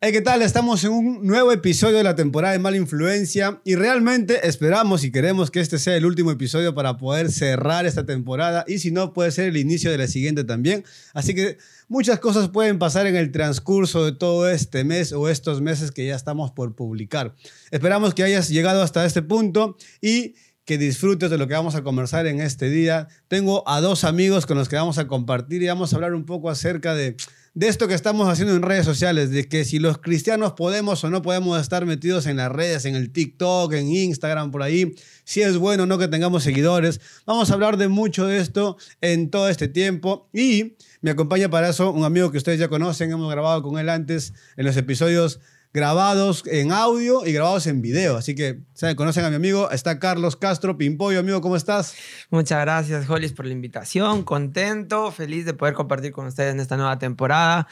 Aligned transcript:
Hey, 0.00 0.12
¿qué 0.12 0.20
tal? 0.20 0.42
Estamos 0.42 0.84
en 0.84 0.92
un 0.92 1.26
nuevo 1.26 1.50
episodio 1.50 1.96
de 1.96 2.04
la 2.04 2.14
temporada 2.14 2.52
de 2.52 2.60
Mala 2.60 2.76
Influencia 2.76 3.60
y 3.64 3.74
realmente 3.74 4.46
esperamos 4.46 5.02
y 5.02 5.10
queremos 5.10 5.50
que 5.50 5.58
este 5.58 5.80
sea 5.80 5.96
el 5.96 6.06
último 6.06 6.30
episodio 6.30 6.72
para 6.72 6.98
poder 6.98 7.32
cerrar 7.32 7.84
esta 7.84 8.06
temporada 8.06 8.64
y 8.68 8.78
si 8.78 8.92
no 8.92 9.12
puede 9.12 9.32
ser 9.32 9.48
el 9.48 9.56
inicio 9.56 9.90
de 9.90 9.98
la 9.98 10.06
siguiente 10.06 10.44
también. 10.44 10.84
Así 11.14 11.34
que 11.34 11.58
muchas 11.88 12.20
cosas 12.20 12.48
pueden 12.48 12.78
pasar 12.78 13.08
en 13.08 13.16
el 13.16 13.32
transcurso 13.32 14.04
de 14.04 14.12
todo 14.12 14.48
este 14.48 14.84
mes 14.84 15.10
o 15.10 15.28
estos 15.28 15.60
meses 15.62 15.90
que 15.90 16.06
ya 16.06 16.14
estamos 16.14 16.52
por 16.52 16.76
publicar. 16.76 17.34
Esperamos 17.72 18.14
que 18.14 18.22
hayas 18.22 18.50
llegado 18.50 18.84
hasta 18.84 19.04
este 19.04 19.22
punto 19.22 19.76
y 20.00 20.36
que 20.64 20.78
disfrutes 20.78 21.28
de 21.28 21.38
lo 21.38 21.48
que 21.48 21.54
vamos 21.54 21.74
a 21.74 21.82
conversar 21.82 22.28
en 22.28 22.40
este 22.40 22.70
día. 22.70 23.08
Tengo 23.26 23.68
a 23.68 23.80
dos 23.80 24.04
amigos 24.04 24.46
con 24.46 24.58
los 24.58 24.68
que 24.68 24.76
vamos 24.76 24.98
a 24.98 25.08
compartir 25.08 25.60
y 25.60 25.66
vamos 25.66 25.92
a 25.92 25.96
hablar 25.96 26.14
un 26.14 26.24
poco 26.24 26.50
acerca 26.50 26.94
de 26.94 27.16
de 27.54 27.68
esto 27.68 27.88
que 27.88 27.94
estamos 27.94 28.28
haciendo 28.28 28.54
en 28.54 28.62
redes 28.62 28.84
sociales, 28.84 29.30
de 29.30 29.48
que 29.48 29.64
si 29.64 29.78
los 29.78 29.98
cristianos 29.98 30.52
podemos 30.52 31.02
o 31.04 31.10
no 31.10 31.22
podemos 31.22 31.60
estar 31.60 31.86
metidos 31.86 32.26
en 32.26 32.36
las 32.36 32.50
redes, 32.50 32.84
en 32.84 32.94
el 32.94 33.10
TikTok, 33.10 33.72
en 33.72 33.88
Instagram, 33.88 34.50
por 34.50 34.62
ahí, 34.62 34.94
si 35.24 35.42
es 35.42 35.56
bueno 35.56 35.84
o 35.84 35.86
no 35.86 35.98
que 35.98 36.08
tengamos 36.08 36.42
seguidores. 36.42 37.00
Vamos 37.26 37.50
a 37.50 37.54
hablar 37.54 37.76
de 37.76 37.88
mucho 37.88 38.26
de 38.26 38.38
esto 38.38 38.76
en 39.00 39.30
todo 39.30 39.48
este 39.48 39.68
tiempo 39.68 40.28
y 40.32 40.76
me 41.00 41.10
acompaña 41.10 41.48
para 41.48 41.70
eso 41.70 41.90
un 41.90 42.04
amigo 42.04 42.30
que 42.30 42.38
ustedes 42.38 42.58
ya 42.58 42.68
conocen, 42.68 43.10
hemos 43.12 43.30
grabado 43.30 43.62
con 43.62 43.78
él 43.78 43.88
antes 43.88 44.32
en 44.56 44.66
los 44.66 44.76
episodios 44.76 45.40
grabados 45.78 46.42
en 46.46 46.72
audio 46.72 47.24
y 47.24 47.32
grabados 47.32 47.68
en 47.68 47.80
video. 47.80 48.16
Así 48.16 48.34
que, 48.34 48.62
¿saben? 48.74 48.96
Conocen 48.96 49.24
a 49.24 49.30
mi 49.30 49.36
amigo. 49.36 49.70
Está 49.70 50.00
Carlos 50.00 50.34
Castro, 50.34 50.76
Pimpollo, 50.76 51.20
amigo, 51.20 51.40
¿cómo 51.40 51.54
estás? 51.54 51.94
Muchas 52.30 52.60
gracias, 52.60 53.08
Hollis, 53.08 53.32
por 53.32 53.46
la 53.46 53.52
invitación. 53.52 54.24
Contento, 54.24 55.12
feliz 55.12 55.44
de 55.44 55.54
poder 55.54 55.74
compartir 55.74 56.10
con 56.10 56.26
ustedes 56.26 56.52
en 56.52 56.58
esta 56.58 56.76
nueva 56.76 56.98
temporada. 56.98 57.68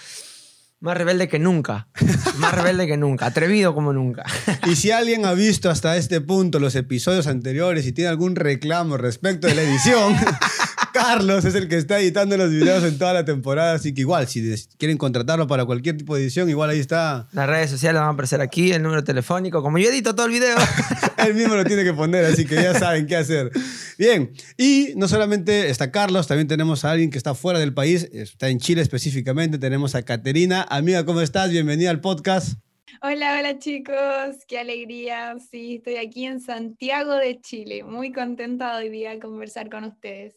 Más 0.78 0.96
rebelde 0.96 1.26
que 1.26 1.40
nunca. 1.40 1.88
Más 2.38 2.54
rebelde 2.54 2.86
que 2.86 2.96
nunca. 2.96 3.26
Atrevido 3.26 3.74
como 3.74 3.92
nunca. 3.92 4.24
Y 4.66 4.76
si 4.76 4.92
alguien 4.92 5.24
ha 5.24 5.32
visto 5.32 5.68
hasta 5.68 5.96
este 5.96 6.20
punto 6.20 6.60
los 6.60 6.76
episodios 6.76 7.26
anteriores 7.26 7.86
y 7.86 7.92
tiene 7.92 8.10
algún 8.10 8.36
reclamo 8.36 8.96
respecto 8.96 9.48
de 9.48 9.56
la 9.56 9.62
edición, 9.62 10.14
Carlos 10.96 11.44
es 11.44 11.54
el 11.54 11.68
que 11.68 11.76
está 11.76 12.00
editando 12.00 12.38
los 12.38 12.50
videos 12.50 12.82
en 12.82 12.98
toda 12.98 13.12
la 13.12 13.24
temporada, 13.24 13.74
así 13.74 13.92
que 13.92 14.00
igual, 14.00 14.26
si 14.28 14.42
quieren 14.78 14.96
contratarlo 14.96 15.46
para 15.46 15.66
cualquier 15.66 15.96
tipo 15.98 16.14
de 16.14 16.22
edición, 16.22 16.48
igual 16.48 16.70
ahí 16.70 16.78
está. 16.78 17.28
Las 17.32 17.46
redes 17.46 17.70
sociales 17.70 18.00
van 18.00 18.08
a 18.08 18.12
aparecer 18.12 18.40
aquí, 18.40 18.72
el 18.72 18.82
número 18.82 19.04
telefónico. 19.04 19.62
Como 19.62 19.76
yo 19.76 19.90
edito 19.90 20.14
todo 20.14 20.24
el 20.24 20.32
video. 20.32 20.56
Él 21.18 21.34
mismo 21.34 21.54
lo 21.54 21.64
tiene 21.64 21.84
que 21.84 21.92
poner, 21.92 22.24
así 22.24 22.46
que 22.46 22.54
ya 22.54 22.78
saben 22.78 23.06
qué 23.06 23.16
hacer. 23.16 23.50
Bien, 23.98 24.32
y 24.56 24.94
no 24.96 25.06
solamente 25.06 25.68
está 25.68 25.90
Carlos, 25.90 26.26
también 26.26 26.48
tenemos 26.48 26.84
a 26.86 26.92
alguien 26.92 27.10
que 27.10 27.18
está 27.18 27.34
fuera 27.34 27.58
del 27.58 27.74
país, 27.74 28.08
está 28.12 28.48
en 28.48 28.58
Chile 28.58 28.80
específicamente. 28.80 29.58
Tenemos 29.58 29.94
a 29.94 30.02
Caterina. 30.02 30.66
Amiga, 30.70 31.04
¿cómo 31.04 31.20
estás? 31.20 31.50
Bienvenida 31.50 31.90
al 31.90 32.00
podcast. 32.00 32.58
Hola, 33.02 33.36
hola 33.38 33.58
chicos, 33.58 34.36
qué 34.48 34.58
alegría. 34.58 35.36
Sí, 35.50 35.76
estoy 35.76 35.96
aquí 35.96 36.24
en 36.24 36.40
Santiago 36.40 37.14
de 37.16 37.38
Chile. 37.42 37.84
Muy 37.84 38.12
contenta 38.12 38.78
hoy 38.78 38.88
día 38.88 39.10
de 39.10 39.18
conversar 39.18 39.68
con 39.68 39.84
ustedes. 39.84 40.34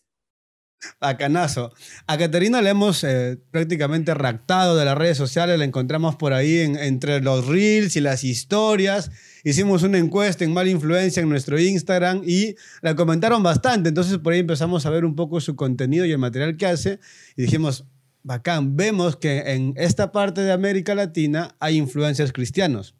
Bacanazo. 0.99 1.73
A 2.08 2.17
Caterina 2.17 2.61
le 2.61 2.69
hemos 2.69 3.03
eh, 3.03 3.38
prácticamente 3.52 4.13
raptado 4.13 4.77
de 4.77 4.85
las 4.85 4.97
redes 4.97 5.17
sociales, 5.17 5.58
la 5.59 5.66
encontramos 5.66 6.16
por 6.16 6.33
ahí 6.33 6.59
entre 6.59 7.22
los 7.22 7.47
reels 7.47 7.95
y 7.95 8.02
las 8.02 8.23
historias. 8.23 9.11
Hicimos 9.44 9.83
una 9.83 9.97
encuesta 9.97 10.44
en 10.44 10.53
Mala 10.53 10.69
Influencia 10.69 11.22
en 11.22 11.30
nuestro 11.30 11.59
Instagram 11.59 12.22
y 12.25 12.55
la 12.81 12.95
comentaron 12.95 13.44
bastante. 13.44 13.89
Entonces 13.89 14.17
por 14.17 14.33
ahí 14.33 14.39
empezamos 14.39 14.85
a 14.85 14.89
ver 14.89 15.05
un 15.05 15.16
poco 15.16 15.41
su 15.41 15.55
contenido 15.55 16.05
y 16.05 16.11
el 16.11 16.17
material 16.17 16.57
que 16.57 16.66
hace 16.66 17.00
y 17.35 17.44
dijimos, 17.44 17.85
bacán, 18.23 18.75
vemos 18.75 19.16
que 19.16 19.53
en 19.53 19.73
esta 19.75 20.11
parte 20.11 20.41
de 20.41 20.52
América 20.52 20.95
Latina 20.95 21.55
hay 21.59 21.77
influencias 21.77 22.31
cristianos. 22.31 22.95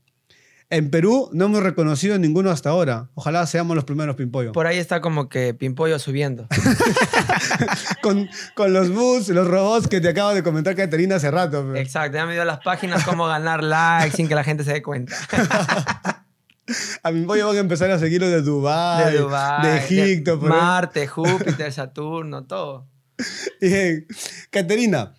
En 0.72 0.92
Perú 0.92 1.32
no 1.34 1.46
hemos 1.46 1.64
reconocido 1.64 2.20
ninguno 2.20 2.52
hasta 2.52 2.70
ahora. 2.70 3.10
Ojalá 3.16 3.48
seamos 3.48 3.76
los 3.76 3.86
primeros 3.86 4.16
Pimpollo. 4.16 4.52
Por 4.52 4.68
ahí 4.68 4.78
está 4.78 5.02
como 5.02 5.28
que 5.28 5.56
Pimpollo 5.56 5.98
subiendo. 5.98 6.48
con, 8.04 8.30
con, 8.54 8.72
los 8.72 8.92
bus, 8.92 9.30
los 9.30 9.48
robots 9.48 9.88
que 9.88 10.00
te 10.00 10.10
acabo 10.10 10.36
de 10.36 10.44
comentar 10.44 10.76
Caterina 10.76 11.16
hace 11.16 11.32
rato. 11.32 11.76
Exacto, 11.76 12.18
ya 12.18 12.28
me 12.28 12.34
dio 12.34 12.46
las 12.46 12.60
páginas 12.60 13.04
cómo 13.04 13.26
ganar 13.26 13.64
likes 13.64 14.16
sin 14.16 14.28
que 14.28 14.36
la 14.36 14.44
gente 14.44 14.64
se 14.64 14.74
dé 14.74 14.84
cuenta. 14.84 15.16
A 17.02 17.12
Pimpollo 17.12 17.48
van 17.48 17.58
a 17.58 17.60
empezar 17.62 17.90
a 17.90 17.98
seguirlo 17.98 18.30
de 18.30 18.44
Dubái, 18.44 19.14
de, 19.14 19.68
de 19.68 19.78
Egipto. 19.78 20.38
De 20.38 20.50
Marte, 20.50 21.08
Júpiter, 21.08 21.74
Saturno, 21.74 22.46
todo. 22.46 22.86
Bien. 23.60 24.06
Caterina, 24.52 25.14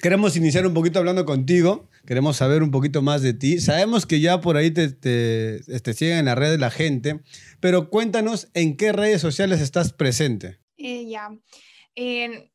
queremos 0.00 0.34
iniciar 0.36 0.66
un 0.66 0.72
poquito 0.72 0.98
hablando 0.98 1.26
contigo 1.26 1.90
Queremos 2.08 2.38
saber 2.38 2.62
un 2.62 2.70
poquito 2.70 3.02
más 3.02 3.20
de 3.20 3.34
ti. 3.34 3.60
Sabemos 3.60 4.06
que 4.06 4.18
ya 4.18 4.40
por 4.40 4.56
ahí 4.56 4.70
te, 4.70 4.88
te, 4.88 5.60
te 5.60 5.92
siguen 5.92 6.16
en 6.16 6.24
la 6.24 6.34
red 6.34 6.50
de 6.50 6.56
la 6.56 6.70
gente, 6.70 7.20
pero 7.60 7.90
cuéntanos 7.90 8.48
en 8.54 8.78
qué 8.78 8.92
redes 8.92 9.20
sociales 9.20 9.60
estás 9.60 9.92
presente. 9.92 10.58
Eh, 10.78 11.06
ya. 11.06 11.28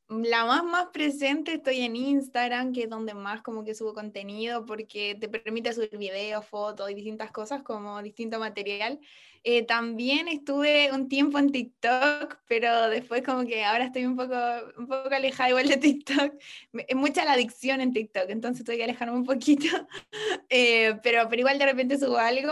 la 0.10 0.46
más 0.46 0.64
más 0.64 0.88
presente 0.92 1.54
estoy 1.54 1.82
en 1.82 1.96
Instagram, 1.96 2.74
que 2.74 2.86
es 2.86 2.90
donde 2.90 3.14
más 3.14 3.44
como 3.44 3.64
que 3.64 3.76
subo 3.76 3.94
contenido 3.94 4.66
porque 4.66 5.16
te 5.22 5.30
permite 5.30 5.72
subir 5.72 6.00
videos, 6.00 6.44
fotos 6.48 6.90
y 6.90 6.96
distintas 6.96 7.30
cosas 7.30 7.62
como 7.62 8.02
distinto 8.02 8.40
material. 8.40 9.00
Eh, 9.46 9.66
también 9.66 10.30
estuve 10.30 10.90
un 10.94 11.10
tiempo 11.10 11.38
en 11.38 11.52
TikTok, 11.52 12.38
pero 12.48 12.90
después 12.90 13.24
como 13.24 13.46
que 13.46 13.66
ahora 13.66 13.86
estoy 13.86 14.06
un 14.06 14.16
poco, 14.16 14.36
un 14.78 14.88
poco 14.88 15.10
alejada 15.14 15.50
igual 15.50 15.68
de 15.68 15.78
TikTok. 15.78 16.34
Es 16.88 16.96
mucha 16.96 17.26
la 17.26 17.34
adicción 17.34 17.82
en 17.82 17.92
TikTok, 17.92 18.30
entonces 18.30 18.64
tuve 18.64 18.78
que 18.78 18.86
alejarme 18.86 19.16
un 19.16 19.26
poquito. 19.26 19.68
Eh, 20.50 21.00
pero, 21.02 21.28
pero 21.30 21.40
igual 21.40 21.58
de 21.58 21.66
repente 21.66 21.98
subo 21.98 22.18
algo. 22.18 22.52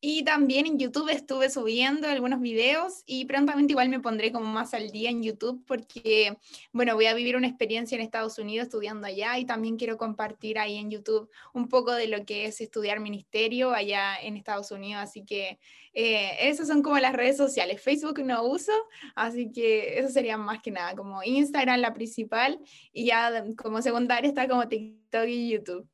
Y 0.00 0.22
también 0.22 0.66
en 0.66 0.78
YouTube 0.78 1.08
estuve 1.08 1.50
subiendo 1.50 2.06
algunos 2.06 2.40
videos 2.40 3.02
y 3.04 3.24
prontamente 3.24 3.72
igual 3.72 3.88
me 3.88 3.98
pondré 3.98 4.30
como 4.30 4.46
más 4.46 4.72
al 4.72 4.90
día 4.90 5.10
en 5.10 5.24
YouTube 5.24 5.64
porque, 5.66 6.38
bueno, 6.72 6.94
voy 6.94 7.06
a 7.06 7.14
vivir 7.14 7.34
una 7.34 7.48
experiencia 7.48 7.96
en 7.96 8.02
Estados 8.02 8.38
Unidos 8.38 8.66
estudiando 8.66 9.08
allá 9.08 9.36
y 9.38 9.44
también 9.44 9.76
quiero 9.76 9.96
compartir 9.96 10.60
ahí 10.60 10.76
en 10.76 10.92
YouTube 10.92 11.28
un 11.52 11.68
poco 11.68 11.92
de 11.94 12.06
lo 12.06 12.24
que 12.24 12.44
es 12.44 12.60
estudiar 12.60 13.00
ministerio 13.00 13.72
allá 13.72 14.16
en 14.22 14.36
Estados 14.36 14.70
Unidos. 14.70 15.02
Así 15.02 15.24
que 15.24 15.58
eh, 15.94 16.48
esas 16.48 16.68
son 16.68 16.80
como 16.80 16.96
las 17.00 17.12
redes 17.12 17.36
sociales. 17.36 17.82
Facebook 17.82 18.20
no 18.24 18.44
uso, 18.44 18.72
así 19.16 19.50
que 19.50 19.98
eso 19.98 20.10
sería 20.10 20.36
más 20.36 20.62
que 20.62 20.70
nada 20.70 20.94
como 20.94 21.24
Instagram 21.24 21.80
la 21.80 21.92
principal 21.92 22.60
y 22.92 23.06
ya 23.06 23.44
como 23.56 23.82
secundaria 23.82 24.28
está 24.28 24.46
como 24.46 24.68
TikTok 24.68 25.26
y 25.26 25.50
YouTube. 25.50 25.88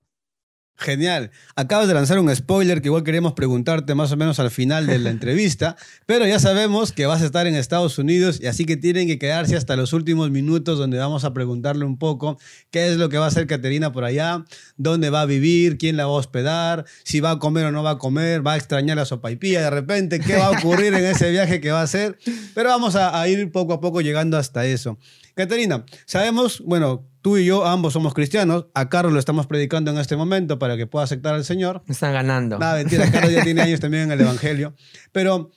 Genial. 0.77 1.31
Acabas 1.55 1.87
de 1.87 1.95
lanzar 1.95 2.19
un 2.19 2.35
spoiler 2.35 2.83
que 2.83 2.89
igual 2.89 3.05
queríamos 3.05 3.35
preguntarte 3.35 3.95
más 3.95 4.11
o 4.11 4.17
menos 4.17 4.41
al 4.41 4.51
final 4.51 4.89
de 4.89 4.99
la 4.99 5.11
entrevista, 5.15 5.77
pero 6.05 6.27
ya 6.27 6.41
sabemos 6.41 6.91
que 6.91 7.07
vas 7.07 7.23
a 7.23 7.27
estar 7.27 7.47
en 7.47 7.55
Estados 7.55 7.97
Unidos 7.99 8.41
y 8.43 8.49
así 8.49 8.65
que 8.65 8.77
tienen 8.77 9.07
que 9.07 9.19
quedarse 9.19 9.57
hasta 9.57 9.77
los 9.77 9.93
últimos 9.93 10.33
minutos 10.33 10.77
donde 10.77 10.99
vamos 10.99 11.25
a 11.25 11.33
preguntarle 11.33 11.85
un 11.85 11.97
poco 11.97 12.39
qué 12.73 12.89
es 12.89 12.97
lo 12.97 13.09
que 13.09 13.19
va 13.19 13.27
a 13.27 13.29
hacer 13.29 13.47
Caterina 13.47 13.93
por 13.93 14.03
allá, 14.03 14.45
dónde 14.77 15.11
va 15.11 15.21
a 15.21 15.27
vivir, 15.27 15.79
quién 15.79 15.97
la 15.97 16.07
va 16.07 16.13
a 16.13 16.17
hospedar, 16.17 16.85
si 17.05 17.21
va 17.21 17.31
a 17.31 17.39
comer 17.39 17.67
o 17.67 17.73
no 17.73 17.85
va 17.85 17.93
a 17.93 17.99
comer, 17.99 18.45
va 18.45 18.55
a 18.55 18.57
extrañar 18.57 18.97
la 18.97 19.05
sopaipilla 19.05 19.63
de 19.63 19.71
repente, 19.71 20.19
qué 20.19 20.37
va 20.37 20.47
a 20.47 20.51
ocurrir 20.59 20.93
en 20.93 21.05
ese 21.05 21.31
viaje 21.31 21.61
que 21.61 21.71
va 21.71 21.81
a 21.81 21.85
hacer, 21.85 22.19
pero 22.53 22.71
vamos 22.71 22.97
a, 22.97 23.21
a 23.21 23.29
ir 23.29 23.53
poco 23.53 23.75
a 23.75 23.81
poco 23.81 24.01
llegando 24.01 24.37
hasta 24.37 24.67
eso. 24.67 24.99
Caterina, 25.35 25.85
sabemos, 26.07 26.61
bueno, 26.65 27.09
tú 27.25 27.39
y 27.39 27.47
yo 27.47 27.65
ambos 27.65 27.95
somos 27.95 28.13
cristianos, 28.13 28.67
a 28.75 28.91
Carlos 28.91 29.15
lo 29.15 29.19
estamos 29.19 29.47
predicando 29.47 29.91
en 29.91 29.97
este 29.97 30.15
momento 30.15 30.59
para 30.59 30.77
que 30.77 30.87
pueda 30.87 31.07
aceptar 31.07 31.35
al 31.35 31.43
Señor. 31.47 31.83
Están 31.89 32.13
ganando. 32.13 32.59
Nada, 32.59 32.77
mentira, 32.77 33.11
Carlos 33.11 33.33
ya 33.33 33.43
tiene 33.43 33.63
años 33.63 33.81
también 33.81 34.03
en 34.03 34.13
el 34.13 34.21
Evangelio, 34.21 34.75
pero 35.11 35.51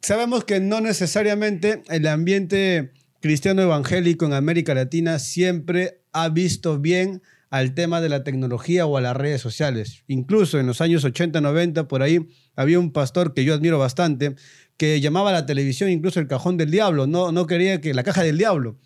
sabemos 0.00 0.44
que 0.44 0.60
no 0.60 0.80
necesariamente 0.80 1.82
el 1.90 2.06
ambiente 2.06 2.94
cristiano 3.20 3.60
evangélico 3.60 4.24
en 4.24 4.32
América 4.32 4.72
Latina 4.72 5.18
siempre 5.18 6.00
ha 6.14 6.30
visto 6.30 6.78
bien 6.78 7.20
al 7.50 7.74
tema 7.74 8.00
de 8.00 8.08
la 8.08 8.24
tecnología 8.24 8.86
o 8.86 8.96
a 8.96 9.02
las 9.02 9.14
redes 9.14 9.42
sociales. 9.42 10.04
Incluso 10.06 10.58
en 10.58 10.66
los 10.66 10.80
años 10.80 11.04
80, 11.04 11.42
90, 11.42 11.86
por 11.86 12.00
ahí 12.00 12.28
había 12.56 12.78
un 12.78 12.92
pastor 12.92 13.34
que 13.34 13.44
yo 13.44 13.52
admiro 13.52 13.78
bastante, 13.78 14.36
que 14.78 15.02
llamaba 15.02 15.28
a 15.28 15.34
la 15.34 15.44
televisión 15.44 15.90
incluso 15.90 16.18
el 16.18 16.28
cajón 16.28 16.56
del 16.56 16.70
diablo, 16.70 17.06
no, 17.06 17.30
no 17.30 17.46
quería 17.46 17.82
que 17.82 17.92
la 17.92 18.04
caja 18.04 18.22
del 18.22 18.38
diablo 18.38 18.78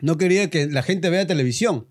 no 0.00 0.16
quería 0.18 0.50
que 0.50 0.66
la 0.66 0.82
gente 0.82 1.10
vea 1.10 1.26
televisión. 1.26 1.86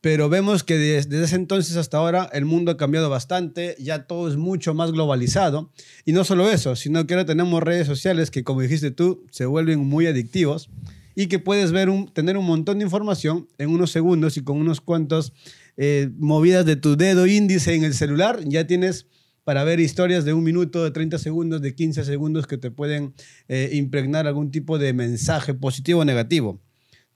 Pero 0.00 0.28
vemos 0.28 0.62
que 0.62 0.78
desde 0.78 1.24
ese 1.24 1.34
entonces 1.34 1.76
hasta 1.76 1.98
ahora 1.98 2.30
el 2.32 2.44
mundo 2.44 2.70
ha 2.70 2.76
cambiado 2.76 3.10
bastante, 3.10 3.74
ya 3.80 4.06
todo 4.06 4.28
es 4.28 4.36
mucho 4.36 4.72
más 4.72 4.92
globalizado. 4.92 5.72
Y 6.04 6.12
no 6.12 6.22
solo 6.22 6.48
eso, 6.48 6.76
sino 6.76 7.04
que 7.06 7.14
ahora 7.14 7.26
tenemos 7.26 7.62
redes 7.62 7.88
sociales 7.88 8.30
que, 8.30 8.44
como 8.44 8.60
dijiste 8.60 8.92
tú, 8.92 9.26
se 9.30 9.44
vuelven 9.46 9.80
muy 9.80 10.06
adictivos 10.06 10.70
y 11.16 11.26
que 11.26 11.40
puedes 11.40 11.72
ver 11.72 11.88
tener 12.12 12.36
un 12.36 12.46
montón 12.46 12.78
de 12.78 12.84
información 12.84 13.48
en 13.58 13.70
unos 13.70 13.90
segundos 13.90 14.36
y 14.36 14.44
con 14.44 14.56
unos 14.56 14.80
cuantos 14.80 15.32
eh, 15.76 16.10
movidas 16.16 16.64
de 16.64 16.76
tu 16.76 16.96
dedo 16.96 17.26
índice 17.26 17.74
en 17.74 17.82
el 17.82 17.94
celular, 17.94 18.40
ya 18.44 18.68
tienes 18.68 19.08
para 19.42 19.64
ver 19.64 19.80
historias 19.80 20.24
de 20.24 20.32
un 20.32 20.44
minuto, 20.44 20.84
de 20.84 20.90
30 20.90 21.18
segundos, 21.18 21.60
de 21.60 21.74
15 21.74 22.04
segundos 22.04 22.46
que 22.46 22.58
te 22.58 22.70
pueden 22.70 23.14
eh, 23.48 23.70
impregnar 23.72 24.26
algún 24.28 24.52
tipo 24.52 24.78
de 24.78 24.92
mensaje 24.92 25.54
positivo 25.54 26.00
o 26.02 26.04
negativo. 26.04 26.60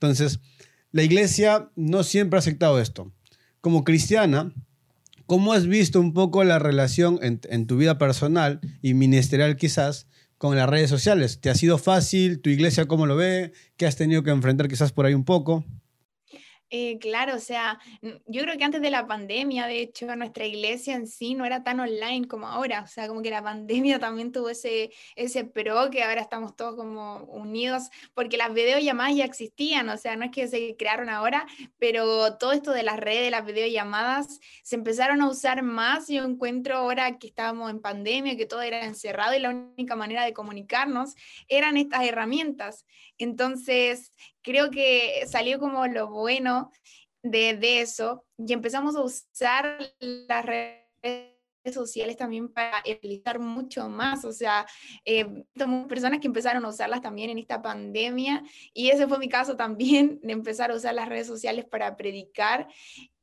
Entonces, 0.03 0.41
la 0.91 1.03
iglesia 1.03 1.69
no 1.77 2.03
siempre 2.03 2.37
ha 2.37 2.39
aceptado 2.39 2.81
esto. 2.81 3.13
Como 3.61 3.85
cristiana, 3.85 4.53
¿cómo 5.25 5.53
has 5.53 5.65
visto 5.65 6.01
un 6.01 6.13
poco 6.13 6.43
la 6.43 6.59
relación 6.59 7.19
en, 7.21 7.67
tu 7.67 7.77
vida 7.77 7.97
personal 7.97 8.59
y 8.81 8.95
ministerial 8.95 9.55
quizás 9.55 10.07
con 10.37 10.57
las 10.57 10.67
redes 10.67 10.89
sociales? 10.89 11.39
¿Te 11.39 11.49
ha 11.49 11.55
sido 11.55 11.77
fácil? 11.77 12.41
¿Tu 12.41 12.49
iglesia 12.49 12.85
cómo 12.85 13.05
lo 13.05 13.15
ve? 13.15 13.53
¿Qué 13.77 13.85
has 13.85 13.95
tenido 13.95 14.23
que 14.23 14.31
enfrentar 14.31 14.67
quizás 14.67 14.91
por 14.91 15.05
ahí 15.05 15.13
un 15.13 15.23
poco? 15.23 15.63
Eh, 16.75 16.97
claro, 16.97 17.35
o 17.35 17.39
sea, 17.39 17.79
yo 18.25 18.41
creo 18.41 18.57
que 18.57 18.63
antes 18.63 18.81
de 18.81 18.89
la 18.89 19.05
pandemia, 19.05 19.67
de 19.67 19.79
hecho, 19.79 20.15
nuestra 20.15 20.47
iglesia 20.47 20.95
en 20.95 21.05
sí 21.05 21.35
no 21.35 21.45
era 21.45 21.63
tan 21.63 21.79
online 21.79 22.27
como 22.27 22.47
ahora, 22.47 22.81
o 22.81 22.87
sea, 22.87 23.07
como 23.07 23.21
que 23.21 23.29
la 23.29 23.43
pandemia 23.43 23.99
también 23.99 24.31
tuvo 24.31 24.49
ese, 24.49 24.91
ese 25.15 25.45
pro 25.45 25.91
que 25.91 26.01
ahora 26.01 26.21
estamos 26.21 26.55
todos 26.55 26.75
como 26.75 27.25
unidos, 27.25 27.91
porque 28.15 28.37
las 28.37 28.51
videollamadas 28.55 29.15
ya 29.15 29.23
existían, 29.23 29.87
o 29.87 29.97
sea, 29.97 30.15
no 30.15 30.25
es 30.25 30.31
que 30.31 30.47
se 30.47 30.75
crearon 30.75 31.09
ahora, 31.09 31.45
pero 31.77 32.37
todo 32.37 32.53
esto 32.53 32.71
de 32.71 32.81
las 32.81 32.99
redes, 32.99 33.29
las 33.29 33.45
videollamadas, 33.45 34.39
se 34.63 34.75
empezaron 34.75 35.21
a 35.21 35.29
usar 35.29 35.61
más, 35.61 36.07
yo 36.07 36.23
encuentro 36.23 36.77
ahora 36.77 37.19
que 37.19 37.27
estábamos 37.27 37.69
en 37.69 37.81
pandemia, 37.81 38.35
que 38.35 38.47
todo 38.47 38.63
era 38.63 38.83
encerrado 38.83 39.35
y 39.35 39.39
la 39.39 39.51
única 39.51 39.95
manera 39.95 40.25
de 40.25 40.33
comunicarnos 40.33 41.13
eran 41.47 41.77
estas 41.77 42.03
herramientas. 42.03 42.87
Entonces, 43.17 44.11
creo 44.41 44.69
que 44.69 45.23
salió 45.27 45.59
como 45.59 45.87
lo 45.87 46.09
bueno 46.09 46.71
de, 47.23 47.55
de 47.55 47.81
eso 47.81 48.25
y 48.37 48.53
empezamos 48.53 48.95
a 48.95 49.01
usar 49.01 49.77
las 49.99 50.45
redes 50.45 50.83
sociales 51.71 52.17
también 52.17 52.49
para 52.49 52.83
utilizar 52.85 53.39
mucho 53.39 53.87
más, 53.87 54.25
o 54.25 54.33
sea, 54.33 54.65
eh, 55.05 55.25
personas 55.87 56.19
que 56.19 56.27
empezaron 56.27 56.65
a 56.65 56.69
usarlas 56.69 57.01
también 57.01 57.29
en 57.29 57.37
esta 57.37 57.61
pandemia 57.61 58.43
y 58.73 58.89
ese 58.89 59.07
fue 59.07 59.19
mi 59.19 59.29
caso 59.29 59.55
también, 59.55 60.19
de 60.23 60.33
empezar 60.33 60.71
a 60.71 60.75
usar 60.75 60.93
las 60.95 61.07
redes 61.07 61.27
sociales 61.27 61.65
para 61.65 61.95
predicar 61.95 62.67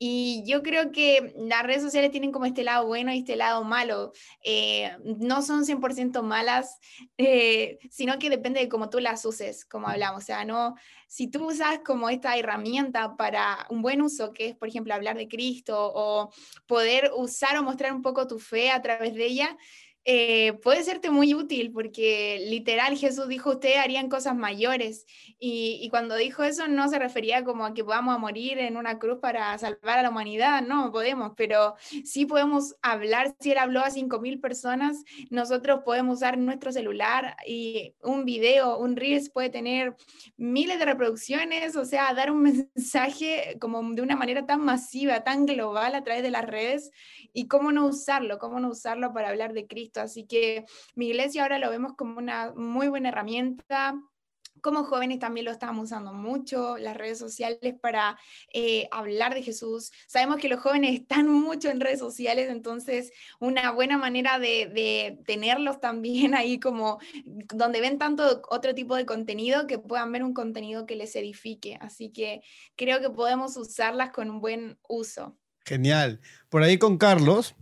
y 0.03 0.43
yo 0.47 0.63
creo 0.63 0.93
que 0.93 1.35
las 1.37 1.63
redes 1.63 1.83
sociales 1.83 2.11
tienen 2.11 2.33
como 2.33 2.47
este 2.47 2.65
lado 2.65 2.87
bueno 2.87 3.13
y 3.13 3.19
este 3.19 3.37
lado 3.37 3.65
malo. 3.65 4.15
Eh, 4.43 4.97
no 5.05 5.43
son 5.43 5.67
100% 5.67 6.23
malas, 6.23 6.79
eh, 7.19 7.79
sino 7.91 8.19
que 8.19 8.31
depende 8.31 8.61
de 8.61 8.71
cómo 8.71 8.89
tú 8.89 8.99
las 8.99 9.27
uses, 9.27 9.67
como 9.67 9.89
hablamos. 9.89 10.23
O 10.23 10.27
sea, 10.27 10.47
no, 10.47 10.75
si 11.07 11.29
tú 11.29 11.49
usas 11.49 11.81
como 11.85 12.09
esta 12.09 12.35
herramienta 12.39 13.15
para 13.15 13.67
un 13.69 13.83
buen 13.83 14.01
uso, 14.01 14.33
que 14.33 14.49
es, 14.49 14.57
por 14.57 14.69
ejemplo, 14.69 14.95
hablar 14.95 15.19
de 15.19 15.29
Cristo 15.29 15.93
o 15.95 16.31
poder 16.67 17.11
usar 17.15 17.59
o 17.59 17.63
mostrar 17.63 17.93
un 17.93 18.01
poco 18.01 18.27
tu 18.27 18.39
fe 18.39 18.71
a 18.71 18.81
través 18.81 19.15
de 19.15 19.27
ella, 19.27 19.59
eh, 20.05 20.55
puede 20.63 20.83
serte 20.83 21.11
muy 21.11 21.35
útil 21.35 21.73
porque 21.73 22.47
literal 22.49 22.97
Jesús 22.97 23.29
dijo, 23.29 23.51
ustedes 23.51 23.77
harían 23.77 24.09
cosas 24.09 24.35
mayores. 24.35 25.05
Y, 25.39 25.89
cuando 25.91 26.17
dijo 26.17 26.43
eso 26.43 26.69
no 26.69 26.89
se 26.89 26.99
refería 26.99 27.45
como 27.45 27.65
a 27.65 27.75
que 27.75 27.85
a 27.91 28.19
morir 28.19 28.59
en 28.59 28.77
una 28.77 28.99
cruz 28.99 29.19
para 29.21 29.57
salvar 29.59 29.99
a 29.99 30.03
la 30.03 30.11
humanidad, 30.11 30.63
no 30.63 30.93
podemos, 30.93 31.33
pero 31.37 31.75
sí 32.05 32.25
podemos 32.25 32.77
hablar, 32.83 33.35
si 33.41 33.53
él 33.53 33.59
habló 33.59 33.81
a 33.81 33.91
5.000 33.91 34.41
personas, 34.41 35.05
nosotros 35.31 35.81
podemos 35.85 36.19
usar 36.19 36.39
nuestro 36.39 36.73
celular 36.73 37.37
y 37.47 37.95
un 38.03 38.25
video, 38.25 38.79
un 38.79 38.97
Reels 38.97 39.31
puede 39.31 39.51
tener 39.51 39.97
miles 40.37 40.79
de 40.79 40.85
reproducciones, 40.85 41.77
o 41.77 41.85
sea, 41.85 42.15
dar 42.15 42.31
un 42.31 42.43
mensaje 42.75 43.57
como 43.61 43.83
de 43.93 44.03
una 44.03 44.17
manera 44.17 44.47
tan 44.47 44.61
masiva, 44.61 45.25
tan 45.25 45.47
global 45.47 45.95
a 45.95 46.05
través 46.05 46.23
de 46.23 46.31
las 46.31 46.47
redes 46.47 46.91
y 47.33 47.49
cómo 47.49 47.73
no 47.73 47.87
usarlo, 47.87 48.39
cómo 48.39 48.61
no 48.61 48.71
usarlo 48.71 49.13
para 49.13 49.29
hablar 49.29 49.53
de 49.53 49.67
Cristo. 49.67 50.01
Así 50.01 50.27
que 50.27 50.65
mi 50.95 51.09
iglesia 51.09 51.43
ahora 51.43 51.59
lo 51.59 51.71
vemos 51.71 51.95
como 51.97 52.19
una 52.19 52.53
muy 52.55 52.89
buena 52.89 53.09
herramienta 53.11 53.95
como 54.61 54.85
jóvenes 54.85 55.19
también 55.19 55.47
lo 55.47 55.53
estamos 55.53 55.85
usando 55.85 56.13
mucho, 56.13 56.77
las 56.79 56.97
redes 56.97 57.19
sociales 57.19 57.75
para 57.81 58.19
eh, 58.53 58.89
hablar 58.91 59.35
de 59.35 59.43
Jesús. 59.43 59.91
Sabemos 60.07 60.37
que 60.37 60.49
los 60.49 60.61
jóvenes 60.61 61.01
están 61.01 61.29
mucho 61.29 61.69
en 61.69 61.81
redes 61.81 61.99
sociales, 61.99 62.49
entonces 62.51 63.13
una 63.39 63.73
buena 63.73 63.99
manera 63.99 64.39
de, 64.39 64.67
de, 64.67 65.19
tenerlos 65.27 65.81
también 65.81 66.35
ahí 66.35 66.61
como 66.61 66.99
donde 67.25 67.81
ven 67.81 67.99
tanto 67.99 68.43
otro 68.51 68.75
tipo 68.75 68.97
de 68.97 69.07
contenido, 69.07 69.67
que 69.67 69.79
puedan 69.79 70.13
ver 70.13 70.25
un 70.25 70.35
contenido 70.35 70.87
que 70.87 70.97
les 70.97 71.15
edifique. 71.17 71.79
Así 71.81 72.11
que 72.11 72.43
creo 72.77 73.01
que 73.01 73.11
podemos 73.11 73.57
usarlas 73.57 74.11
con 74.11 74.31
un 74.31 74.41
buen 74.41 74.79
uso. 74.89 75.40
Genial. 75.71 76.19
Por 76.49 76.65
ahí 76.65 76.79
con 76.79 76.99
Carlos, 76.99 77.55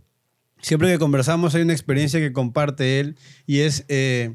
siempre 0.63 0.91
que 0.91 0.97
conversamos 0.97 1.53
hay 1.53 1.61
una 1.61 1.73
experiencia 1.73 2.19
que 2.19 2.33
comparte 2.33 2.99
él 2.99 3.15
y 3.45 3.59
es, 3.59 3.85
eh, 3.87 4.33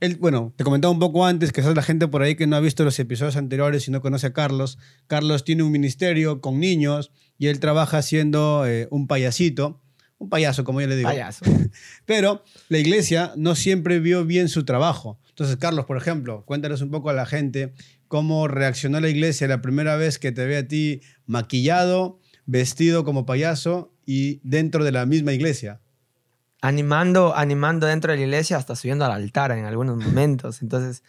él, 0.00 0.16
bueno, 0.16 0.52
te 0.56 0.64
comentaba 0.64 0.90
un 0.90 0.98
poco 0.98 1.24
antes 1.24 1.52
que 1.52 1.60
es 1.60 1.66
la 1.68 1.82
gente 1.84 2.08
por 2.08 2.22
ahí 2.22 2.34
que 2.34 2.48
no 2.48 2.56
ha 2.56 2.60
visto 2.60 2.82
los 2.82 2.98
episodios 2.98 3.36
anteriores 3.36 3.86
y 3.86 3.92
no 3.92 4.00
conoce 4.00 4.26
a 4.26 4.32
Carlos. 4.32 4.76
Carlos 5.06 5.44
tiene 5.44 5.62
un 5.62 5.70
ministerio 5.70 6.40
con 6.40 6.58
niños 6.58 7.12
y 7.38 7.46
él 7.46 7.60
trabaja 7.60 8.02
siendo 8.02 8.66
eh, 8.66 8.88
un 8.90 9.06
payasito. 9.06 9.80
Un 10.18 10.28
payaso, 10.28 10.64
como 10.64 10.80
yo 10.80 10.88
le 10.88 10.96
digo. 10.96 11.08
Payaso. 11.08 11.44
Pero 12.04 12.42
la 12.70 12.78
iglesia 12.78 13.34
no 13.36 13.54
siempre 13.54 14.00
vio 14.00 14.24
bien 14.24 14.48
su 14.48 14.64
trabajo. 14.64 15.20
Entonces, 15.28 15.58
Carlos, 15.58 15.84
por 15.84 15.96
ejemplo, 15.96 16.44
cuéntanos 16.44 16.82
un 16.82 16.90
poco 16.90 17.08
a 17.10 17.12
la 17.12 17.24
gente 17.24 17.72
cómo 18.08 18.48
reaccionó 18.48 18.98
la 18.98 19.08
iglesia 19.08 19.46
la 19.46 19.62
primera 19.62 19.94
vez 19.94 20.18
que 20.18 20.32
te 20.32 20.44
ve 20.44 20.56
a 20.56 20.66
ti 20.66 21.02
maquillado, 21.24 22.18
vestido 22.46 23.04
como 23.04 23.26
payaso 23.26 23.92
y 24.04 24.40
dentro 24.42 24.84
de 24.84 24.92
la 24.92 25.06
misma 25.06 25.32
iglesia. 25.32 25.80
Animando, 26.60 27.36
animando 27.36 27.86
dentro 27.86 28.12
de 28.12 28.18
la 28.18 28.24
iglesia 28.24 28.56
hasta 28.56 28.76
subiendo 28.76 29.04
al 29.04 29.12
altar 29.12 29.52
en 29.52 29.64
algunos 29.64 29.96
momentos. 29.96 30.62
Entonces, 30.62 31.02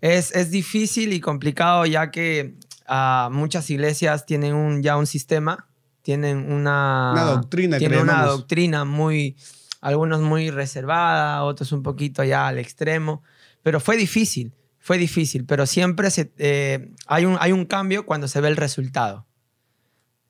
es, 0.00 0.34
es 0.34 0.50
difícil 0.50 1.12
y 1.12 1.20
complicado 1.20 1.86
ya 1.86 2.10
que 2.10 2.56
uh, 2.88 3.30
muchas 3.30 3.70
iglesias 3.70 4.26
tienen 4.26 4.54
un, 4.54 4.82
ya 4.82 4.96
un 4.96 5.06
sistema, 5.06 5.68
tienen 6.02 6.52
una, 6.52 7.12
una 7.12 7.24
doctrina. 7.24 7.78
Tienen 7.78 8.00
una 8.00 8.26
doctrina 8.26 8.84
muy, 8.84 9.36
algunos 9.80 10.20
muy 10.20 10.50
reservada, 10.50 11.42
otros 11.44 11.72
un 11.72 11.82
poquito 11.82 12.22
ya 12.24 12.48
al 12.48 12.58
extremo, 12.58 13.22
pero 13.62 13.80
fue 13.80 13.96
difícil, 13.96 14.52
fue 14.78 14.98
difícil, 14.98 15.44
pero 15.46 15.66
siempre 15.66 16.10
se, 16.10 16.32
eh, 16.38 16.90
hay, 17.06 17.24
un, 17.24 17.36
hay 17.40 17.52
un 17.52 17.64
cambio 17.64 18.04
cuando 18.04 18.28
se 18.28 18.40
ve 18.40 18.48
el 18.48 18.56
resultado. 18.56 19.26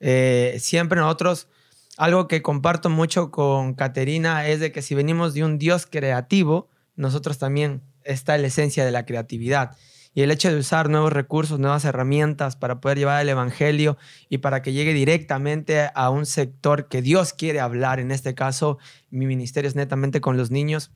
Eh, 0.04 0.56
siempre 0.58 1.00
nosotros, 1.00 1.48
algo 1.96 2.26
que 2.26 2.42
comparto 2.42 2.90
mucho 2.90 3.30
con 3.30 3.74
Caterina 3.74 4.46
es 4.48 4.58
de 4.58 4.72
que 4.72 4.82
si 4.82 4.96
venimos 4.96 5.32
de 5.32 5.44
un 5.44 5.58
Dios 5.58 5.86
creativo, 5.86 6.68
nosotros 6.96 7.38
también 7.38 7.82
está 8.02 8.36
la 8.36 8.48
esencia 8.48 8.84
de 8.84 8.90
la 8.90 9.06
creatividad. 9.06 9.76
Y 10.12 10.22
el 10.22 10.30
hecho 10.30 10.52
de 10.52 10.58
usar 10.58 10.90
nuevos 10.90 11.12
recursos, 11.12 11.58
nuevas 11.58 11.84
herramientas 11.84 12.56
para 12.56 12.80
poder 12.80 12.98
llevar 12.98 13.22
el 13.22 13.28
Evangelio 13.30 13.96
y 14.28 14.38
para 14.38 14.60
que 14.60 14.72
llegue 14.72 14.92
directamente 14.92 15.88
a 15.94 16.10
un 16.10 16.26
sector 16.26 16.88
que 16.88 17.00
Dios 17.00 17.32
quiere 17.32 17.60
hablar, 17.60 18.00
en 18.00 18.10
este 18.10 18.34
caso 18.34 18.78
mi 19.08 19.26
ministerio 19.26 19.68
es 19.68 19.76
netamente 19.76 20.20
con 20.20 20.36
los 20.36 20.50
niños, 20.50 20.90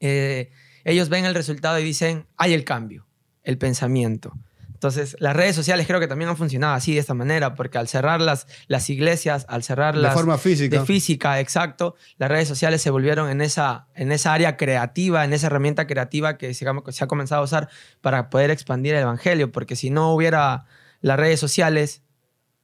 eh, 0.00 0.50
ellos 0.84 1.10
ven 1.10 1.26
el 1.26 1.34
resultado 1.34 1.78
y 1.78 1.84
dicen, 1.84 2.26
hay 2.36 2.54
el 2.54 2.64
cambio, 2.64 3.06
el 3.44 3.58
pensamiento. 3.58 4.32
Entonces, 4.82 5.14
las 5.20 5.36
redes 5.36 5.54
sociales 5.54 5.86
creo 5.86 6.00
que 6.00 6.08
también 6.08 6.28
han 6.28 6.36
funcionado 6.36 6.74
así, 6.74 6.94
de 6.94 6.98
esta 6.98 7.14
manera, 7.14 7.54
porque 7.54 7.78
al 7.78 7.86
cerrar 7.86 8.20
las, 8.20 8.48
las 8.66 8.90
iglesias, 8.90 9.46
al 9.48 9.62
cerrar 9.62 9.96
las... 9.96 10.10
De 10.10 10.16
forma 10.16 10.38
física. 10.38 10.80
De 10.80 10.84
física, 10.84 11.38
exacto, 11.38 11.94
las 12.18 12.28
redes 12.28 12.48
sociales 12.48 12.82
se 12.82 12.90
volvieron 12.90 13.30
en 13.30 13.42
esa, 13.42 13.86
en 13.94 14.10
esa 14.10 14.32
área 14.32 14.56
creativa, 14.56 15.24
en 15.24 15.34
esa 15.34 15.46
herramienta 15.46 15.86
creativa 15.86 16.36
que 16.36 16.52
se, 16.52 16.66
se 16.88 17.04
ha 17.04 17.06
comenzado 17.06 17.42
a 17.42 17.44
usar 17.44 17.68
para 18.00 18.28
poder 18.28 18.50
expandir 18.50 18.96
el 18.96 19.02
evangelio, 19.02 19.52
porque 19.52 19.76
si 19.76 19.90
no 19.90 20.12
hubiera 20.12 20.64
las 21.00 21.16
redes 21.16 21.38
sociales, 21.38 22.02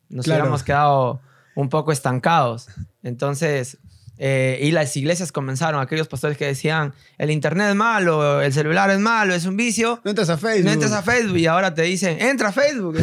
nos 0.09 0.27
hubiéramos 0.27 0.65
quedado 0.65 1.21
un 1.55 1.69
poco 1.69 1.93
estancados. 1.93 2.67
Entonces, 3.05 3.79
eh, 4.19 4.59
y 4.63 4.73
las 4.73 4.97
iglesias 4.97 5.31
comenzaron, 5.31 5.81
aquellos 5.81 6.09
pastores 6.09 6.37
que 6.37 6.47
decían, 6.47 6.93
el 7.19 7.31
internet 7.31 7.71
es 7.71 7.75
malo, 7.77 8.43
el 8.43 8.53
celular 8.53 8.91
es 8.91 8.99
malo, 8.99 9.35
es 9.35 9.45
un 9.47 9.57
vicio. 9.57 10.01
No 10.05 10.11
entras 10.11 10.29
a 10.29 10.37
Facebook. 10.37 10.65
No 10.65 10.73
entras 10.73 10.93
a 10.93 11.03
Facebook 11.03 11.37
y 11.37 11.47
ahora 11.47 11.73
te 11.73 11.83
dicen, 11.83 12.21
entra 12.21 12.49
a 12.49 12.53
Facebook. 12.53 12.97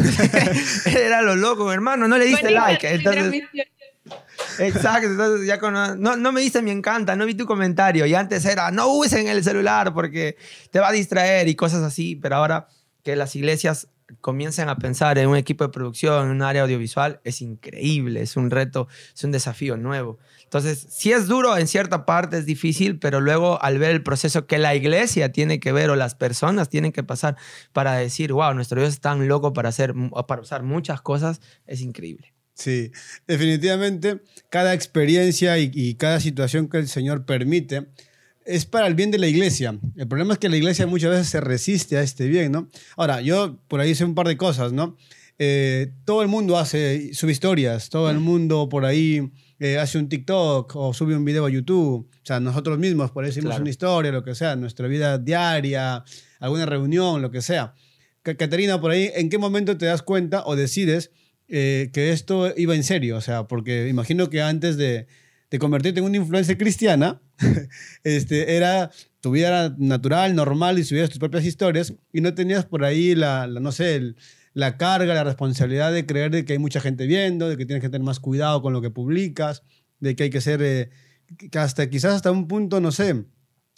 Era 0.86 1.22
lo 1.22 1.34
loco, 1.34 1.72
hermano, 1.72 2.06
no 2.06 2.18
le 2.18 2.26
diste 2.26 2.50
like. 2.50 2.86
Entonces, 2.94 3.44
exacto, 4.58 5.08
entonces 5.08 5.46
ya 5.46 5.58
con, 5.58 5.72
no, 5.72 6.16
no 6.16 6.32
me 6.32 6.40
diste 6.42 6.60
me 6.60 6.72
encanta, 6.72 7.16
no 7.16 7.24
vi 7.24 7.34
tu 7.34 7.46
comentario. 7.46 8.04
Y 8.04 8.14
antes 8.14 8.44
era, 8.44 8.70
no 8.70 8.88
usen 8.88 9.28
el 9.28 9.42
celular 9.42 9.94
porque 9.94 10.36
te 10.70 10.80
va 10.80 10.88
a 10.88 10.92
distraer 10.92 11.48
y 11.48 11.54
cosas 11.54 11.82
así. 11.82 12.16
Pero 12.16 12.36
ahora 12.36 12.68
que 13.02 13.16
las 13.16 13.34
iglesias 13.36 13.88
comiencen 14.20 14.68
a 14.68 14.76
pensar 14.76 15.18
en 15.18 15.28
un 15.28 15.36
equipo 15.36 15.64
de 15.64 15.70
producción, 15.70 16.26
en 16.26 16.30
un 16.30 16.42
área 16.42 16.62
audiovisual, 16.62 17.20
es 17.24 17.40
increíble, 17.40 18.20
es 18.22 18.36
un 18.36 18.50
reto, 18.50 18.88
es 19.14 19.24
un 19.24 19.32
desafío 19.32 19.76
nuevo. 19.76 20.18
Entonces, 20.46 20.86
si 20.90 21.12
es 21.12 21.26
duro 21.26 21.58
en 21.58 21.66
cierta 21.66 22.06
parte, 22.06 22.38
es 22.38 22.46
difícil, 22.46 23.00
pero 23.00 23.20
luego 23.20 23.60
al 23.62 23.78
ver 23.78 23.90
el 23.90 24.02
proceso 24.04 24.46
que 24.46 24.58
la 24.58 24.76
iglesia 24.76 25.32
tiene 25.32 25.58
que 25.58 25.72
ver 25.72 25.90
o 25.90 25.96
las 25.96 26.14
personas 26.14 26.68
tienen 26.68 26.92
que 26.92 27.02
pasar 27.02 27.36
para 27.72 27.94
decir, 27.94 28.32
wow, 28.32 28.54
nuestro 28.54 28.80
Dios 28.80 28.94
es 28.94 29.00
tan 29.00 29.26
loco 29.26 29.52
para, 29.52 29.70
hacer, 29.70 29.92
para 30.28 30.42
usar 30.42 30.62
muchas 30.62 31.02
cosas, 31.02 31.40
es 31.66 31.80
increíble. 31.80 32.32
Sí, 32.54 32.92
definitivamente 33.26 34.22
cada 34.48 34.72
experiencia 34.72 35.58
y, 35.58 35.70
y 35.74 35.96
cada 35.96 36.20
situación 36.20 36.68
que 36.68 36.78
el 36.78 36.88
Señor 36.88 37.26
permite 37.26 37.88
es 38.44 38.64
para 38.64 38.86
el 38.86 38.94
bien 38.94 39.10
de 39.10 39.18
la 39.18 39.26
iglesia. 39.26 39.76
El 39.96 40.06
problema 40.06 40.34
es 40.34 40.38
que 40.38 40.48
la 40.48 40.56
iglesia 40.56 40.86
muchas 40.86 41.10
veces 41.10 41.28
se 41.28 41.40
resiste 41.40 41.96
a 41.96 42.02
este 42.02 42.28
bien, 42.28 42.52
¿no? 42.52 42.68
Ahora, 42.96 43.20
yo 43.20 43.58
por 43.66 43.80
ahí 43.80 43.96
sé 43.96 44.04
un 44.04 44.14
par 44.14 44.28
de 44.28 44.36
cosas, 44.36 44.72
¿no? 44.72 44.96
Eh, 45.38 45.92
todo 46.04 46.22
el 46.22 46.28
mundo 46.28 46.56
hace, 46.56 47.12
sube 47.12 47.32
historias, 47.32 47.90
todo 47.90 48.10
el 48.10 48.20
mundo 48.20 48.68
por 48.68 48.84
ahí 48.84 49.32
eh, 49.58 49.78
hace 49.78 49.98
un 49.98 50.08
TikTok 50.08 50.74
o 50.76 50.92
sube 50.92 51.16
un 51.16 51.24
video 51.24 51.46
a 51.46 51.50
YouTube. 51.50 52.08
O 52.10 52.26
sea, 52.26 52.40
nosotros 52.40 52.78
mismos, 52.78 53.10
por 53.10 53.24
eso 53.24 53.38
hicimos 53.38 53.58
una 53.58 53.70
historia, 53.70 54.12
lo 54.12 54.24
que 54.24 54.34
sea, 54.34 54.56
nuestra 54.56 54.88
vida 54.88 55.18
diaria, 55.18 56.04
alguna 56.40 56.66
reunión, 56.66 57.22
lo 57.22 57.30
que 57.30 57.42
sea. 57.42 57.74
Caterina, 58.22 58.80
por 58.80 58.90
ahí, 58.90 59.10
¿en 59.14 59.30
qué 59.30 59.38
momento 59.38 59.76
te 59.78 59.86
das 59.86 60.02
cuenta 60.02 60.42
o 60.46 60.56
decides 60.56 61.12
eh, 61.48 61.90
que 61.92 62.12
esto 62.12 62.52
iba 62.56 62.74
en 62.74 62.82
serio? 62.82 63.16
O 63.16 63.20
sea, 63.20 63.46
porque 63.46 63.88
imagino 63.88 64.28
que 64.30 64.42
antes 64.42 64.76
de, 64.76 65.06
de 65.50 65.58
convertirte 65.58 66.00
en 66.00 66.06
una 66.06 66.16
influencer 66.16 66.58
cristiana, 66.58 67.20
este, 68.04 68.56
era 68.56 68.90
tu 69.26 69.32
vida 69.32 69.48
era 69.48 69.74
natural, 69.78 70.36
normal 70.36 70.78
y 70.78 70.84
subías 70.84 71.10
tus 71.10 71.18
propias 71.18 71.44
historias 71.44 71.92
y 72.12 72.20
no 72.20 72.34
tenías 72.34 72.64
por 72.64 72.84
ahí 72.84 73.14
la, 73.16 73.48
no 73.48 73.72
sé, 73.72 74.14
la 74.56 74.78
carga, 74.78 75.12
la 75.12 75.22
responsabilidad 75.22 75.92
de 75.92 76.06
creer 76.06 76.30
de 76.30 76.46
que 76.46 76.54
hay 76.54 76.58
mucha 76.58 76.80
gente 76.80 77.04
viendo, 77.04 77.46
de 77.46 77.58
que 77.58 77.66
tienes 77.66 77.82
que 77.82 77.90
tener 77.90 78.06
más 78.06 78.20
cuidado 78.20 78.62
con 78.62 78.72
lo 78.72 78.80
que 78.80 78.88
publicas, 78.88 79.62
de 80.00 80.16
que 80.16 80.22
hay 80.22 80.30
que 80.30 80.40
ser, 80.40 80.62
eh, 80.62 80.88
hasta 81.52 81.90
quizás 81.90 82.14
hasta 82.14 82.30
un 82.32 82.48
punto, 82.48 82.80
no 82.80 82.90
sé, 82.90 83.26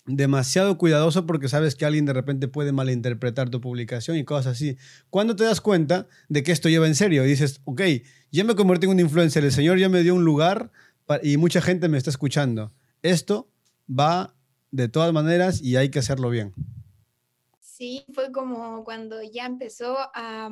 demasiado 0.07 0.79
cuidadoso 0.79 1.27
porque 1.27 1.49
sabes 1.49 1.75
que 1.75 1.85
alguien 1.85 2.07
de 2.07 2.13
repente 2.13 2.47
puede 2.47 2.71
malinterpretar 2.71 3.51
tu 3.51 3.61
publicación 3.61 4.17
y 4.19 4.23
cosas 4.23 4.53
así. 4.53 4.77
¿Cuándo 5.11 5.35
te 5.35 5.43
das 5.43 5.61
cuenta 5.61 6.07
de 6.29 6.45
que 6.45 6.53
esto 6.53 6.69
lleva 6.69 6.87
en 6.87 6.95
serio? 6.95 7.25
Y 7.25 7.29
dices, 7.29 7.61
ok, 7.65 7.83
ya 8.31 8.45
me 8.45 8.55
convertí 8.55 8.87
en 8.87 8.93
un 8.93 9.01
influencer, 9.01 9.45
el 9.45 9.51
Señor 9.51 9.79
ya 9.81 9.89
me 9.89 10.05
dio 10.05 10.15
un 10.15 10.25
lugar 10.25 10.71
y 11.25 11.39
mucha 11.39 11.61
gente 11.61 11.89
me 11.89 11.99
está 11.99 12.11
escuchando. 12.11 12.73
Esto 13.03 13.51
va 13.91 14.37
de 14.71 14.89
todas 14.89 15.13
maneras 15.13 15.61
y 15.61 15.75
hay 15.75 15.89
que 15.89 15.99
hacerlo 15.99 16.31
bien. 16.31 16.55
Sí, 17.79 18.05
fue 18.13 18.33
como 18.33 18.83
cuando 18.83 19.23
ya 19.23 19.47
empezó 19.47 19.97
a 20.13 20.51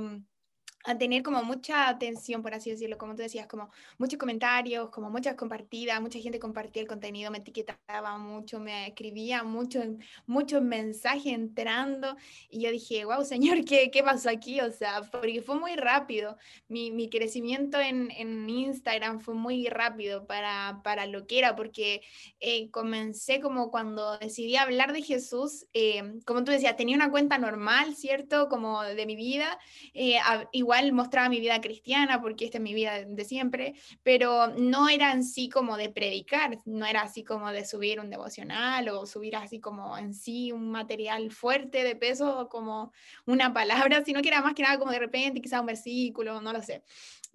a 0.87 0.97
tener 0.97 1.23
como 1.25 1.43
mucha 1.43 1.89
atención, 1.89 2.43
por 2.43 2.55
así 2.55 2.71
decirlo, 2.71 2.97
como 2.97 3.17
tú 3.17 3.23
decías, 3.23 3.49
como 3.49 3.71
muchos 3.99 4.19
comentarios, 4.19 4.89
como 4.91 5.11
muchas 5.11 5.35
compartidas, 5.35 6.01
mucha 6.01 6.21
gente 6.21 6.39
compartía 6.39 6.83
el 6.83 6.89
contenido, 6.89 7.31
me 7.33 7.39
etiquetaba 7.39 8.17
mucho, 8.19 8.61
me 8.61 8.87
escribía 8.87 9.43
mucho, 9.43 9.81
muchos 10.27 10.63
mensajes 10.63 11.33
entrando 11.33 12.17
y 12.49 12.61
yo 12.61 12.71
dije, 12.71 13.05
wow, 13.05 13.25
señor, 13.25 13.65
¿qué, 13.65 13.91
qué 13.91 14.03
pasó 14.05 14.31
aquí? 14.31 14.61
O 14.61 14.71
sea, 14.71 15.03
porque 15.11 15.43
fue 15.43 15.59
muy 15.59 15.75
rápido, 15.75 16.37
mi, 16.69 16.93
mi 16.93 17.11
crecimiento 17.11 17.81
en, 17.81 18.11
en, 18.13 18.47
Instagram 18.49 19.19
fue 19.19 19.35
muy 19.35 19.67
rápido 19.69 20.25
para, 20.27 20.81
para 20.85 21.07
lo 21.07 21.27
que 21.27 21.39
era, 21.39 21.57
porque 21.57 22.01
eh, 22.39 22.71
comencé 22.71 23.41
como 23.41 23.73
cuando 23.73 24.19
decidí 24.19 24.55
hablar 24.55 24.93
de 24.93 25.03
Jesús, 25.03 25.67
eh, 25.73 26.21
como 26.25 26.45
tú 26.45 26.53
decías, 26.53 26.77
tenía 26.77 26.95
una 26.95 27.11
cuenta 27.11 27.39
normal, 27.39 27.97
¿cierto? 27.97 28.49
Como 28.49 28.83
de 28.83 29.05
mi 29.05 29.17
vida, 29.17 29.59
eh, 29.95 30.19
igual 30.53 30.76
mostraba 30.93 31.29
mi 31.29 31.41
vida 31.41 31.61
cristiana, 31.61 32.21
porque 32.21 32.45
esta 32.45 32.59
es 32.59 32.63
mi 32.63 32.75
vida 32.75 33.05
de 33.05 33.25
siempre, 33.25 33.75
pero 34.03 34.49
no 34.49 34.89
era 34.89 35.13
en 35.13 35.25
sí 35.25 35.49
como 35.49 35.77
de 35.77 35.91
predicar, 35.91 36.59
no 36.65 36.87
era 36.87 37.03
así 37.03 37.25
como 37.25 37.51
de 37.53 37.65
subir 37.65 38.01
un 38.01 38.11
devocional 38.11 38.89
o 38.89 39.07
subir 39.07 39.37
así 39.37 39.61
como 39.61 39.97
en 39.97 40.15
sí 40.15 40.53
un 40.53 40.71
material 40.71 41.31
fuerte 41.31 41.85
de 41.85 41.97
peso, 41.97 42.49
como 42.49 42.93
una 43.27 43.53
palabra, 43.53 44.05
sino 44.05 44.23
que 44.23 44.29
era 44.29 44.43
más 44.43 44.55
que 44.55 44.63
nada 44.63 44.79
como 44.79 44.93
de 44.93 44.99
repente 44.99 45.41
quizá 45.41 45.61
un 45.61 45.67
versículo, 45.67 46.41
no 46.41 46.53
lo 46.53 46.63
sé. 46.63 46.83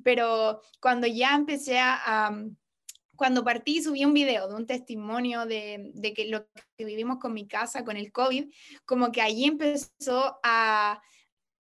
Pero 0.03 0.61
cuando 0.79 1.07
ya 1.07 1.35
empecé 1.35 1.79
a... 1.79 2.31
cuando 3.15 3.43
partí 3.43 3.83
subí 3.83 4.03
un 4.03 4.13
video 4.13 4.47
de 4.47 4.55
un 4.55 4.65
testimonio 4.65 5.45
de, 5.45 5.91
de, 5.93 6.13
que 6.13 6.25
lo 6.25 6.47
que 6.75 6.85
vivimos 6.85 7.17
con 7.19 7.33
mi 7.33 7.47
casa, 7.47 7.83
con 7.83 7.97
el 7.97 8.11
COVID, 8.11 8.51
como 8.85 9.11
que 9.11 9.21
allí 9.21 9.45
empezó 9.45 10.39
a, 10.43 11.01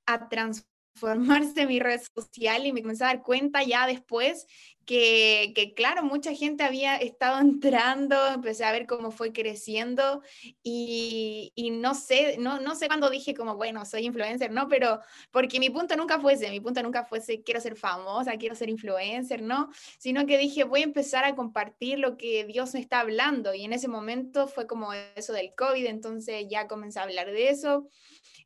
a 0.06 0.30
transformar 0.30 0.69
formarse 1.00 1.66
mi 1.66 1.80
red 1.80 2.02
social 2.16 2.66
y 2.66 2.74
me 2.74 2.82
comencé 2.82 3.04
a 3.04 3.08
dar 3.08 3.24
cuenta 3.24 3.64
ya 3.64 3.88
después 3.88 4.46
que, 4.90 5.52
que, 5.54 5.76
claro, 5.76 6.02
mucha 6.02 6.34
gente 6.34 6.64
había 6.64 6.96
estado 6.96 7.40
entrando, 7.40 8.16
empecé 8.26 8.66
a 8.66 8.72
ver 8.72 8.88
cómo 8.88 9.12
fue 9.12 9.32
creciendo 9.32 10.24
y, 10.64 11.52
y, 11.54 11.70
no 11.70 11.94
sé, 11.94 12.38
no, 12.40 12.60
no 12.60 12.74
sé 12.74 12.88
cuándo 12.88 13.12
dije 13.12 13.36
como, 13.36 13.56
bueno, 13.56 13.86
soy 13.86 14.08
influencer, 14.08 14.50
¿no? 14.50 14.68
Pero 14.68 15.00
porque 15.30 15.60
mi 15.60 15.70
punto 15.70 15.96
nunca 15.96 16.20
fuese, 16.20 16.50
mi 16.50 16.60
punto 16.60 16.82
nunca 16.82 17.06
fuese, 17.06 17.44
quiero 17.44 17.62
ser 17.62 17.76
famosa, 17.76 18.36
quiero 18.38 18.56
ser 18.56 18.72
influencer, 18.72 19.44
¿no? 19.44 19.70
Sino 20.00 20.26
que 20.26 20.40
dije, 20.40 20.64
voy 20.64 20.80
a 20.80 20.86
empezar 20.86 21.24
a 21.24 21.36
compartir 21.36 22.00
lo 22.00 22.18
que 22.18 22.46
Dios 22.46 22.74
me 22.74 22.80
está 22.80 23.02
hablando 23.02 23.54
y 23.54 23.66
en 23.66 23.74
ese 23.74 23.88
momento 23.88 24.48
fue 24.48 24.66
como 24.66 24.92
eso 25.16 25.34
del 25.34 25.54
COVID, 25.54 25.86
entonces 25.86 26.48
ya 26.50 26.68
comencé 26.68 26.98
a 27.00 27.04
hablar 27.04 27.28
de 27.32 27.50
eso 27.50 27.88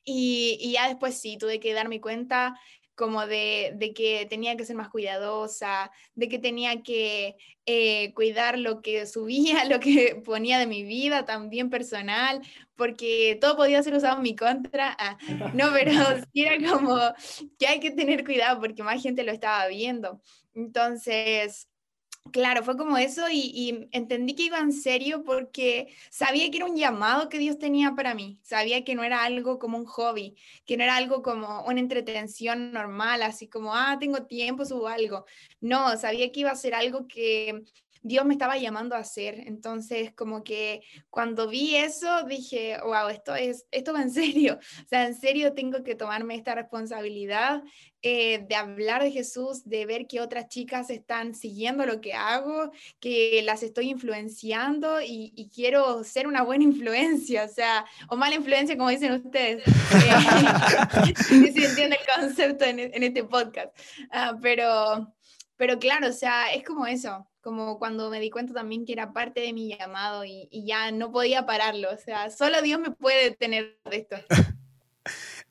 y, 0.04 0.74
ya 0.74 0.88
después 0.88 1.18
sí, 1.18 1.38
tuve 1.38 1.60
que 1.60 1.74
darme 1.74 2.02
cuenta 2.02 2.60
como 2.96 3.26
de, 3.26 3.94
que 3.96 4.26
tenía 4.30 4.56
que 4.56 4.66
ser 4.66 4.76
más 4.76 4.90
cuidadosa, 4.90 5.92
de 6.16 6.30
que 6.30 6.40
tenía 6.40 6.84
que 6.84 7.36
eh, 7.66 8.14
cuidar 8.14 8.60
lo 8.60 8.82
que 8.82 9.06
subía, 9.06 9.66
lo 9.70 9.80
que 9.80 10.22
ponía 10.24 10.60
de 10.60 10.68
mi 10.68 10.84
vida, 10.84 11.26
también 11.26 11.70
personal, 11.70 12.42
porque 12.76 13.38
todo 13.42 13.56
podía 13.56 13.84
ser 13.84 13.96
usado 13.96 14.18
en 14.18 14.24
mi 14.24 14.36
contra. 14.36 14.96
Ah, 15.00 15.18
no, 15.54 15.72
pero 15.74 15.92
sí 16.34 16.44
era 16.44 16.58
como 16.70 16.98
que 17.58 17.68
hay 17.68 17.80
que 17.80 17.92
tener 17.92 18.24
cuidado 18.24 18.60
porque 18.60 18.84
más 18.84 19.02
gente 19.02 19.24
lo 19.24 19.32
estaba 19.32 19.68
viendo. 19.68 20.22
Entonces, 20.54 21.68
Claro, 22.32 22.64
fue 22.64 22.78
como 22.78 22.98
eso 22.98 23.26
y, 23.30 23.88
entendí 23.92 24.34
que 24.34 24.44
iba 24.44 24.58
en 24.60 24.72
serio 24.72 25.24
porque 25.24 25.94
sabía 26.10 26.50
que 26.50 26.58
era 26.58 26.66
un 26.66 26.76
llamado 26.76 27.30
que 27.30 27.38
Dios 27.38 27.60
tenía 27.60 27.94
para 27.96 28.16
mí, 28.16 28.40
sabía 28.42 28.84
que 28.84 28.96
no 28.96 29.04
era 29.04 29.24
algo 29.24 29.60
como 29.60 29.78
un 29.78 29.86
hobby, 29.86 30.36
que 30.66 30.78
no 30.78 30.84
era 30.84 30.96
algo 30.96 31.22
como 31.22 31.64
una 31.66 31.80
entretención 31.80 32.72
normal, 32.72 33.22
así 33.22 33.48
como, 33.48 33.76
ah, 33.76 33.98
tengo 34.00 34.26
tiempo, 34.26 34.66
subo 34.66 34.88
algo. 34.88 35.26
No, 35.60 35.96
sabía 35.98 36.32
que 36.32 36.40
iba 36.40 36.52
a 36.52 36.56
ser 36.56 36.74
algo 36.74 37.08
que 37.08 37.64
Dios 38.04 38.26
me 38.26 38.34
estaba 38.34 38.58
llamando 38.58 38.96
a 38.96 39.00
hacer. 39.00 39.44
Entonces, 39.48 40.14
como 40.14 40.44
que 40.44 40.82
cuando 41.10 41.48
vi 41.48 41.78
eso, 41.78 42.24
dije, 42.24 42.78
wow, 42.84 43.08
esto, 43.08 43.34
es, 43.34 43.66
esto 43.72 43.94
va 43.94 44.02
en 44.02 44.12
serio. 44.12 44.60
O 44.60 44.88
sea, 44.88 45.08
en 45.08 45.16
serio 45.16 45.54
tengo 45.54 45.84
que 45.84 45.96
tomarme 45.96 46.36
esta 46.36 46.54
responsabilidad 46.54 47.64
eh, 48.02 48.46
de 48.50 48.56
hablar 48.56 49.02
de 49.02 49.12
Jesús, 49.12 49.64
de 49.64 49.86
ver 49.86 50.08
que 50.08 50.20
otras 50.20 50.50
chicas 50.50 50.90
están 50.90 51.34
siguiendo 51.34 51.86
lo 51.86 52.02
que 52.02 52.14
hago, 52.14 52.70
que 53.00 53.42
las 53.46 53.64
estoy 53.64 53.90
influenciando 53.90 55.00
y, 55.02 55.50
quiero 55.54 56.04
ser 56.04 56.28
una 56.28 56.42
buena 56.42 56.64
influencia, 56.64 57.46
o 57.46 57.48
sea, 57.48 57.86
o 58.10 58.18
mala 58.18 58.36
influencia, 58.36 58.76
como 58.76 58.90
dicen 58.90 59.14
ustedes. 59.14 59.64
Eh, 59.66 61.14
si 61.28 61.64
entiende 61.64 61.98
el 61.98 62.22
concepto 62.22 62.66
en, 62.66 62.80
este 62.80 63.24
podcast. 63.24 63.70
Ah, 64.12 64.38
pero, 64.42 65.14
pero 65.56 65.80
claro, 65.80 66.08
o 66.10 66.14
sea, 66.14 66.52
es 66.54 66.64
como 66.64 66.86
eso 66.86 67.26
como 67.44 67.78
cuando 67.78 68.10
me 68.10 68.20
di 68.20 68.30
cuenta 68.30 68.54
también 68.54 68.86
que 68.86 68.94
era 68.94 69.12
parte 69.12 69.42
de 69.42 69.54
mi 69.54 69.76
llamado 69.76 70.24
y, 70.26 70.48
ya 70.66 70.92
no 70.92 71.12
podía 71.12 71.46
pararlo. 71.46 71.92
O 71.92 71.98
sea, 71.98 72.32
solo 72.32 72.62
Dios 72.62 72.80
me 72.80 72.92
puede 72.92 73.26
detener 73.32 73.78
de 73.90 73.98
esto. 73.98 74.16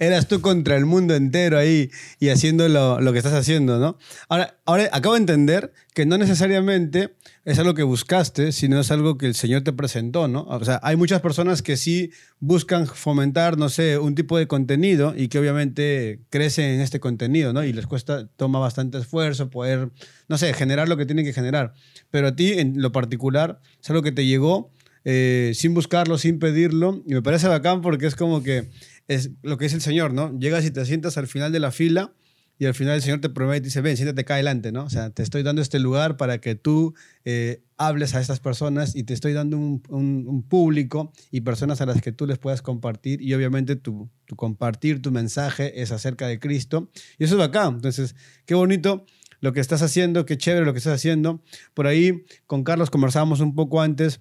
Eras 0.02 0.26
tú 0.26 0.40
contra 0.40 0.76
el 0.76 0.85
mundo 0.85 1.14
entero 1.14 1.56
ahí 1.56 1.88
y 2.18 2.30
haciendo 2.30 2.68
lo, 2.68 3.00
lo, 3.00 3.12
que 3.12 3.18
estás 3.18 3.35
haciendo, 3.35 3.78
¿no? 3.78 3.99
Ahora, 4.28 4.59
ahora 4.64 4.88
acabo 4.90 5.14
de 5.14 5.21
entender 5.21 5.73
que 5.94 6.06
no 6.06 6.18
necesariamente 6.18 7.14
es 7.44 7.61
algo 7.61 7.75
que 7.75 7.85
buscaste, 7.85 8.50
sino 8.50 8.80
es 8.80 8.90
algo 8.90 9.16
que 9.16 9.26
el 9.26 9.37
Señor 9.37 9.62
te 9.62 9.73
presentó, 9.73 10.26
¿no? 10.26 10.42
O 10.42 10.64
sea, 10.64 10.80
hay 10.82 10.97
muchas 10.97 11.21
personas 11.21 11.62
que 11.62 11.76
sí 11.76 12.11
buscan 12.40 12.88
fomentar, 12.88 13.56
no 13.56 13.68
sé, 13.68 13.97
un 13.97 14.16
tipo 14.16 14.37
de 14.37 14.49
contenido 14.49 15.14
y 15.16 15.28
que 15.28 15.38
obviamente 15.38 16.18
crecen 16.30 16.64
en 16.64 16.80
este 16.80 16.99
contenido, 16.99 17.52
¿no? 17.52 17.62
Y 17.62 17.73
les 17.73 17.87
cuesta, 17.87 18.26
toma 18.26 18.59
bastante 18.59 18.99
esfuerzo 18.99 19.50
poder, 19.50 19.90
no 20.26 20.37
sé, 20.37 20.52
generar 20.52 20.88
lo 20.88 20.97
que 20.97 21.06
tienen 21.06 21.25
que 21.25 21.32
generar. 21.32 21.75
Pero 22.11 22.26
a 22.26 22.35
ti, 22.35 22.54
en 22.54 22.82
lo 22.82 22.90
particular, 22.90 23.61
es 23.80 23.88
algo 23.88 24.02
que 24.02 24.11
te 24.11 24.26
llegó 24.26 24.73
eh, 25.04 25.50
sin 25.54 25.75
buscarlo, 25.75 26.18
sin 26.18 26.38
pedirlo. 26.38 27.02
Y 27.06 27.14
me 27.14 27.23
parece 27.23 27.49
bacán 27.49 27.80
porque 27.80 28.06
es 28.06 28.14
como 28.14 28.42
que 28.42 28.71
es 29.09 29.30
lo 29.42 29.59
que 29.59 29.64
dice 29.64 29.76
el 29.76 29.82
Señor, 29.82 30.12
¿no? 30.12 30.38
Llegas 30.38 30.64
y 30.64 30.71
te 30.71 30.85
sientas 30.85 31.18
al 31.18 31.26
final 31.26 31.52
de 31.52 31.61
la 31.61 31.71
fila 31.71 32.12
y 32.59 32.66
al 32.66 32.75
final 32.75 32.94
el 32.94 33.02
Señor 33.02 33.21
te 33.21 33.28
promete 33.28 33.59
y 33.59 33.64
dice, 33.64 33.80
ven, 33.80 33.97
siéntate 33.97 34.21
acá 34.21 34.35
adelante, 34.35 34.71
¿no? 34.71 34.85
O 34.85 34.90
sea, 34.90 35.11
te 35.11 35.23
estoy 35.23 35.42
dando 35.42 35.62
este 35.62 35.80
lugar 35.80 36.16
para 36.16 36.38
que 36.38 36.54
tú 36.54 36.94
eh, 37.25 37.64
hables 37.76 38.14
a 38.14 38.21
estas 38.21 38.38
personas 38.38 38.94
y 38.94 39.02
te 39.02 39.14
estoy 39.14 39.32
dando 39.32 39.56
un, 39.56 39.82
un, 39.88 40.42
público 40.44 41.12
y 41.32 41.40
personas 41.40 41.80
a 41.80 41.87
las 41.87 42.00
que 42.00 42.12
tú 42.12 42.26
les 42.26 42.38
puedas 42.38 42.62
compartir 42.62 43.21
y 43.21 43.35
obviamente 43.35 43.75
tu, 43.75 44.09
tu, 44.26 44.37
compartir 44.37 45.02
tu 45.02 45.11
mensaje 45.11 45.82
es 45.82 45.90
acerca 45.90 46.28
de 46.28 46.38
Cristo 46.38 46.90
y 47.18 47.25
eso 47.25 47.37
es 47.37 47.42
acá. 47.42 47.66
Entonces, 47.66 48.14
qué 48.47 48.54
bonito 48.54 49.06
lo 49.40 49.52
que 49.52 49.59
estás 49.61 49.82
haciendo, 49.82 50.25
qué 50.25 50.38
chévere 50.38 50.64
lo 50.64 50.73
que 50.73 50.78
estás 50.78 50.94
haciendo. 50.94 51.42
Por 51.75 51.88
ahí 51.88 52.25
con 52.47 52.62
Carlos 52.62 52.90
conversábamos 52.90 53.40
un 53.40 53.56
poco 53.56 53.82
antes 53.82 54.21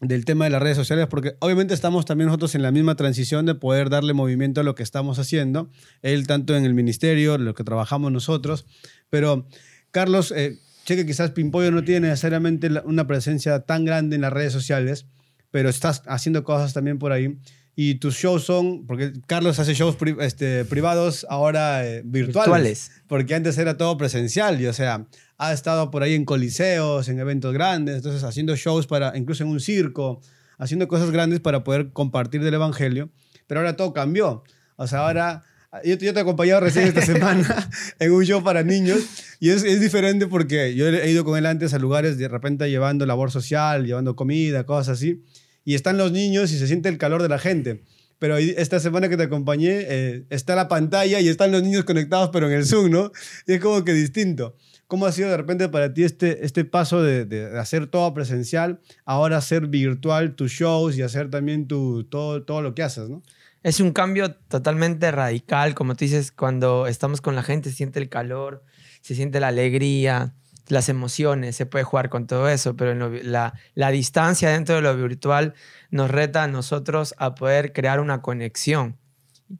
del 0.00 0.24
tema 0.24 0.44
de 0.44 0.50
las 0.50 0.62
redes 0.62 0.76
sociales, 0.76 1.06
porque 1.08 1.36
obviamente 1.40 1.72
estamos 1.72 2.04
también 2.04 2.26
nosotros 2.26 2.54
en 2.54 2.62
la 2.62 2.70
misma 2.70 2.96
transición 2.96 3.46
de 3.46 3.54
poder 3.54 3.88
darle 3.88 4.12
movimiento 4.12 4.60
a 4.60 4.64
lo 4.64 4.74
que 4.74 4.82
estamos 4.82 5.18
haciendo, 5.18 5.70
él 6.02 6.26
tanto 6.26 6.54
en 6.56 6.64
el 6.64 6.74
ministerio, 6.74 7.38
lo 7.38 7.54
que 7.54 7.64
trabajamos 7.64 8.12
nosotros, 8.12 8.66
pero 9.08 9.48
Carlos, 9.90 10.32
eh, 10.36 10.58
sé 10.84 11.06
quizás 11.06 11.30
Pimpollo 11.30 11.70
no 11.70 11.82
tiene 11.82 12.08
necesariamente 12.08 12.68
una 12.84 13.06
presencia 13.06 13.60
tan 13.60 13.84
grande 13.84 14.16
en 14.16 14.22
las 14.22 14.32
redes 14.32 14.52
sociales, 14.52 15.06
pero 15.50 15.68
estás 15.68 16.02
haciendo 16.06 16.44
cosas 16.44 16.74
también 16.74 16.98
por 16.98 17.12
ahí. 17.12 17.38
Y 17.78 17.96
tus 17.96 18.14
shows 18.14 18.42
son, 18.42 18.86
porque 18.86 19.12
Carlos 19.26 19.58
hace 19.58 19.74
shows 19.74 19.96
este, 20.20 20.64
privados 20.64 21.26
ahora 21.28 21.86
eh, 21.86 22.00
virtuales, 22.06 22.90
porque 23.06 23.34
antes 23.34 23.58
era 23.58 23.76
todo 23.76 23.98
presencial, 23.98 24.58
y 24.58 24.66
o 24.66 24.72
sea, 24.72 25.06
ha 25.36 25.52
estado 25.52 25.90
por 25.90 26.02
ahí 26.02 26.14
en 26.14 26.24
coliseos, 26.24 27.06
en 27.08 27.20
eventos 27.20 27.52
grandes, 27.52 27.96
entonces 27.96 28.24
haciendo 28.24 28.56
shows 28.56 28.86
para, 28.86 29.14
incluso 29.18 29.44
en 29.44 29.50
un 29.50 29.60
circo, 29.60 30.22
haciendo 30.56 30.88
cosas 30.88 31.10
grandes 31.10 31.40
para 31.40 31.64
poder 31.64 31.92
compartir 31.92 32.42
del 32.42 32.54
Evangelio, 32.54 33.10
pero 33.46 33.60
ahora 33.60 33.76
todo 33.76 33.92
cambió. 33.92 34.42
O 34.76 34.86
sea, 34.86 35.00
ahora 35.00 35.44
yo, 35.84 35.98
te 35.98 36.06
he 36.06 36.18
acompañado 36.18 36.60
recién 36.60 36.86
esta 36.86 37.02
semana 37.04 37.68
en 37.98 38.10
un 38.10 38.24
show 38.24 38.42
para 38.42 38.62
niños 38.62 39.00
y 39.38 39.50
es, 39.50 39.64
es, 39.64 39.80
diferente 39.80 40.26
porque 40.26 40.74
yo 40.74 40.88
he 40.88 41.10
ido 41.10 41.26
con 41.26 41.36
él 41.36 41.44
antes 41.44 41.74
a 41.74 41.78
lugares 41.78 42.16
de 42.16 42.28
repente 42.28 42.70
llevando 42.70 43.04
labor 43.04 43.30
social, 43.30 43.84
llevando 43.84 44.16
comida, 44.16 44.64
cosas 44.64 44.96
así, 44.96 45.22
y 45.66 45.74
están 45.74 45.98
los 45.98 46.12
niños 46.12 46.52
y 46.52 46.58
se 46.58 46.66
siente 46.66 46.88
el 46.88 46.96
calor 46.96 47.22
de 47.22 47.28
la 47.28 47.38
gente. 47.38 47.82
Pero 48.18 48.38
esta 48.38 48.80
semana 48.80 49.10
que 49.10 49.18
te 49.18 49.24
acompañé 49.24 49.80
eh, 49.80 50.24
está 50.30 50.54
la 50.54 50.68
pantalla 50.68 51.20
y 51.20 51.28
están 51.28 51.52
los 51.52 51.62
niños 51.62 51.84
conectados 51.84 52.30
pero 52.32 52.46
en 52.46 52.54
el 52.54 52.64
Zoom, 52.64 52.90
¿no? 52.90 53.12
Y 53.46 53.54
es 53.54 53.60
como 53.60 53.84
que 53.84 53.92
distinto. 53.92 54.56
¿Cómo 54.86 55.04
ha 55.04 55.12
sido 55.12 55.28
de 55.28 55.36
repente 55.36 55.68
para 55.68 55.92
ti 55.92 56.04
este, 56.04 56.46
este 56.46 56.64
paso 56.64 57.02
de, 57.02 57.26
de 57.26 57.58
hacer 57.58 57.88
todo 57.88 58.14
presencial, 58.14 58.80
ahora 59.04 59.38
hacer 59.38 59.66
virtual 59.66 60.36
tus 60.36 60.52
shows 60.52 60.96
y 60.96 61.02
hacer 61.02 61.28
también 61.28 61.66
tu, 61.66 62.04
todo, 62.04 62.44
todo 62.44 62.62
lo 62.62 62.74
que 62.74 62.84
haces, 62.84 63.10
¿no? 63.10 63.22
Es 63.64 63.80
un 63.80 63.90
cambio 63.90 64.32
totalmente 64.32 65.10
radical, 65.10 65.74
como 65.74 65.96
tú 65.96 66.04
dices, 66.04 66.30
cuando 66.30 66.86
estamos 66.86 67.20
con 67.20 67.34
la 67.34 67.42
gente 67.42 67.70
se 67.70 67.76
siente 67.76 67.98
el 67.98 68.08
calor, 68.08 68.62
se 69.00 69.16
siente 69.16 69.40
la 69.40 69.48
alegría, 69.48 70.34
las 70.68 70.88
emociones, 70.88 71.56
se 71.56 71.66
puede 71.66 71.84
jugar 71.84 72.08
con 72.08 72.26
todo 72.26 72.48
eso, 72.48 72.76
pero 72.76 72.94
la, 73.22 73.54
la, 73.74 73.90
distancia 73.90 74.50
dentro 74.50 74.76
de 74.76 74.82
lo 74.82 74.96
virtual 74.96 75.54
nos 75.90 76.10
reta 76.10 76.42
a 76.42 76.48
nosotros 76.48 77.14
a 77.18 77.34
poder 77.34 77.72
crear 77.72 78.00
una 78.00 78.22
conexión 78.22 78.98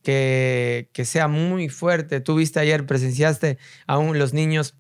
que, 0.03 0.91
que 0.93 1.05
sea 1.05 1.29
muy 1.29 1.69
fuerte. 1.69 2.21
Tú 2.21 2.37
viste 2.37 2.61
ayer, 2.61 2.87
presenciaste 2.87 3.59
aún 3.87 4.19
los 4.19 4.35
niños 4.35 4.77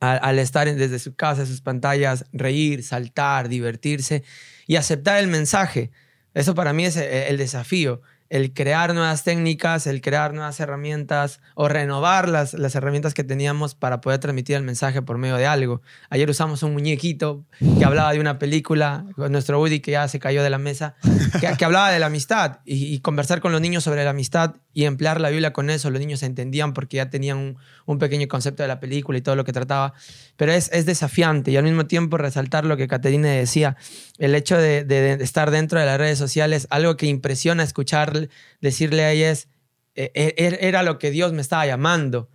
al, 0.00 0.38
estar 0.38 0.72
desde 0.74 0.98
su 0.98 1.14
casa, 1.14 1.46
sus 1.46 1.60
pantallas, 1.60 2.24
reír, 2.32 2.82
saltar, 2.82 3.48
divertirse 3.48 4.24
y 4.66 4.76
aceptar 4.76 5.18
el 5.18 5.28
mensaje. 5.28 5.90
Eso 6.34 6.54
para 6.54 6.72
mí 6.72 6.84
es 6.84 6.96
eh, 6.96 7.28
el 7.28 7.36
desafío 7.36 8.02
el 8.30 8.52
crear 8.52 8.94
nuevas 8.94 9.22
técnicas, 9.22 9.86
el 9.86 10.00
crear 10.00 10.32
nuevas 10.32 10.58
herramientas 10.58 11.40
o 11.54 11.68
renovar 11.68 12.28
las, 12.28 12.54
las 12.54 12.74
herramientas 12.74 13.14
que 13.14 13.22
teníamos 13.22 13.74
para 13.74 14.00
poder 14.00 14.18
transmitir 14.18 14.56
el 14.56 14.62
mensaje 14.62 15.02
por 15.02 15.18
medio 15.18 15.36
de 15.36 15.46
algo. 15.46 15.82
Ayer 16.10 16.28
usamos 16.30 16.62
un 16.62 16.72
muñequito 16.72 17.44
que 17.78 17.84
hablaba 17.84 18.12
de 18.12 18.20
una 18.20 18.38
película, 18.38 19.04
nuestro 19.16 19.60
Woody 19.60 19.80
que 19.80 19.92
ya 19.92 20.08
se 20.08 20.18
cayó 20.18 20.42
de 20.42 20.50
la 20.50 20.58
mesa, 20.58 20.94
que, 21.40 21.64
hablaba 21.64 21.90
de 21.90 21.98
la 21.98 22.06
amistad 22.06 22.60
y, 22.64 22.98
conversar 23.00 23.40
con 23.40 23.52
los 23.52 23.60
niños 23.60 23.84
sobre 23.84 24.04
la 24.04 24.10
amistad 24.10 24.54
y 24.72 24.84
emplear 24.84 25.20
la 25.20 25.30
Biblia 25.30 25.52
con 25.52 25.70
eso. 25.70 25.90
Los 25.90 26.00
niños 26.00 26.20
se 26.20 26.26
entendían 26.26 26.72
porque 26.72 26.96
ya 26.96 27.10
tenían 27.10 27.56
un, 27.86 27.98
pequeño 27.98 28.26
concepto 28.28 28.62
de 28.62 28.68
la 28.68 28.80
película 28.80 29.18
y 29.18 29.20
todo 29.20 29.36
lo 29.36 29.44
que 29.44 29.52
trataba. 29.52 29.94
Pero 30.36 30.52
es, 30.52 30.70
es 30.72 30.86
desafiante 30.86 31.50
y 31.50 31.56
al 31.56 31.64
mismo 31.64 31.86
tiempo 31.86 32.16
resaltar 32.16 32.64
lo 32.64 32.76
que 32.76 32.88
Caterina 32.88 33.28
decía, 33.28 33.76
el 34.18 34.34
hecho 34.34 34.56
de, 34.56 34.84
de 34.84 35.12
estar 35.22 35.50
dentro 35.50 35.78
de 35.78 35.86
las 35.86 35.98
redes 35.98 36.18
sociales, 36.18 36.66
algo 36.70 36.96
que 36.96 37.06
impresiona 37.06 37.62
escuchar 37.62 38.13
decirle 38.60 39.04
a 39.04 39.10
ella 39.10 39.30
es, 39.30 39.48
e, 39.94 40.10
e, 40.14 40.34
er, 40.36 40.58
era 40.60 40.82
lo 40.82 40.98
que 40.98 41.10
Dios 41.10 41.32
me 41.32 41.42
estaba 41.42 41.66
llamando. 41.66 42.28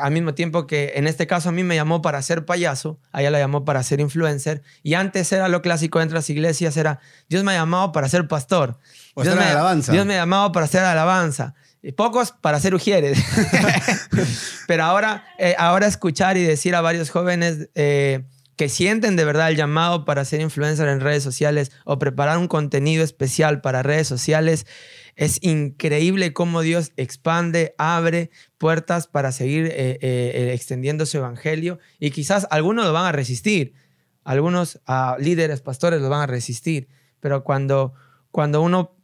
al 0.00 0.12
mismo 0.12 0.34
tiempo 0.34 0.66
que 0.66 0.92
en 0.96 1.06
este 1.06 1.26
caso 1.26 1.48
a 1.48 1.52
mí 1.52 1.62
me 1.64 1.74
llamó 1.74 2.00
para 2.00 2.22
ser 2.22 2.44
payaso, 2.44 3.00
a 3.12 3.20
ella 3.20 3.30
la 3.30 3.38
llamó 3.38 3.64
para 3.64 3.82
ser 3.82 4.00
influencer, 4.00 4.62
y 4.82 4.94
antes 4.94 5.32
era 5.32 5.48
lo 5.48 5.62
clásico 5.62 5.98
dentro 5.98 6.14
de 6.14 6.20
las 6.20 6.30
iglesias, 6.30 6.76
era 6.76 7.00
Dios 7.28 7.44
me 7.44 7.52
ha 7.52 7.56
llamado 7.56 7.92
para 7.92 8.08
ser 8.08 8.28
pastor. 8.28 8.78
Dios, 9.16 9.36
me, 9.36 9.44
alabanza. 9.44 9.92
Dios 9.92 10.06
me 10.06 10.14
ha 10.14 10.18
llamado 10.18 10.52
para 10.52 10.66
hacer 10.66 10.82
alabanza. 10.82 11.54
Y 11.82 11.92
pocos 11.92 12.32
para 12.32 12.58
ser 12.60 12.74
ujieres. 12.74 13.22
Pero 14.66 14.84
ahora, 14.84 15.26
eh, 15.38 15.54
ahora 15.58 15.86
escuchar 15.86 16.38
y 16.38 16.42
decir 16.42 16.74
a 16.74 16.80
varios 16.80 17.10
jóvenes, 17.10 17.68
eh, 17.74 18.24
que 18.56 18.68
sienten 18.68 19.16
de 19.16 19.24
verdad 19.24 19.50
el 19.50 19.56
llamado 19.56 20.04
para 20.04 20.24
ser 20.24 20.40
influencer 20.40 20.88
en 20.88 21.00
redes 21.00 21.22
sociales 21.22 21.72
o 21.84 21.98
preparar 21.98 22.38
un 22.38 22.48
contenido 22.48 23.02
especial 23.02 23.60
para 23.60 23.82
redes 23.82 24.06
sociales, 24.06 24.66
es 25.16 25.38
increíble 25.42 26.32
cómo 26.32 26.60
Dios 26.62 26.92
expande, 26.96 27.74
abre 27.78 28.30
puertas 28.58 29.06
para 29.06 29.32
seguir 29.32 29.66
eh, 29.66 29.98
eh, 30.00 30.52
extendiendo 30.54 31.06
su 31.06 31.18
evangelio. 31.18 31.78
Y 31.98 32.10
quizás 32.10 32.46
algunos 32.50 32.84
lo 32.84 32.92
van 32.92 33.06
a 33.06 33.12
resistir, 33.12 33.74
algunos 34.24 34.80
uh, 34.88 35.20
líderes, 35.20 35.60
pastores 35.60 36.00
lo 36.00 36.08
van 36.08 36.22
a 36.22 36.26
resistir, 36.26 36.88
pero 37.20 37.44
cuando, 37.44 37.94
cuando 38.30 38.62
uno 38.62 38.96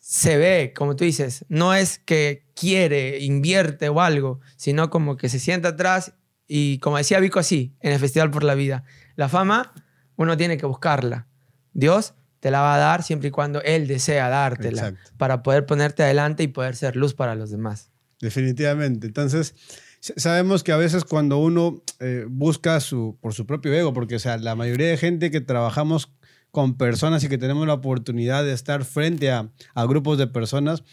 se 0.00 0.36
ve, 0.36 0.72
como 0.76 0.96
tú 0.96 1.04
dices, 1.04 1.44
no 1.48 1.74
es 1.74 1.98
que 1.98 2.44
quiere, 2.54 3.20
invierte 3.20 3.88
o 3.88 4.00
algo, 4.00 4.40
sino 4.56 4.90
como 4.90 5.16
que 5.16 5.28
se 5.28 5.38
sienta 5.38 5.70
atrás 5.70 6.12
y 6.56 6.78
como 6.78 6.98
decía 6.98 7.18
Vico 7.18 7.40
así, 7.40 7.74
en 7.80 7.94
el 7.94 7.98
Festival 7.98 8.30
por 8.30 8.44
la 8.44 8.54
Vida, 8.54 8.84
la 9.16 9.28
fama 9.28 9.72
uno 10.14 10.36
tiene 10.36 10.56
que 10.56 10.66
buscarla. 10.66 11.26
Dios 11.72 12.14
te 12.38 12.52
la 12.52 12.60
va 12.60 12.76
a 12.76 12.78
dar 12.78 13.02
siempre 13.02 13.26
y 13.26 13.30
cuando 13.32 13.60
Él 13.62 13.88
desea 13.88 14.28
dártela 14.28 14.94
para 15.16 15.42
poder 15.42 15.66
ponerte 15.66 16.04
adelante 16.04 16.44
y 16.44 16.46
poder 16.46 16.76
ser 16.76 16.94
luz 16.94 17.12
para 17.12 17.34
los 17.34 17.50
demás. 17.50 17.90
Definitivamente. 18.20 19.08
Entonces, 19.08 19.56
sabemos 19.98 20.62
que 20.62 20.70
a 20.70 20.76
veces 20.76 21.04
cuando 21.04 21.38
uno 21.38 21.82
eh, 21.98 22.24
busca 22.28 22.78
su, 22.78 23.18
por 23.20 23.34
su 23.34 23.46
propio 23.46 23.74
ego, 23.74 23.92
porque 23.92 24.14
o 24.14 24.20
sea, 24.20 24.38
la 24.38 24.54
mayoría 24.54 24.86
de 24.86 24.96
gente 24.96 25.32
que 25.32 25.40
trabajamos 25.40 26.12
con 26.52 26.76
personas 26.76 27.24
y 27.24 27.28
que 27.28 27.36
tenemos 27.36 27.66
la 27.66 27.74
oportunidad 27.74 28.44
de 28.44 28.52
estar 28.52 28.84
frente 28.84 29.32
a, 29.32 29.50
a 29.74 29.86
grupos 29.86 30.18
de 30.18 30.28
personas, 30.28 30.84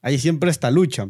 hay 0.00 0.16
siempre 0.20 0.48
esta 0.48 0.70
lucha. 0.70 1.08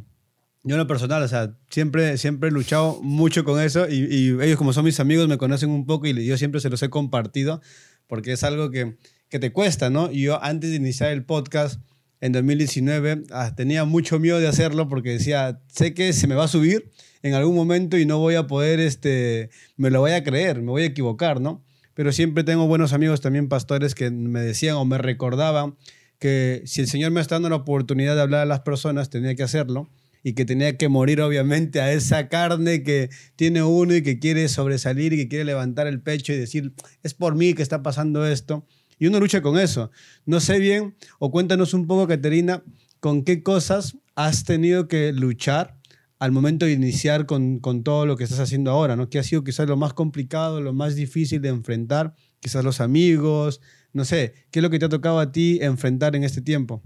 Yo 0.64 0.74
en 0.74 0.78
lo 0.78 0.86
personal, 0.86 1.22
o 1.22 1.28
sea, 1.28 1.54
siempre, 1.70 2.18
siempre 2.18 2.48
he 2.48 2.52
luchado 2.52 3.00
mucho 3.02 3.44
con 3.44 3.60
eso 3.60 3.88
y, 3.88 4.36
ellos 4.42 4.56
como 4.58 4.72
son 4.72 4.84
mis 4.84 4.98
amigos 4.98 5.28
me 5.28 5.38
conocen 5.38 5.70
un 5.70 5.86
poco 5.86 6.06
y 6.06 6.26
yo 6.26 6.36
siempre 6.36 6.60
se 6.60 6.68
los 6.68 6.82
he 6.82 6.90
compartido 6.90 7.60
porque 8.06 8.32
es 8.32 8.42
algo 8.42 8.70
que, 8.70 8.96
que 9.28 9.38
te 9.38 9.52
cuesta, 9.52 9.88
¿no? 9.88 10.10
Y 10.10 10.22
yo 10.22 10.42
antes 10.42 10.70
de 10.70 10.76
iniciar 10.76 11.12
el 11.12 11.24
podcast 11.24 11.80
en 12.20 12.32
2019 12.32 13.24
ah, 13.30 13.54
tenía 13.54 13.84
mucho 13.84 14.18
miedo 14.18 14.40
de 14.40 14.48
hacerlo 14.48 14.88
porque 14.88 15.10
decía, 15.10 15.60
sé 15.68 15.94
que 15.94 16.12
se 16.12 16.26
me 16.26 16.34
va 16.34 16.44
a 16.44 16.48
subir 16.48 16.90
en 17.22 17.34
algún 17.34 17.54
momento 17.54 17.96
y 17.96 18.06
no 18.06 18.18
voy 18.18 18.34
a 18.34 18.46
poder, 18.46 18.80
este, 18.80 19.50
me 19.76 19.90
lo 19.90 20.00
voy 20.00 20.12
a 20.12 20.24
creer, 20.24 20.60
me 20.60 20.70
voy 20.70 20.82
a 20.82 20.86
equivocar, 20.86 21.40
¿no? 21.40 21.64
Pero 21.94 22.12
siempre 22.12 22.44
tengo 22.44 22.66
buenos 22.66 22.92
amigos 22.92 23.20
también 23.20 23.48
pastores 23.48 23.94
que 23.94 24.10
me 24.10 24.40
decían 24.40 24.76
o 24.76 24.84
me 24.84 24.98
recordaban 24.98 25.76
que 26.18 26.62
si 26.66 26.80
el 26.80 26.88
Señor 26.88 27.12
me 27.12 27.20
está 27.20 27.36
dando 27.36 27.48
la 27.48 27.56
oportunidad 27.56 28.16
de 28.16 28.22
hablar 28.22 28.40
a 28.42 28.46
las 28.46 28.60
personas, 28.60 29.10
tenía 29.10 29.34
que 29.34 29.42
hacerlo 29.42 29.88
y 30.22 30.34
que 30.34 30.44
tenía 30.44 30.76
que 30.76 30.88
morir 30.88 31.20
obviamente 31.20 31.80
a 31.80 31.92
esa 31.92 32.28
carne 32.28 32.82
que 32.82 33.10
tiene 33.36 33.62
uno 33.62 33.94
y 33.94 34.02
que 34.02 34.18
quiere 34.18 34.48
sobresalir 34.48 35.12
y 35.12 35.16
que 35.16 35.28
quiere 35.28 35.44
levantar 35.44 35.86
el 35.86 36.00
pecho 36.00 36.32
y 36.32 36.36
decir, 36.36 36.72
es 37.02 37.14
por 37.14 37.34
mí 37.34 37.54
que 37.54 37.62
está 37.62 37.82
pasando 37.82 38.26
esto. 38.26 38.66
Y 38.98 39.06
uno 39.06 39.20
lucha 39.20 39.42
con 39.42 39.58
eso. 39.58 39.90
No 40.26 40.40
sé 40.40 40.58
bien, 40.58 40.96
o 41.18 41.30
cuéntanos 41.30 41.72
un 41.72 41.86
poco, 41.86 42.08
Caterina, 42.08 42.64
con 43.00 43.22
qué 43.22 43.42
cosas 43.42 43.96
has 44.16 44.44
tenido 44.44 44.88
que 44.88 45.12
luchar 45.12 45.78
al 46.18 46.32
momento 46.32 46.66
de 46.66 46.72
iniciar 46.72 47.26
con, 47.26 47.60
con 47.60 47.84
todo 47.84 48.04
lo 48.04 48.16
que 48.16 48.24
estás 48.24 48.40
haciendo 48.40 48.72
ahora, 48.72 48.96
¿no? 48.96 49.08
¿Qué 49.08 49.20
ha 49.20 49.22
sido 49.22 49.44
quizás 49.44 49.68
lo 49.68 49.76
más 49.76 49.92
complicado, 49.92 50.60
lo 50.60 50.72
más 50.72 50.96
difícil 50.96 51.40
de 51.40 51.50
enfrentar? 51.50 52.14
Quizás 52.40 52.64
los 52.64 52.80
amigos, 52.80 53.60
no 53.92 54.04
sé, 54.04 54.34
¿qué 54.50 54.58
es 54.58 54.62
lo 54.62 54.70
que 54.70 54.80
te 54.80 54.86
ha 54.86 54.88
tocado 54.88 55.20
a 55.20 55.30
ti 55.30 55.58
enfrentar 55.62 56.16
en 56.16 56.24
este 56.24 56.42
tiempo? 56.42 56.82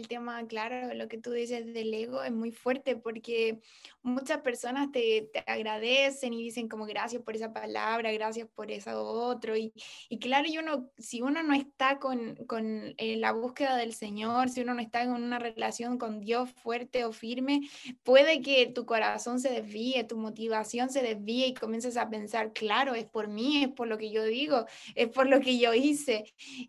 El 0.00 0.08
tema, 0.08 0.46
claro, 0.46 0.92
lo 0.94 1.08
que 1.08 1.18
tú 1.18 1.30
dices 1.30 1.72
del 1.72 1.92
ego 1.92 2.22
es 2.22 2.32
muy 2.32 2.50
fuerte 2.50 2.96
porque 2.96 3.60
muchas 4.02 4.40
personas 4.40 4.90
te, 4.90 5.28
te 5.32 5.44
agradecen 5.46 6.32
y 6.32 6.42
dicen 6.42 6.68
como 6.68 6.86
gracias 6.86 7.22
por 7.22 7.36
esa 7.36 7.52
palabra, 7.52 8.10
gracias 8.12 8.48
por 8.54 8.70
eso 8.70 9.02
otro. 9.04 9.56
Y, 9.56 9.72
y 10.08 10.18
claro, 10.18 10.48
y 10.48 10.58
uno, 10.58 10.90
si 10.98 11.22
uno 11.22 11.42
no 11.42 11.54
está 11.54 11.98
con, 11.98 12.36
con 12.46 12.94
eh, 12.96 13.16
la 13.16 13.32
búsqueda 13.32 13.76
del 13.76 13.92
Señor, 13.92 14.48
si 14.48 14.62
uno 14.62 14.74
no 14.74 14.80
está 14.80 15.02
en 15.02 15.10
una 15.10 15.38
relación 15.38 15.98
con 15.98 16.20
Dios 16.20 16.50
fuerte 16.50 17.04
o 17.04 17.12
firme, 17.12 17.60
puede 18.02 18.40
que 18.40 18.66
tu 18.66 18.86
corazón 18.86 19.38
se 19.38 19.50
desvíe, 19.50 20.04
tu 20.04 20.16
motivación 20.16 20.88
se 20.88 21.02
desvíe 21.02 21.48
y 21.48 21.54
comiences 21.54 21.96
a 21.96 22.08
pensar, 22.08 22.52
claro, 22.52 22.94
es 22.94 23.04
por 23.04 23.28
mí, 23.28 23.64
es 23.64 23.68
por 23.68 23.86
lo 23.86 23.98
que 23.98 24.10
yo 24.10 24.24
digo, 24.24 24.66
es 24.94 25.08
por 25.08 25.28
lo 25.28 25.40
que 25.40 25.58
yo 25.58 25.74
hice. 25.74 26.24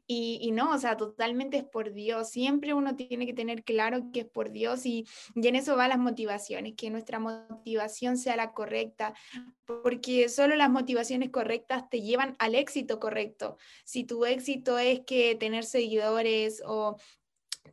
Y, 0.05 0.39
y 0.41 0.51
no, 0.51 0.71
o 0.71 0.77
sea, 0.77 0.97
totalmente 0.97 1.57
es 1.57 1.63
por 1.63 1.93
Dios. 1.93 2.29
Siempre 2.29 2.73
uno 2.73 2.95
tiene 2.95 3.20
que 3.25 3.33
tener 3.33 3.63
claro 3.63 4.11
que 4.11 4.21
es 4.21 4.25
por 4.25 4.51
Dios 4.51 4.85
y, 4.85 5.05
y 5.35 5.47
en 5.47 5.55
eso 5.55 5.75
van 5.75 5.89
las 5.89 5.99
motivaciones, 5.99 6.73
que 6.75 6.89
nuestra 6.89 7.19
motivación 7.19 8.17
sea 8.17 8.35
la 8.35 8.53
correcta, 8.53 9.13
porque 9.65 10.29
solo 10.29 10.55
las 10.55 10.69
motivaciones 10.69 11.29
correctas 11.29 11.89
te 11.89 12.01
llevan 12.01 12.35
al 12.39 12.55
éxito 12.55 12.99
correcto. 12.99 13.57
Si 13.83 14.03
tu 14.03 14.25
éxito 14.25 14.77
es 14.77 15.01
que 15.01 15.35
tener 15.35 15.63
seguidores 15.63 16.61
o 16.65 16.97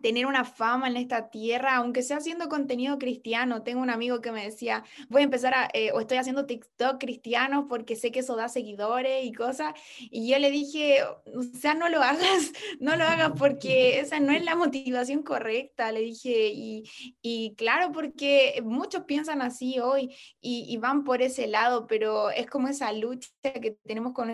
tener 0.01 0.27
una 0.27 0.44
fama 0.44 0.88
en 0.88 0.96
esta 0.96 1.31
tierra, 1.31 1.77
aunque 1.77 2.03
sea 2.03 2.18
haciendo 2.18 2.48
contenido 2.48 2.98
cristiano. 2.98 3.62
Tengo 3.62 3.83
un 3.83 3.90
amigo 3.90 4.20
que 4.20 4.33
me 4.33 4.44
decía, 4.44 4.85
voy 5.09 5.22
a 5.22 5.24
empezar 5.24 5.55
a, 5.55 5.68
eh, 5.72 5.92
o 5.92 6.01
estoy 6.01 6.18
haciendo 6.18 6.46
TikTok 6.46 6.98
cristiano 6.98 7.66
porque 7.68 7.96
sé 7.96 8.11
que 8.11 8.20
eso 8.20 8.37
da 8.37 8.48
seguidores 8.48 9.24
y 9.24 9.33
cosas. 9.33 9.74
Y 9.98 10.31
yo 10.31 10.38
le 10.38 10.51
dije, 10.51 11.03
o 11.05 11.42
sea, 11.42 11.74
no 11.74 11.88
lo 11.88 12.03
hagas, 12.03 12.53
no 12.81 12.96
lo 12.96 13.05
hagas 13.05 13.33
porque 13.38 14.01
esa 14.01 14.20
no 14.20 14.33
es 14.33 14.44
la 14.44 14.57
motivación 14.57 15.22
correcta. 15.22 15.92
Le 15.92 16.01
dije, 16.01 16.48
y, 16.55 16.85
y 17.22 17.55
claro, 17.57 17.92
porque 17.92 18.62
muchos 18.64 19.05
piensan 19.05 19.42
así 19.42 19.79
hoy 19.81 20.14
y, 20.40 20.66
y 20.68 20.77
van 20.79 21.05
por 21.05 21.22
ese 21.22 21.46
lado, 21.46 21.87
pero 21.87 22.31
es 22.31 22.46
como 22.46 22.68
esa 22.68 22.92
lucha 22.92 23.29
que 23.42 23.79
tenemos 23.85 24.12
con 24.12 24.31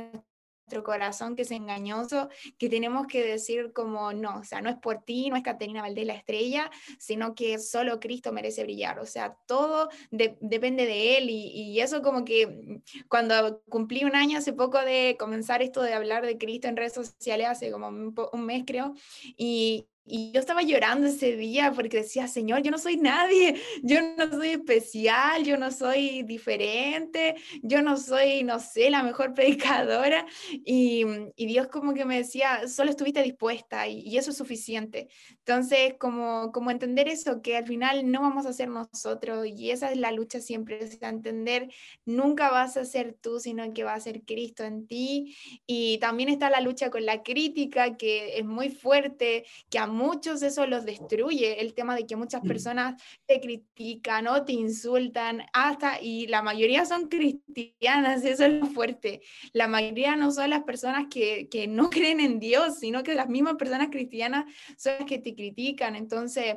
nuestro 0.64 0.82
corazón 0.82 1.36
que 1.36 1.42
es 1.42 1.50
engañoso, 1.50 2.30
que 2.58 2.70
tenemos 2.70 3.06
que 3.06 3.22
decir 3.22 3.72
como 3.74 4.12
no, 4.12 4.38
o 4.38 4.44
sea, 4.44 4.62
no 4.62 4.70
es 4.70 4.76
por 4.76 5.02
ti, 5.02 5.28
no 5.28 5.36
es 5.36 5.42
Caterina 5.42 5.82
Valdés 5.82 6.06
la 6.06 6.14
estrella, 6.14 6.70
sino 6.98 7.34
que 7.34 7.58
solo 7.58 8.00
Cristo 8.00 8.32
merece 8.32 8.64
brillar, 8.64 8.98
o 8.98 9.06
sea, 9.06 9.36
todo 9.46 9.90
depende 10.10 10.86
de 10.86 11.18
Él 11.18 11.30
y, 11.30 11.48
y, 11.48 11.80
eso 11.80 12.00
como 12.02 12.24
que 12.24 12.80
cuando 13.08 13.62
cumplí 13.68 14.04
un 14.04 14.16
año 14.16 14.38
hace 14.38 14.54
poco 14.54 14.80
de 14.80 15.16
comenzar 15.18 15.60
esto 15.60 15.82
de 15.82 15.92
hablar 15.92 16.24
de 16.24 16.38
Cristo 16.38 16.68
en 16.68 16.76
redes 16.76 16.94
sociales, 16.94 17.46
hace 17.48 17.70
como 17.70 17.88
un, 17.88 18.14
un 18.32 18.46
mes 18.46 18.64
creo, 18.66 18.94
y, 19.36 19.86
y 20.06 20.32
yo 20.32 20.40
estaba 20.40 20.62
llorando 20.62 21.06
ese 21.06 21.34
día 21.34 21.72
porque 21.72 21.98
decía, 21.98 22.28
Señor, 22.28 22.62
yo 22.62 22.70
no 22.70 22.76
soy 22.76 22.98
nadie, 22.98 23.60
yo 23.82 24.00
no 24.16 24.30
soy 24.30 24.48
especial, 24.50 25.44
yo 25.44 25.56
no 25.56 25.70
soy 25.70 26.22
diferente, 26.24 27.36
yo 27.62 27.80
no 27.80 27.96
soy, 27.96 28.42
no 28.42 28.60
sé, 28.60 28.90
la 28.90 29.02
mejor 29.02 29.32
predicadora. 29.34 30.26
Y, 30.52 31.04
y 31.36 31.46
Dios 31.46 31.68
como 31.68 31.94
que 31.94 32.04
me 32.04 32.18
decía, 32.18 32.68
solo 32.68 32.90
estuviste 32.90 33.22
dispuesta 33.22 33.88
y, 33.88 34.00
y, 34.00 34.18
eso 34.18 34.30
es 34.30 34.36
suficiente. 34.36 35.08
Entonces, 35.38 35.94
como, 35.98 36.52
como 36.52 36.70
entender 36.70 37.08
eso, 37.08 37.40
que 37.40 37.56
al 37.56 37.66
final 37.66 38.10
no 38.10 38.20
vamos 38.20 38.44
a 38.44 38.52
ser 38.52 38.68
nosotros 38.68 39.46
y 39.46 39.70
esa 39.70 39.90
es 39.90 39.96
la 39.96 40.12
lucha 40.12 40.40
siempre, 40.40 40.84
es 40.84 41.00
entender, 41.00 41.70
nunca 42.04 42.50
vas 42.50 42.76
a 42.76 42.84
ser 42.84 43.14
tú, 43.14 43.40
sino 43.40 43.72
que 43.72 43.84
va 43.84 43.94
a 43.94 44.00
ser 44.00 44.22
Cristo 44.24 44.64
en 44.64 44.86
ti. 44.86 45.36
Y 45.66 45.98
también 45.98 46.28
está 46.28 46.50
la 46.50 46.60
lucha 46.60 46.90
con 46.90 47.06
la 47.06 47.22
crítica, 47.22 47.96
que 47.96 48.38
es 48.38 48.44
muy 48.44 48.68
fuerte, 48.68 49.44
que 49.70 49.78
a 49.78 49.93
muchos 49.94 50.42
eso 50.42 50.66
los 50.66 50.84
destruye, 50.84 51.60
el 51.60 51.72
tema 51.72 51.96
de 51.96 52.06
que 52.06 52.16
muchas 52.16 52.42
mm. 52.42 52.48
personas 52.48 53.02
te 53.26 53.40
critican 53.40 54.26
o 54.26 54.44
te 54.44 54.52
insultan, 54.52 55.42
hasta, 55.52 56.00
y 56.00 56.26
la 56.26 56.42
mayoría 56.42 56.84
son 56.84 57.08
cristianas, 57.08 58.24
eso 58.24 58.44
es 58.44 58.52
lo 58.54 58.66
fuerte. 58.66 59.22
La 59.52 59.68
mayoría 59.68 60.16
no 60.16 60.30
son 60.30 60.50
las 60.50 60.64
personas 60.64 61.06
que, 61.08 61.48
que 61.48 61.66
no 61.66 61.90
creen 61.90 62.20
en 62.20 62.38
Dios, 62.38 62.78
sino 62.78 63.02
que 63.02 63.14
las 63.14 63.28
mismas 63.28 63.54
personas 63.54 63.88
cristianas 63.90 64.44
son 64.76 64.94
las 64.98 65.08
que 65.08 65.18
te 65.18 65.34
critican. 65.34 65.96
Entonces, 65.96 66.56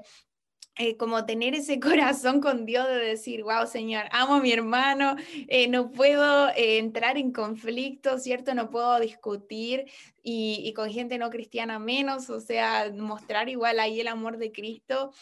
eh, 0.80 0.96
como 0.96 1.26
tener 1.26 1.56
ese 1.56 1.80
corazón 1.80 2.42
con 2.42 2.66
Dios 2.66 2.88
de 2.88 2.98
decir, 2.98 3.44
wow, 3.44 3.66
Señor, 3.68 4.06
amo 4.12 4.36
a 4.36 4.42
mi 4.42 4.52
hermano, 4.52 5.16
eh, 5.48 5.68
no 5.68 5.92
puedo 5.92 6.50
eh, 6.50 6.78
entrar 6.78 7.18
en 7.18 7.32
conflicto, 7.32 8.20
¿cierto? 8.20 8.54
No 8.54 8.70
puedo 8.70 9.00
discutir 9.00 9.86
y, 10.22 10.62
y, 10.66 10.74
con 10.74 10.92
gente 10.92 11.18
no 11.18 11.30
cristiana 11.30 11.80
menos, 11.80 12.30
o 12.30 12.42
sea, 12.42 12.92
mostrar 12.94 13.48
igual 13.48 13.80
ahí 13.80 14.02
el 14.02 14.10
amor 14.10 14.38
de 14.38 14.52
Cristo, 14.52 15.14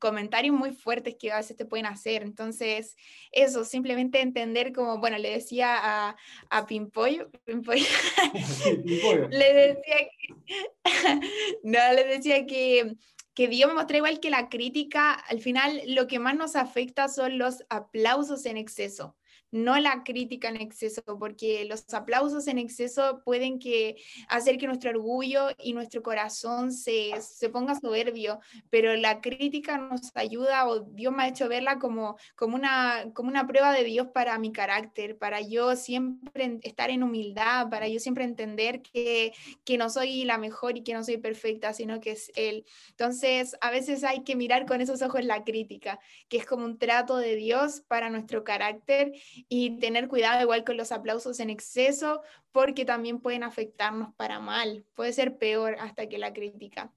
comentarios 0.00 0.56
muy 0.56 0.72
fuertes 0.72 1.14
que 1.16 1.30
a 1.30 1.36
veces 1.36 1.56
te 1.56 1.66
pueden 1.66 1.86
hacer. 1.86 2.22
Entonces, 2.22 2.96
eso, 3.30 3.64
simplemente 3.64 4.20
entender 4.20 4.72
como, 4.72 4.98
bueno, 4.98 5.18
le 5.18 5.30
decía 5.30 5.76
a, 5.80 6.16
a 6.50 6.66
Pimpollo, 6.66 7.30
Pimpollo. 7.44 7.84
le 9.30 9.54
decía 9.54 9.96
que, 10.18 11.20
no, 11.62 11.92
le 11.94 12.04
decía 12.04 12.44
que 12.44 12.96
que 13.36 13.48
Dios 13.48 13.68
me 13.68 13.74
mostró 13.74 13.98
igual 13.98 14.18
que 14.18 14.30
la 14.30 14.48
crítica, 14.48 15.12
al 15.12 15.40
final 15.40 15.82
lo 15.88 16.06
que 16.06 16.18
más 16.18 16.34
nos 16.34 16.56
afecta 16.56 17.06
son 17.08 17.36
los 17.36 17.64
aplausos 17.68 18.46
en 18.46 18.56
exceso 18.56 19.14
no 19.56 19.78
la 19.78 20.04
crítica 20.04 20.48
en 20.48 20.56
exceso, 20.56 21.02
porque 21.18 21.64
los 21.64 21.92
aplausos 21.94 22.46
en 22.46 22.58
exceso 22.58 23.22
pueden 23.24 23.58
que 23.58 23.96
hacer 24.28 24.58
que 24.58 24.66
nuestro 24.66 24.90
orgullo 24.90 25.48
y 25.58 25.72
nuestro 25.72 26.02
corazón 26.02 26.72
se, 26.72 27.12
se 27.20 27.48
ponga 27.48 27.74
soberbio, 27.74 28.40
pero 28.70 28.94
la 28.96 29.20
crítica 29.20 29.78
nos 29.78 30.14
ayuda 30.14 30.66
o 30.68 30.80
Dios 30.80 31.12
me 31.12 31.24
ha 31.24 31.28
hecho 31.28 31.48
verla 31.48 31.78
como, 31.78 32.16
como, 32.34 32.56
una, 32.56 33.06
como 33.14 33.28
una 33.28 33.46
prueba 33.46 33.72
de 33.72 33.84
Dios 33.84 34.08
para 34.12 34.38
mi 34.38 34.52
carácter, 34.52 35.16
para 35.18 35.40
yo 35.40 35.74
siempre 35.76 36.58
estar 36.62 36.90
en 36.90 37.02
humildad, 37.02 37.68
para 37.70 37.88
yo 37.88 37.98
siempre 37.98 38.24
entender 38.24 38.82
que, 38.82 39.32
que 39.64 39.78
no 39.78 39.90
soy 39.90 40.24
la 40.24 40.38
mejor 40.38 40.76
y 40.76 40.82
que 40.82 40.94
no 40.94 41.02
soy 41.02 41.16
perfecta, 41.16 41.72
sino 41.72 42.00
que 42.00 42.12
es 42.12 42.30
Él. 42.36 42.64
Entonces, 42.90 43.56
a 43.60 43.70
veces 43.70 44.04
hay 44.04 44.22
que 44.22 44.36
mirar 44.36 44.66
con 44.66 44.80
esos 44.80 45.02
ojos 45.02 45.24
la 45.24 45.44
crítica, 45.44 45.98
que 46.28 46.36
es 46.36 46.46
como 46.46 46.64
un 46.64 46.78
trato 46.78 47.16
de 47.16 47.36
Dios 47.36 47.82
para 47.88 48.10
nuestro 48.10 48.44
carácter 48.44 49.12
y 49.48 49.78
tener 49.78 50.08
cuidado 50.08 50.42
igual 50.42 50.64
con 50.64 50.76
los 50.76 50.92
aplausos 50.92 51.40
en 51.40 51.50
exceso 51.50 52.22
porque 52.52 52.84
también 52.84 53.20
pueden 53.20 53.42
afectarnos 53.42 54.12
para 54.14 54.40
mal, 54.40 54.84
puede 54.94 55.12
ser 55.12 55.38
peor 55.38 55.76
hasta 55.80 56.08
que 56.08 56.18
la 56.18 56.32
crítica. 56.32 56.90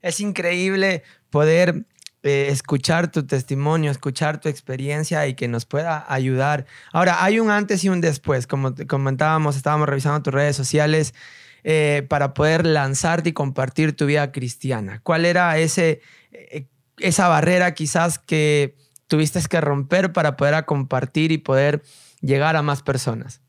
Es 0.00 0.20
increíble 0.20 1.02
poder 1.30 1.86
eh, 2.22 2.48
escuchar 2.50 3.12
tu 3.12 3.26
testimonio, 3.26 3.90
escuchar 3.90 4.40
tu 4.40 4.48
experiencia 4.48 5.26
y 5.26 5.34
que 5.34 5.46
nos 5.46 5.66
pueda 5.66 6.04
ayudar. 6.12 6.66
Ahora, 6.92 7.22
hay 7.22 7.38
un 7.38 7.50
antes 7.50 7.84
y 7.84 7.88
un 7.88 8.00
después, 8.00 8.46
como 8.46 8.74
te 8.74 8.86
comentábamos, 8.86 9.56
estábamos 9.56 9.88
revisando 9.88 10.22
tus 10.22 10.34
redes 10.34 10.56
sociales 10.56 11.14
eh, 11.62 12.04
para 12.08 12.34
poder 12.34 12.66
lanzarte 12.66 13.30
y 13.30 13.32
compartir 13.32 13.94
tu 13.94 14.06
vida 14.06 14.32
cristiana. 14.32 15.00
¿Cuál 15.02 15.26
era 15.26 15.58
ese, 15.58 16.00
eh, 16.32 16.66
esa 16.98 17.28
barrera 17.28 17.74
quizás 17.74 18.18
que 18.18 18.76
tuviste 19.08 19.40
que 19.48 19.60
romper 19.60 20.12
para 20.12 20.36
poder 20.36 20.64
compartir 20.64 21.32
y 21.32 21.38
poder 21.38 21.82
llegar 22.20 22.56
a 22.56 22.62
más 22.62 22.82
personas? 22.82 23.40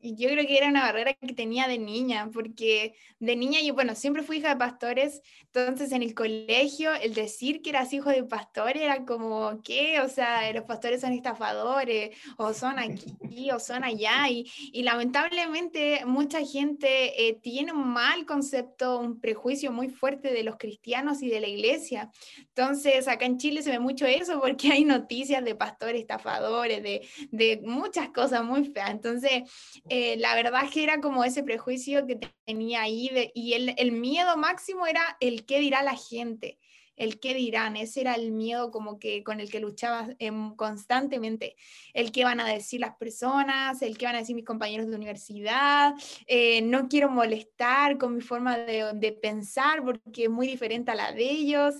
Yo 0.00 0.28
creo 0.28 0.46
que 0.46 0.56
era 0.56 0.68
una 0.68 0.82
barrera 0.82 1.14
que 1.14 1.34
tenía 1.34 1.66
de 1.66 1.78
niña, 1.78 2.30
porque 2.32 2.94
de 3.18 3.36
niña 3.36 3.60
yo, 3.60 3.74
bueno, 3.74 3.94
siempre 3.94 4.22
fui 4.22 4.38
hija 4.38 4.50
de 4.50 4.56
pastores, 4.56 5.22
entonces 5.46 5.92
en 5.92 6.02
el 6.02 6.14
colegio 6.14 6.92
el 6.94 7.14
decir 7.14 7.62
que 7.62 7.70
eras 7.70 7.92
hijo 7.92 8.10
de 8.10 8.22
pastor 8.24 8.76
era 8.76 9.04
como, 9.04 9.60
¿qué? 9.62 10.00
O 10.00 10.08
sea, 10.08 10.52
los 10.52 10.64
pastores 10.64 11.00
son 11.00 11.12
estafadores, 11.12 12.16
o 12.36 12.54
son 12.54 12.78
aquí, 12.78 13.50
o 13.52 13.58
son 13.58 13.84
allá, 13.84 14.28
y, 14.28 14.50
y 14.72 14.82
lamentablemente 14.82 16.04
mucha 16.06 16.44
gente 16.44 17.28
eh, 17.28 17.38
tiene 17.42 17.72
un 17.72 17.88
mal 17.88 18.24
concepto, 18.24 18.98
un 19.00 19.20
prejuicio 19.20 19.72
muy 19.72 19.88
fuerte 19.88 20.32
de 20.32 20.44
los 20.44 20.56
cristianos 20.56 21.22
y 21.22 21.28
de 21.28 21.40
la 21.40 21.48
iglesia. 21.48 22.10
Entonces, 22.38 23.08
acá 23.08 23.26
en 23.26 23.38
Chile 23.38 23.62
se 23.62 23.70
ve 23.70 23.78
mucho 23.78 24.06
eso, 24.06 24.40
porque 24.40 24.70
hay 24.72 24.84
noticias 24.84 25.44
de 25.44 25.54
pastores 25.54 26.00
estafadores, 26.00 26.82
de, 26.82 27.08
de 27.30 27.60
muchas 27.64 28.10
cosas 28.10 28.44
muy 28.44 28.64
feas. 28.64 28.90
Entonces, 28.90 29.42
eh, 29.90 30.16
la 30.18 30.34
verdad 30.34 30.68
que 30.72 30.82
era 30.82 31.00
como 31.00 31.24
ese 31.24 31.42
prejuicio 31.42 32.06
que 32.06 32.18
tenía 32.44 32.82
ahí 32.82 33.10
y 33.34 33.54
el, 33.54 33.92
miedo 33.92 34.36
máximo 34.36 34.86
era 34.86 35.16
el 35.20 35.46
qué 35.46 35.58
dirá 35.60 35.82
la 35.82 35.96
gente, 35.96 36.58
el 36.96 37.20
qué 37.20 37.34
dirán, 37.34 37.76
ese 37.76 38.00
era 38.00 38.14
el 38.14 38.32
miedo 38.32 38.70
como 38.70 38.98
que 38.98 39.22
con 39.22 39.40
el 39.40 39.50
que 39.50 39.60
luchaba 39.60 40.08
em, 40.18 40.54
constantemente, 40.56 41.56
el 41.94 42.12
qué 42.12 42.24
van 42.24 42.40
a 42.40 42.46
decir 42.46 42.80
las 42.80 42.96
personas, 42.96 43.80
el 43.82 43.96
qué 43.96 44.06
van 44.06 44.16
a 44.16 44.18
decir 44.18 44.34
mis 44.36 44.44
compañeros 44.44 44.88
de 44.88 44.96
universidad, 44.96 45.94
eh, 46.26 46.62
no 46.62 46.88
quiero 46.88 47.10
molestar 47.10 47.98
con 47.98 48.14
mi 48.14 48.20
forma 48.20 48.58
de, 48.58 48.92
de, 48.94 49.12
pensar 49.12 49.84
porque 49.84 50.24
es 50.24 50.30
muy 50.30 50.46
diferente 50.46 50.90
a 50.90 50.94
la 50.94 51.12
de 51.12 51.30
ellos. 51.30 51.74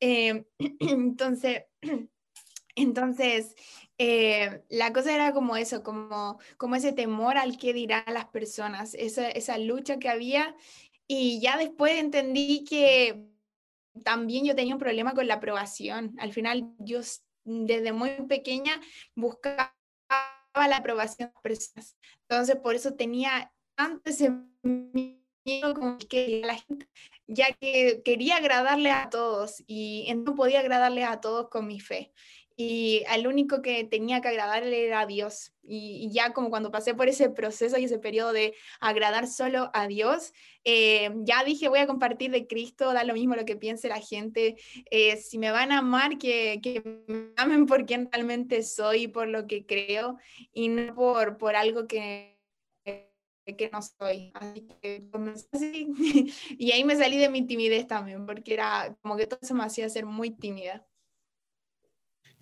Eh, 0.00 0.44
entonces, 0.80 1.64
entonces, 2.76 3.54
eh, 3.98 4.62
la 4.68 4.92
cosa 4.92 5.14
era 5.14 5.32
como 5.32 5.56
eso, 5.56 5.82
como, 5.82 6.38
como 6.56 6.76
ese 6.76 6.92
temor 6.92 7.38
al 7.38 7.56
que 7.58 7.72
dirán 7.72 8.04
las 8.08 8.26
personas, 8.26 8.94
esa, 8.94 9.28
esa 9.30 9.58
lucha 9.58 9.98
que 9.98 10.08
había. 10.08 10.54
Y 11.06 11.40
ya 11.40 11.56
después 11.56 11.98
entendí 11.98 12.64
que 12.64 13.24
también 14.02 14.44
yo 14.44 14.56
tenía 14.56 14.74
un 14.74 14.80
problema 14.80 15.14
con 15.14 15.28
la 15.28 15.34
aprobación. 15.34 16.14
Al 16.18 16.32
final, 16.32 16.74
yo 16.78 17.00
desde 17.44 17.92
muy 17.92 18.10
pequeña 18.28 18.80
buscaba 19.14 19.74
la 20.54 20.76
aprobación 20.76 21.28
de 21.28 21.34
las 21.34 21.42
personas. 21.42 21.96
Entonces, 22.28 22.56
por 22.56 22.74
eso 22.74 22.94
tenía 22.94 23.52
antes 23.76 24.24
miedo 24.62 25.74
como 25.74 25.98
que 25.98 26.40
la 26.44 26.54
gente, 26.54 26.88
ya 27.26 27.52
que 27.52 28.02
quería 28.04 28.36
agradarle 28.36 28.90
a 28.90 29.10
todos 29.10 29.62
y 29.66 30.12
no 30.16 30.34
podía 30.34 30.60
agradarle 30.60 31.04
a 31.04 31.20
todos 31.20 31.48
con 31.48 31.66
mi 31.66 31.80
fe 31.80 32.12
y 32.56 33.02
al 33.08 33.26
único 33.26 33.62
que 33.62 33.84
tenía 33.84 34.20
que 34.20 34.28
agradarle 34.28 34.86
era 34.86 35.00
a 35.00 35.06
Dios. 35.06 35.52
Y, 35.62 36.08
ya 36.12 36.32
como 36.32 36.50
cuando 36.50 36.70
pasé 36.70 36.94
por 36.94 37.08
ese 37.08 37.30
proceso 37.30 37.78
y 37.78 37.84
ese 37.84 37.98
periodo 37.98 38.32
de 38.32 38.54
agradar 38.80 39.26
solo 39.26 39.70
a 39.74 39.88
Dios, 39.88 40.32
eh, 40.64 41.10
ya 41.24 41.42
dije, 41.44 41.68
voy 41.68 41.80
a 41.80 41.86
compartir 41.86 42.30
de 42.30 42.46
Cristo, 42.46 42.92
da 42.92 43.04
lo 43.04 43.14
mismo 43.14 43.34
lo 43.34 43.44
que 43.44 43.56
piense 43.56 43.88
la 43.88 44.00
gente. 44.00 44.56
Eh, 44.90 45.16
si 45.16 45.38
me 45.38 45.50
van 45.50 45.72
a 45.72 45.78
amar, 45.78 46.18
que, 46.18 46.60
que, 46.62 46.82
me 47.06 47.32
amen 47.36 47.66
por 47.66 47.86
quien 47.86 48.08
realmente 48.12 48.62
soy, 48.62 49.08
por 49.08 49.28
lo 49.28 49.46
que 49.46 49.66
creo, 49.66 50.18
y 50.52 50.68
no 50.68 50.94
por, 50.94 51.38
por 51.38 51.56
algo 51.56 51.86
que 51.86 52.34
que 53.52 53.68
no 53.70 53.80
soy. 53.82 54.32
Así 54.34 54.66
que 54.80 55.06
comencé 55.10 55.46
así. 55.52 55.86
y 56.58 56.72
ahí 56.72 56.82
me 56.84 56.96
salí 56.96 57.18
de 57.18 57.28
mi 57.28 57.46
timidez 57.46 57.86
también, 57.86 58.24
porque 58.24 58.54
era 58.54 58.96
como 59.02 59.16
que 59.16 59.26
todo 59.26 59.38
eso 59.42 59.54
me 59.54 59.64
hacía 59.64 59.88
ser 59.90 60.06
muy 60.06 60.30
tímida. 60.30 60.86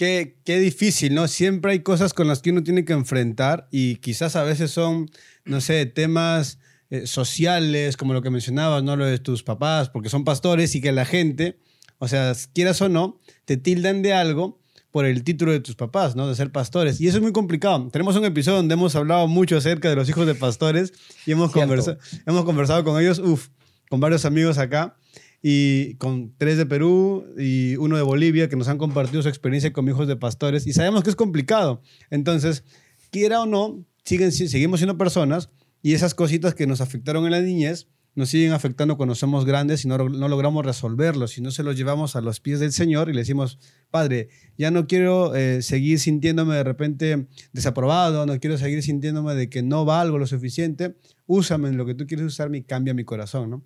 Qué, 0.03 0.35
qué, 0.45 0.59
difícil, 0.59 1.15
¿no? 1.15 1.29
Siempre 1.29 1.71
hay 1.71 1.79
cosas 1.79 2.13
con 2.13 2.27
las 2.27 2.43
que 2.43 2.51
uno 2.51 2.65
tiene 2.65 2.85
que 2.85 2.93
enfrentar 2.93 3.69
y 3.71 3.99
quizás 3.99 4.35
a 4.35 4.43
veces 4.43 4.73
son, 4.73 5.09
no 5.45 5.61
sé, 5.61 5.87
temas 5.87 6.59
eh, 6.91 7.07
sociales, 7.07 7.97
como 7.97 8.13
lo 8.13 8.21
que 8.21 8.29
mencionabas, 8.29 8.83
¿no? 8.83 8.97
Lo 8.97 9.07
de 9.07 9.21
tus 9.21 9.45
papás, 9.45 9.91
porque 9.91 10.09
son 10.09 10.25
pastores 10.25 10.75
y 10.75 10.81
que 10.81 10.91
la 10.91 11.05
gente, 11.05 11.61
o 11.99 12.09
sea, 12.09 12.33
quieras 12.53 12.83
o 12.83 12.89
no, 12.89 13.21
te 13.45 13.57
tildan 13.57 14.03
de 14.03 14.13
algo 14.13 14.59
por 14.91 15.05
el 15.05 15.23
título 15.23 15.53
de 15.53 15.61
tus 15.61 15.77
papás, 15.77 16.17
¿no? 16.17 16.27
De 16.27 16.35
ser 16.35 16.51
pastores. 16.51 17.01
Y 17.01 17.07
eso 17.07 17.19
es 17.19 17.23
muy 17.23 17.33
complicado. 17.33 17.89
Tenemos 17.93 18.17
un 18.17 18.25
episodio 18.25 18.57
donde 18.57 18.75
hemos 18.75 18.97
hablado 18.97 19.29
mucho 19.29 19.57
acerca 19.57 19.89
de 19.89 19.95
los 19.95 20.09
hijos 20.09 20.27
de 20.27 20.35
pastores 20.35 20.93
y 21.27 21.31
hemos, 21.31 21.53
conversa 21.53 21.99
hemos 22.27 22.45
conversado 22.45 22.83
con 22.83 23.01
ellos, 23.01 23.21
uff, 23.21 23.51
con 23.89 24.01
varios 24.01 24.25
amigos 24.25 24.59
acá 24.59 24.97
y 25.43 25.97
con 25.97 26.33
tres 26.39 26.57
de 26.57 26.67
Perú 26.67 27.27
y 27.37 27.77
uno 27.77 27.97
de 27.97 28.03
Bolivia 28.03 28.49
que 28.49 28.55
nos 28.55 28.69
han 28.69 28.79
compartido 28.79 29.23
su 29.23 29.29
experiencia 29.29 29.73
como 29.73 29.91
hijos 29.91 30.07
de 30.07 30.17
pastores 30.17 30.67
y 30.69 30.73
sabemos 30.73 31.03
que 31.03 31.11
es 31.11 31.17
complicado. 31.17 31.83
Entonces, 32.11 32.65
quiera 33.11 33.41
o 33.41 33.47
no, 33.47 33.85
siguen, 34.05 34.31
seguimos 34.31 34.79
siendo 34.79 34.97
personas 34.97 35.51
y 35.83 35.95
esas 35.95 36.15
cositas 36.15 36.55
que 36.55 36.69
nos 36.69 36.81
afectaron 36.81 37.25
en 37.25 37.33
la 37.33 37.41
niñez, 37.41 37.89
nos 38.15 38.29
siguen 38.29 38.53
afectando 38.53 38.97
cuando 38.97 39.15
somos 39.15 39.45
grandes 39.45 39.85
y 39.85 39.89
no, 39.89 39.97
no 39.99 40.29
logramos 40.29 40.65
resolverlos, 40.65 41.33
si 41.33 41.41
no 41.41 41.51
se 41.51 41.63
los 41.63 41.77
llevamos 41.77 42.15
a 42.15 42.21
los 42.21 42.41
pies 42.41 42.61
del 42.61 42.71
Señor 42.71 43.09
y 43.09 43.15
le 43.15 43.21
decimos, 43.21 43.59
Padre, 43.91 44.29
ya 44.57 44.71
no 44.71 44.87
quiero 44.87 45.35
eh, 45.35 45.63
seguir 45.63 45.99
sintiéndome 45.99 46.55
de 46.55 46.63
repente 46.63 47.27
desaprobado, 47.53 48.27
no 48.27 48.39
quiero 48.39 48.59
seguir 48.59 48.83
sintiéndome 48.83 49.35
de 49.35 49.49
que 49.49 49.63
no 49.63 49.85
valgo 49.85 50.19
lo 50.19 50.27
suficiente, 50.27 50.95
úsame 51.27 51.71
en 51.71 51.79
lo 51.79 51.87
que 51.87 51.95
tú 51.95 52.07
quieres 52.07 52.27
usarme 52.27 52.59
y 52.59 52.63
cambia 52.63 52.95
mi 52.95 53.05
corazón, 53.05 53.51
¿no? 53.51 53.65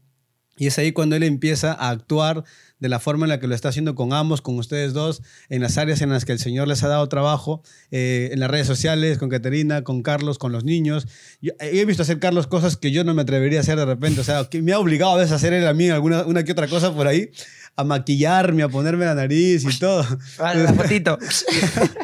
Y 0.57 0.67
es 0.67 0.79
ahí 0.79 0.93
cuando 0.93 1.17
él 1.17 1.23
empieza 1.23 1.73
a 1.73 1.91
actuar 1.91 2.45
de 2.79 2.89
la 2.89 2.99
forma 2.99 3.25
en 3.25 3.31
la 3.31 3.41
que 3.41 3.47
lo 3.47 3.55
está 3.55 3.69
haciendo 3.69 3.95
con 3.95 4.13
ambos, 4.13 4.43
con 4.43 4.59
ustedes 4.59 4.93
dos, 4.93 5.23
en 5.49 5.63
las 5.63 5.79
áreas 5.79 6.01
en 6.03 6.11
las 6.11 6.25
que 6.25 6.33
el 6.33 6.39
Señor 6.39 6.69
les 6.69 6.83
ha 6.83 6.89
dado 6.89 7.09
trabajo, 7.09 7.63
eh, 7.91 8.31
en 8.33 8.41
las 8.41 8.51
redes 8.51 8.67
sociales, 8.67 9.19
con 9.19 9.29
Caterina, 9.29 9.83
con 9.83 10.03
Carlos, 10.03 10.39
con 10.39 10.53
los 10.53 10.65
niños. 10.65 11.07
Yo, 11.41 11.53
he 11.59 11.85
visto 11.85 12.03
hacer 12.03 12.19
Carlos 12.19 12.47
cosas 12.47 12.77
que 12.77 12.91
yo 12.91 13.05
no 13.05 13.15
me 13.15 13.23
atrevería 13.23 13.61
a 13.61 13.63
hacer 13.63 13.79
de 13.79 13.85
repente, 13.85 14.21
o 14.21 14.25
sea, 14.25 14.45
que 14.45 14.61
me 14.63 14.73
ha 14.73 14.79
obligado 14.79 15.13
a 15.13 15.17
veces 15.17 15.33
a 15.33 15.37
hacer 15.37 15.53
él 15.53 15.67
a 15.67 15.75
mí 15.75 15.89
alguna 15.89 16.25
una 16.25 16.45
que 16.45 16.53
otra 16.53 16.69
cosa 16.69 16.95
por 16.95 17.07
ahí, 17.07 17.31
a 17.77 17.85
maquillarme, 17.85 18.63
a 18.63 18.69
ponerme 18.69 19.05
la 19.05 19.15
nariz 19.15 19.65
y 19.65 19.79
todo. 19.79 20.05
Vale, 20.39 20.63
la 20.65 20.75
fotito. 20.75 21.19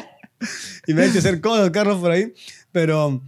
y 0.87 0.93
me 0.93 1.03
ha 1.03 1.05
hecho 1.05 1.19
hacer 1.19 1.41
cosas, 1.41 1.69
Carlos, 1.71 1.99
por 1.99 2.11
ahí, 2.11 2.33
pero 2.71 3.23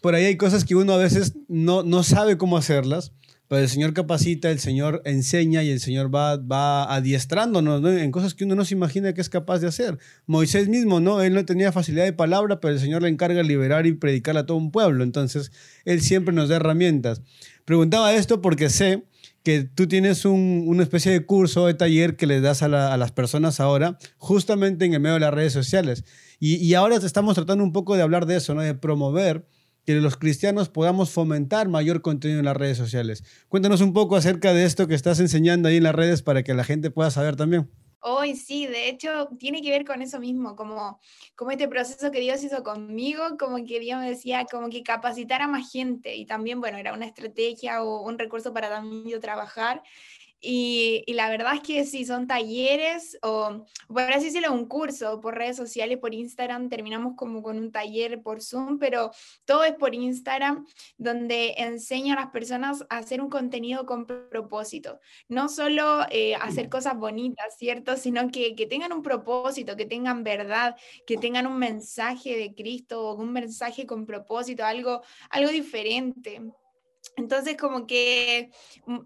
por 0.00 0.14
ahí 0.14 0.24
hay 0.24 0.36
cosas 0.36 0.64
que 0.64 0.74
uno 0.74 0.94
a 0.94 0.98
veces 0.98 1.34
no, 1.48 1.82
no 1.82 2.02
sabe 2.02 2.38
cómo 2.38 2.56
hacerlas 2.56 3.12
pero 3.48 3.62
el 3.62 3.68
Señor 3.68 3.92
capacita, 3.94 4.50
el 4.50 4.58
Señor 4.58 5.02
enseña 5.04 5.62
y 5.62 5.70
el 5.70 5.80
Señor 5.80 6.12
va, 6.12 6.36
va 6.36 6.92
adiestrándonos 6.92 7.84
en 7.84 8.10
cosas 8.10 8.34
que 8.34 8.44
uno 8.44 8.56
no 8.56 8.64
se 8.64 8.74
imagina 8.74 9.12
que 9.12 9.20
es 9.20 9.28
capaz 9.28 9.60
de 9.60 9.68
hacer. 9.68 9.98
Moisés 10.26 10.68
mismo, 10.68 10.98
¿no? 10.98 11.22
Él 11.22 11.34
no 11.34 11.44
tenía 11.44 11.70
facilidad 11.70 12.04
de 12.04 12.12
palabra, 12.12 12.60
pero 12.60 12.74
el 12.74 12.80
Señor 12.80 13.02
le 13.02 13.08
encarga 13.08 13.42
liberar 13.42 13.86
y 13.86 13.92
predicar 13.92 14.36
a 14.36 14.46
todo 14.46 14.56
un 14.56 14.72
pueblo. 14.72 15.04
Entonces, 15.04 15.52
Él 15.84 16.00
siempre 16.00 16.34
nos 16.34 16.48
da 16.48 16.56
herramientas. 16.56 17.22
Preguntaba 17.64 18.14
esto 18.14 18.40
porque 18.40 18.68
sé 18.68 19.04
que 19.44 19.62
tú 19.62 19.86
tienes 19.86 20.24
un, 20.24 20.64
una 20.66 20.82
especie 20.82 21.12
de 21.12 21.24
curso, 21.24 21.68
de 21.68 21.74
taller 21.74 22.16
que 22.16 22.26
le 22.26 22.40
das 22.40 22.64
a, 22.64 22.68
las 22.68 23.12
personas 23.12 23.60
ahora, 23.60 23.96
justamente 24.18 24.84
en 24.84 24.94
el 24.94 24.98
medio 24.98 25.14
de 25.14 25.20
las 25.20 25.32
redes 25.32 25.52
sociales. 25.52 26.04
Y, 26.40 26.56
y 26.56 26.74
ahora 26.74 26.96
estamos 26.96 27.36
tratando 27.36 27.62
un 27.62 27.72
poco 27.72 27.94
de 27.94 28.02
hablar 28.02 28.26
de 28.26 28.36
eso, 28.36 28.54
¿no? 28.54 28.62
De 28.62 28.74
promover 28.74 29.46
que 29.86 29.94
los 29.94 30.16
cristianos 30.16 30.68
podamos 30.68 31.10
fomentar 31.10 31.68
mayor 31.68 32.02
contenido 32.02 32.40
en 32.40 32.44
las 32.44 32.56
redes 32.56 32.76
sociales. 32.76 33.22
Cuéntanos 33.48 33.80
un 33.80 33.92
poco 33.92 34.16
acerca 34.16 34.52
de 34.52 34.64
esto 34.64 34.88
que 34.88 34.96
estás 34.96 35.20
enseñando 35.20 35.68
ahí 35.68 35.76
en 35.76 35.84
las 35.84 35.94
redes 35.94 36.22
para 36.22 36.42
que 36.42 36.54
la 36.54 36.64
gente 36.64 36.90
pueda 36.90 37.12
saber 37.12 37.36
también. 37.36 37.70
Hoy 38.00 38.36
sí, 38.36 38.66
de 38.66 38.88
hecho 38.88 39.28
tiene 39.38 39.62
que 39.62 39.70
ver 39.70 39.84
con 39.84 40.02
eso 40.02 40.18
mismo, 40.20 40.54
como, 40.54 41.00
como 41.34 41.52
este 41.52 41.68
proceso 41.68 42.10
que 42.10 42.20
Dios 42.20 42.42
hizo 42.42 42.62
conmigo, 42.62 43.36
como 43.38 43.64
que 43.64 43.80
Dios 43.80 44.00
me 44.00 44.08
decía, 44.08 44.44
como 44.50 44.68
que 44.68 44.82
capacitar 44.82 45.40
a 45.42 45.48
más 45.48 45.70
gente 45.70 46.14
y 46.14 46.26
también, 46.26 46.60
bueno, 46.60 46.78
era 46.78 46.92
una 46.92 47.06
estrategia 47.06 47.82
o 47.82 48.02
un 48.02 48.18
recurso 48.18 48.52
para 48.52 48.68
también 48.68 49.06
yo 49.08 49.20
trabajar 49.20 49.82
y, 50.40 51.04
la 51.14 51.30
verdad 51.30 51.54
es 51.54 51.60
que 51.60 51.84
si 51.84 52.04
son 52.04 52.26
talleres 52.26 53.18
o, 53.22 53.66
por 53.88 54.02
así 54.02 54.26
decirlo, 54.26 54.52
un 54.52 54.66
curso 54.66 55.20
por 55.20 55.34
redes 55.34 55.56
sociales, 55.56 55.98
por 55.98 56.14
Instagram, 56.14 56.68
terminamos 56.68 57.14
como 57.16 57.42
con 57.42 57.58
un 57.58 57.72
taller 57.72 58.22
por 58.22 58.42
Zoom, 58.42 58.78
pero 58.78 59.10
todo 59.44 59.64
es 59.64 59.74
por 59.74 59.94
Instagram, 59.94 60.66
donde 60.98 61.54
enseño 61.56 62.12
a 62.14 62.16
las 62.16 62.30
personas 62.30 62.84
a 62.90 62.98
hacer 62.98 63.20
un 63.20 63.30
contenido 63.30 63.86
con 63.86 64.06
propósito. 64.06 65.00
No 65.28 65.48
solo 65.48 66.06
eh, 66.10 66.34
hacer 66.36 66.68
cosas 66.68 66.96
bonitas, 66.96 67.56
¿cierto? 67.58 67.96
Sino 67.96 68.30
que, 68.30 68.54
que 68.54 68.66
tengan 68.66 68.92
un 68.92 69.02
propósito, 69.02 69.76
que 69.76 69.86
tengan 69.86 70.22
verdad, 70.22 70.76
que 71.06 71.16
tengan 71.16 71.46
un 71.46 71.58
mensaje 71.58 72.36
de 72.36 72.54
Cristo, 72.54 73.14
un 73.14 73.32
mensaje 73.32 73.86
con 73.86 74.06
propósito, 74.06 74.64
algo, 74.64 75.02
algo 75.30 75.50
diferente. 75.50 76.42
Entonces, 77.16 77.56
como 77.56 77.86
que 77.86 78.50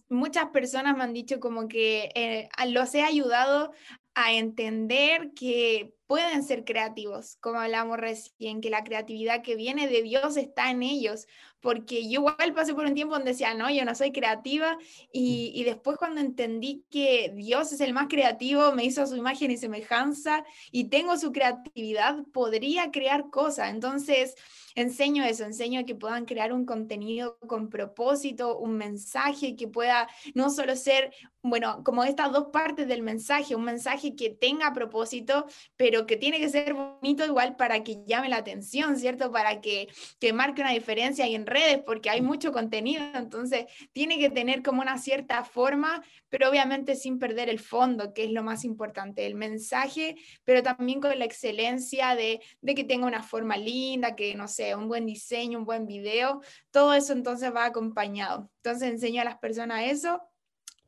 muchas 0.09 0.47
personas 0.51 0.97
me 0.97 1.05
han 1.05 1.13
dicho 1.13 1.39
como 1.39 1.69
que 1.69 2.11
eh, 2.15 2.49
los 2.67 2.95
he 2.95 3.03
ayudado 3.03 3.73
a 4.15 4.33
entender 4.33 5.33
que 5.35 5.95
pueden 6.09 6.43
ser 6.43 6.65
creativos, 6.65 7.37
como 7.41 7.61
hablamos 7.61 7.97
recién, 7.97 8.61
que 8.61 8.69
la 8.69 8.83
creatividad 8.83 9.43
que 9.43 9.55
viene 9.55 9.87
de 9.87 10.03
Dios 10.03 10.37
está 10.37 10.73
en 10.73 10.83
ellos, 10.83 11.29
porque 11.61 12.03
yo 12.03 12.21
igual 12.21 12.53
pasé 12.53 12.75
por 12.75 12.85
un 12.85 12.95
tiempo 12.95 13.15
donde 13.15 13.31
decía, 13.31 13.55
no, 13.55 13.71
yo 13.71 13.85
no 13.85 13.95
soy 13.95 14.11
creativa, 14.11 14.77
y, 15.13 15.53
y, 15.55 15.63
después 15.63 15.97
cuando 15.99 16.21
entendí 16.21 16.85
que 16.91 17.33
Dios 17.37 17.71
es 17.73 17.81
el 17.81 17.93
más 17.93 18.09
creativo, 18.09 18.73
me 18.73 18.85
hizo 18.85 19.07
su 19.07 19.15
imagen 19.15 19.53
y 19.53 19.57
semejanza, 19.57 20.45
y 20.73 20.89
tengo 20.89 21.17
su 21.17 21.31
creatividad, 21.31 22.25
podría 22.33 22.91
crear 22.91 23.31
cosas. 23.31 23.71
Entonces, 23.71 24.35
enseño 24.75 25.25
eso, 25.25 25.45
enseño 25.45 25.85
que 25.85 25.95
puedan 25.95 26.25
crear 26.25 26.53
un 26.53 26.65
contenido 26.65 27.39
con 27.47 27.69
propósito, 27.69 28.59
un 28.59 28.77
mensaje 28.77 29.57
que 29.57 29.69
pueda 29.69 30.09
no 30.35 30.51
solo 30.51 30.77
ser, 30.77 31.13
bueno, 31.43 31.83
como 31.85 32.05
estas 32.05 32.33
dos 32.33 32.49
partes 32.53 32.89
del 32.89 33.03
mensaje, 33.03 33.57
un 33.57 33.65
mensaje 33.65 34.15
que 34.15 34.31
tenga 34.31 34.73
propósito, 34.73 35.47
pero 35.77 36.07
que 36.07 36.17
tiene 36.17 36.39
que 36.39 36.49
ser 36.49 36.75
bonito 36.75 37.25
igual 37.25 37.57
para 37.57 37.83
que 37.83 38.03
llame 38.07 38.29
la 38.29 38.37
atención, 38.37 38.97
¿cierto? 38.97 39.31
Para 39.33 39.61
que, 39.61 39.89
que 40.19 40.33
marque 40.33 40.63
una 40.63 40.73
diferencia 40.73 41.25
ahí 41.25 41.35
en 41.35 41.47
redes, 41.47 41.81
porque 41.85 42.11
hay 42.11 42.21
mucho 42.21 42.53
contenido, 42.53 43.03
entonces 43.15 43.67
tiene 43.93 44.19
que 44.19 44.31
tener 44.31 44.63
como 44.63 44.83
una 44.83 44.99
cierta 44.99 45.45
forma, 45.45 46.03
pero 46.31 46.49
obviamente 46.49 46.97
sin 46.97 47.19
perder 47.19 47.51
el 47.51 47.59
fondo, 47.59 48.15
que 48.15 48.25
es 48.25 48.31
lo 48.31 48.43
más 48.43 48.65
importante, 48.65 49.27
el 49.27 49.35
mensaje, 49.35 50.17
pero 50.45 50.63
también 50.63 51.01
con 51.01 51.19
la 51.19 51.25
excelencia 51.25 52.15
de, 52.15 52.41
de 52.63 52.75
que 52.75 52.85
tenga 52.85 53.07
una 53.07 53.23
forma 53.23 53.57
linda, 53.57 54.17
que 54.17 54.35
no 54.35 54.49
sé, 54.49 54.75
un 54.75 54.89
buen 54.89 55.05
diseño, 55.05 55.59
un 55.59 55.65
buen 55.65 55.87
video, 55.87 56.41
todo 56.71 56.95
eso 56.95 57.13
entonces 57.13 57.55
va 57.55 57.67
acompañado. 57.67 58.51
Entonces 58.63 58.89
enseño 58.89 59.21
a 59.21 59.25
las 59.25 59.39
personas 59.39 59.83
eso 59.85 60.23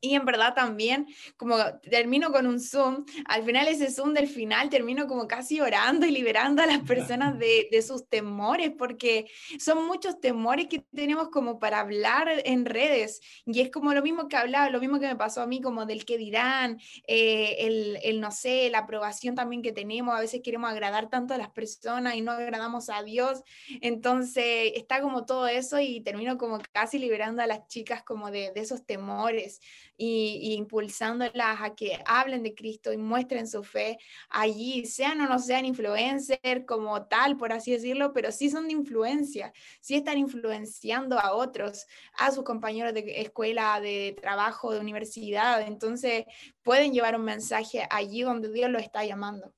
y 0.04 0.16
en 0.16 0.24
verdad 0.24 0.52
también, 0.52 1.06
como 1.36 1.56
termino 1.88 2.32
con 2.32 2.48
un 2.48 2.58
Zoom, 2.58 3.04
al 3.24 3.44
final 3.44 3.68
ese 3.68 3.88
Zoom 3.88 4.12
del 4.14 4.26
final 4.26 4.68
termino 4.68 5.06
como 5.06 5.28
casi 5.28 5.60
orando 5.60 6.04
y 6.06 6.10
liberando 6.10 6.60
a 6.60 6.66
las 6.66 6.80
personas 7.20 7.38
de, 7.38 7.68
de, 7.70 7.82
sus 7.82 8.08
temores, 8.08 8.72
porque 8.76 9.30
son 9.60 9.86
muchos 9.86 10.20
temores 10.20 10.66
que 10.66 10.80
tenemos 10.92 11.28
como 11.28 11.60
para 11.60 11.78
hablar 11.78 12.28
en 12.44 12.66
redes. 12.66 13.20
Y 13.46 13.60
es 13.60 13.70
como 13.70 13.94
lo 13.94 14.02
mismo 14.02 14.26
que 14.26 14.36
hablaba, 14.36 14.70
lo 14.70 14.80
mismo 14.80 14.98
que 14.98 15.06
me 15.06 15.14
pasó 15.14 15.40
a 15.40 15.46
mí, 15.46 15.60
como 15.60 15.86
del 15.86 16.04
que 16.04 16.18
dirán, 16.18 16.80
eh, 17.06 17.58
el, 17.60 17.98
el, 18.02 18.20
no 18.20 18.32
sé, 18.32 18.70
la 18.70 18.78
aprobación 18.78 19.36
también 19.36 19.62
que 19.62 19.70
tenemos. 19.70 20.16
A 20.16 20.20
veces 20.20 20.40
queremos 20.42 20.68
agradar 20.68 21.10
tanto 21.10 21.32
a 21.32 21.38
las 21.38 21.50
personas 21.50 22.16
y 22.16 22.22
no 22.22 22.32
agradamos 22.32 22.88
a 22.88 23.04
Dios. 23.04 23.44
Entonces 23.80 24.72
está 24.74 25.00
como 25.00 25.26
todo 25.26 25.46
eso 25.46 25.78
y 25.78 26.00
termino 26.00 26.38
como 26.38 26.58
casi 26.72 26.98
liberando 26.98 27.40
a 27.40 27.46
las 27.46 27.68
chicas 27.68 28.02
como 28.02 28.32
de, 28.32 28.50
de 28.50 28.60
esos 28.62 28.84
temores 28.84 29.60
y, 30.04 30.54
impulsándolas 30.54 31.60
a 31.60 31.76
que 31.76 32.02
hablen 32.06 32.42
de 32.42 32.54
Cristo 32.54 32.92
y 32.92 32.96
muestren 32.96 33.46
su 33.46 33.62
fe 33.62 33.98
allí, 34.28 34.84
sean 34.84 35.20
o 35.20 35.28
no 35.28 35.38
sean 35.38 35.64
influencers 35.64 36.66
como 36.66 37.06
tal, 37.06 37.36
por 37.36 37.52
así 37.52 37.70
decirlo, 37.70 38.12
pero 38.12 38.32
sí 38.32 38.50
son 38.50 38.66
de 38.66 38.72
influencia, 38.72 39.52
sí 39.80 39.94
están 39.94 40.18
influenciando 40.18 41.20
a 41.20 41.32
otros, 41.32 41.86
a 42.18 42.32
sus 42.32 42.42
compañeros 42.42 42.94
de 42.94 43.20
escuela, 43.20 43.80
de 43.80 44.16
trabajo, 44.20 44.72
de 44.72 44.80
universidad, 44.80 45.62
entonces 45.62 46.24
pueden 46.62 46.92
llevar 46.92 47.14
un 47.14 47.24
mensaje 47.24 47.86
allí 47.88 48.22
donde 48.22 48.50
Dios 48.50 48.70
lo 48.70 48.80
está 48.80 49.04
llamando. 49.04 49.54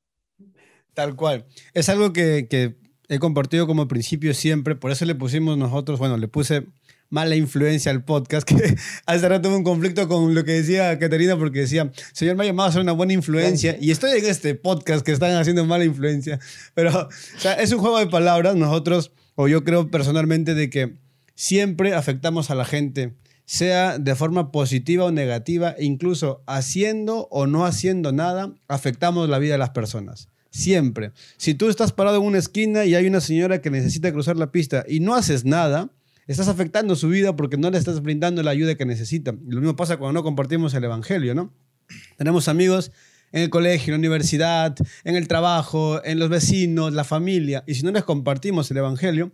Tal 0.92 1.16
cual. 1.16 1.46
Es 1.72 1.88
algo 1.88 2.12
que, 2.12 2.48
que 2.48 2.76
he 3.08 3.18
compartido 3.18 3.66
como 3.66 3.88
principio 3.88 4.34
siempre, 4.34 4.74
por 4.74 4.90
eso 4.90 5.06
le 5.06 5.14
pusimos 5.14 5.56
nosotros, 5.56 5.98
bueno, 5.98 6.18
le 6.18 6.28
puse 6.28 6.66
mala 7.10 7.36
influencia 7.36 7.92
al 7.92 8.04
podcast, 8.04 8.46
que 8.48 8.76
hace 9.06 9.28
rato 9.28 9.48
tuve 9.48 9.56
un 9.56 9.64
conflicto 9.64 10.08
con 10.08 10.34
lo 10.34 10.44
que 10.44 10.52
decía 10.52 10.98
Caterina 10.98 11.36
porque 11.36 11.60
decía, 11.60 11.90
Señor, 12.12 12.36
me 12.36 12.44
ha 12.44 12.46
llamado 12.46 12.68
a 12.68 12.72
ser 12.72 12.82
una 12.82 12.92
buena 12.92 13.12
influencia 13.12 13.76
y 13.80 13.90
estoy 13.90 14.18
en 14.18 14.26
este 14.26 14.54
podcast 14.54 15.04
que 15.04 15.12
están 15.12 15.36
haciendo 15.36 15.64
mala 15.64 15.84
influencia, 15.84 16.38
pero 16.74 17.08
o 17.08 17.08
sea, 17.38 17.54
es 17.54 17.72
un 17.72 17.78
juego 17.78 17.98
de 17.98 18.06
palabras, 18.06 18.56
nosotros, 18.56 19.12
o 19.34 19.48
yo 19.48 19.64
creo 19.64 19.90
personalmente 19.90 20.54
de 20.54 20.70
que 20.70 20.94
siempre 21.34 21.94
afectamos 21.94 22.50
a 22.50 22.54
la 22.54 22.64
gente, 22.64 23.14
sea 23.46 23.98
de 23.98 24.14
forma 24.14 24.50
positiva 24.50 25.04
o 25.04 25.10
negativa, 25.10 25.74
incluso 25.78 26.42
haciendo 26.46 27.28
o 27.30 27.46
no 27.46 27.66
haciendo 27.66 28.12
nada, 28.12 28.54
afectamos 28.68 29.28
la 29.28 29.38
vida 29.38 29.52
de 29.52 29.58
las 29.58 29.70
personas. 29.70 30.28
Siempre. 30.50 31.10
Si 31.36 31.54
tú 31.54 31.68
estás 31.68 31.92
parado 31.92 32.18
en 32.18 32.22
una 32.22 32.38
esquina 32.38 32.84
y 32.84 32.94
hay 32.94 33.06
una 33.06 33.20
señora 33.20 33.60
que 33.60 33.70
necesita 33.70 34.12
cruzar 34.12 34.36
la 34.36 34.52
pista 34.52 34.84
y 34.88 35.00
no 35.00 35.16
haces 35.16 35.44
nada, 35.44 35.90
estás 36.32 36.48
afectando 36.48 36.96
su 36.96 37.08
vida 37.08 37.36
porque 37.36 37.56
no 37.56 37.70
le 37.70 37.78
estás 37.78 38.02
brindando 38.02 38.42
la 38.42 38.50
ayuda 38.50 38.74
que 38.74 38.86
necesita. 38.86 39.34
Y 39.46 39.50
lo 39.50 39.60
mismo 39.60 39.76
pasa 39.76 39.96
cuando 39.96 40.20
no 40.20 40.22
compartimos 40.22 40.74
el 40.74 40.84
Evangelio, 40.84 41.34
¿no? 41.34 41.52
Tenemos 42.16 42.48
amigos 42.48 42.92
en 43.32 43.42
el 43.42 43.50
colegio, 43.50 43.94
en 43.94 44.00
la 44.00 44.06
universidad, 44.06 44.76
en 45.02 45.16
el 45.16 45.28
trabajo, 45.28 46.04
en 46.04 46.18
los 46.18 46.28
vecinos, 46.28 46.92
la 46.92 47.04
familia, 47.04 47.64
y 47.66 47.74
si 47.74 47.82
no 47.82 47.90
les 47.90 48.04
compartimos 48.04 48.70
el 48.70 48.76
Evangelio, 48.76 49.32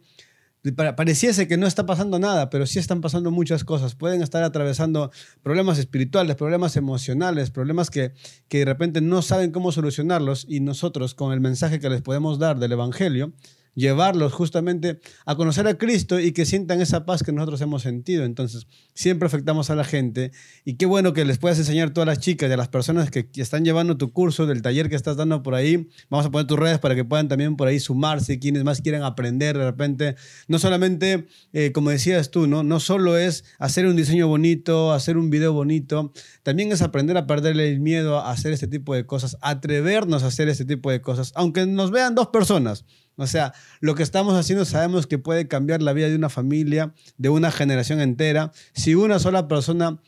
pareciese 0.96 1.48
que 1.48 1.56
no 1.56 1.66
está 1.66 1.86
pasando 1.86 2.18
nada, 2.18 2.50
pero 2.50 2.66
sí 2.66 2.78
están 2.78 3.00
pasando 3.00 3.30
muchas 3.30 3.64
cosas. 3.64 3.94
Pueden 3.94 4.22
estar 4.22 4.42
atravesando 4.42 5.10
problemas 5.42 5.78
espirituales, 5.78 6.36
problemas 6.36 6.76
emocionales, 6.76 7.50
problemas 7.50 7.90
que, 7.90 8.12
que 8.48 8.58
de 8.58 8.64
repente 8.66 9.00
no 9.00 9.22
saben 9.22 9.52
cómo 9.52 9.72
solucionarlos 9.72 10.44
y 10.48 10.60
nosotros 10.60 11.14
con 11.14 11.32
el 11.32 11.40
mensaje 11.40 11.80
que 11.80 11.88
les 11.88 12.02
podemos 12.02 12.38
dar 12.38 12.58
del 12.58 12.72
Evangelio, 12.72 13.32
llevarlos 13.74 14.32
justamente 14.32 15.00
a 15.26 15.36
conocer 15.36 15.66
a 15.66 15.78
Cristo 15.78 16.20
y 16.20 16.32
que 16.32 16.46
sientan 16.46 16.80
esa 16.80 17.04
paz 17.04 17.22
que 17.22 17.32
nosotros 17.32 17.60
hemos 17.60 17.82
sentido. 17.82 18.24
Entonces, 18.24 18.66
siempre 18.94 19.26
afectamos 19.26 19.70
a 19.70 19.74
la 19.74 19.84
gente 19.84 20.32
y 20.64 20.74
qué 20.74 20.86
bueno 20.86 21.12
que 21.12 21.24
les 21.24 21.38
puedas 21.38 21.58
enseñar 21.58 21.90
todas 21.90 22.06
las 22.06 22.18
chicas 22.18 22.50
y 22.50 22.52
a 22.52 22.56
las 22.56 22.68
personas 22.68 23.10
que 23.10 23.28
están 23.36 23.64
llevando 23.64 23.96
tu 23.96 24.12
curso 24.12 24.46
del 24.46 24.62
taller 24.62 24.88
que 24.88 24.96
estás 24.96 25.16
dando 25.16 25.42
por 25.42 25.54
ahí. 25.54 25.88
Vamos 26.08 26.26
a 26.26 26.30
poner 26.30 26.46
tus 26.46 26.58
redes 26.58 26.78
para 26.78 26.94
que 26.94 27.04
puedan 27.04 27.28
también 27.28 27.56
por 27.56 27.68
ahí 27.68 27.80
sumarse, 27.80 28.38
quienes 28.38 28.64
más 28.64 28.80
quieran 28.80 29.02
aprender 29.02 29.56
de 29.56 29.64
repente. 29.64 30.16
No 30.48 30.58
solamente, 30.58 31.26
eh, 31.52 31.72
como 31.72 31.90
decías 31.90 32.30
tú, 32.30 32.46
¿no? 32.46 32.62
no 32.62 32.80
solo 32.80 33.16
es 33.16 33.44
hacer 33.58 33.86
un 33.86 33.96
diseño 33.96 34.28
bonito, 34.28 34.92
hacer 34.92 35.16
un 35.16 35.30
video 35.30 35.52
bonito, 35.52 36.12
también 36.42 36.72
es 36.72 36.82
aprender 36.82 37.16
a 37.16 37.26
perderle 37.26 37.68
el 37.70 37.80
miedo 37.80 38.18
a 38.18 38.30
hacer 38.30 38.52
este 38.52 38.66
tipo 38.66 38.94
de 38.94 39.06
cosas, 39.06 39.36
atrevernos 39.40 40.22
a 40.22 40.28
hacer 40.28 40.48
este 40.48 40.64
tipo 40.64 40.90
de 40.90 41.00
cosas, 41.00 41.32
aunque 41.34 41.66
nos 41.66 41.90
vean 41.90 42.14
dos 42.14 42.28
personas. 42.28 42.84
O 43.20 43.26
sea, 43.26 43.52
lo 43.80 43.94
que 43.94 44.02
estamos 44.02 44.34
haciendo 44.34 44.64
sabemos 44.64 45.06
que 45.06 45.18
puede 45.18 45.46
cambiar 45.46 45.82
la 45.82 45.92
vida 45.92 46.08
de 46.08 46.16
una 46.16 46.30
familia, 46.30 46.94
de 47.18 47.28
una 47.28 47.50
generación 47.50 48.00
entera. 48.00 48.52
Si 48.72 48.94
una 48.94 49.18
sola 49.18 49.46
persona 49.46 50.00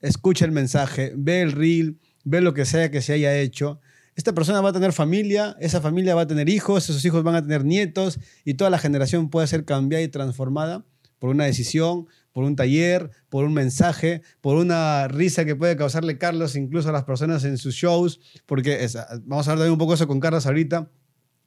escucha 0.00 0.44
el 0.44 0.52
mensaje, 0.52 1.12
ve 1.16 1.42
el 1.42 1.52
reel, 1.52 1.98
ve 2.24 2.40
lo 2.40 2.54
que 2.54 2.64
sea 2.64 2.90
que 2.90 3.02
se 3.02 3.12
haya 3.12 3.38
hecho, 3.38 3.80
esta 4.16 4.34
persona 4.34 4.62
va 4.62 4.70
a 4.70 4.72
tener 4.72 4.92
familia, 4.92 5.56
esa 5.60 5.80
familia 5.82 6.14
va 6.14 6.22
a 6.22 6.26
tener 6.26 6.48
hijos, 6.48 6.88
esos 6.88 7.04
hijos 7.04 7.22
van 7.22 7.34
a 7.34 7.42
tener 7.42 7.64
nietos 7.64 8.18
y 8.44 8.54
toda 8.54 8.70
la 8.70 8.78
generación 8.78 9.28
puede 9.28 9.46
ser 9.46 9.66
cambiada 9.66 10.02
y 10.02 10.08
transformada 10.08 10.86
por 11.18 11.30
una 11.30 11.44
decisión, 11.44 12.06
por 12.32 12.44
un 12.44 12.56
taller, 12.56 13.10
por 13.28 13.44
un 13.44 13.52
mensaje, 13.52 14.22
por 14.40 14.56
una 14.56 15.06
risa 15.08 15.44
que 15.44 15.54
puede 15.54 15.76
causarle 15.76 16.18
Carlos 16.18 16.56
incluso 16.56 16.88
a 16.88 16.92
las 16.92 17.04
personas 17.04 17.44
en 17.44 17.58
sus 17.58 17.74
shows, 17.74 18.20
porque 18.46 18.88
vamos 19.24 19.48
a 19.48 19.52
hablar 19.52 19.64
también 19.64 19.72
un 19.72 19.78
poco 19.78 19.94
eso 19.94 20.06
con 20.06 20.18
Carlos 20.18 20.46
ahorita, 20.46 20.90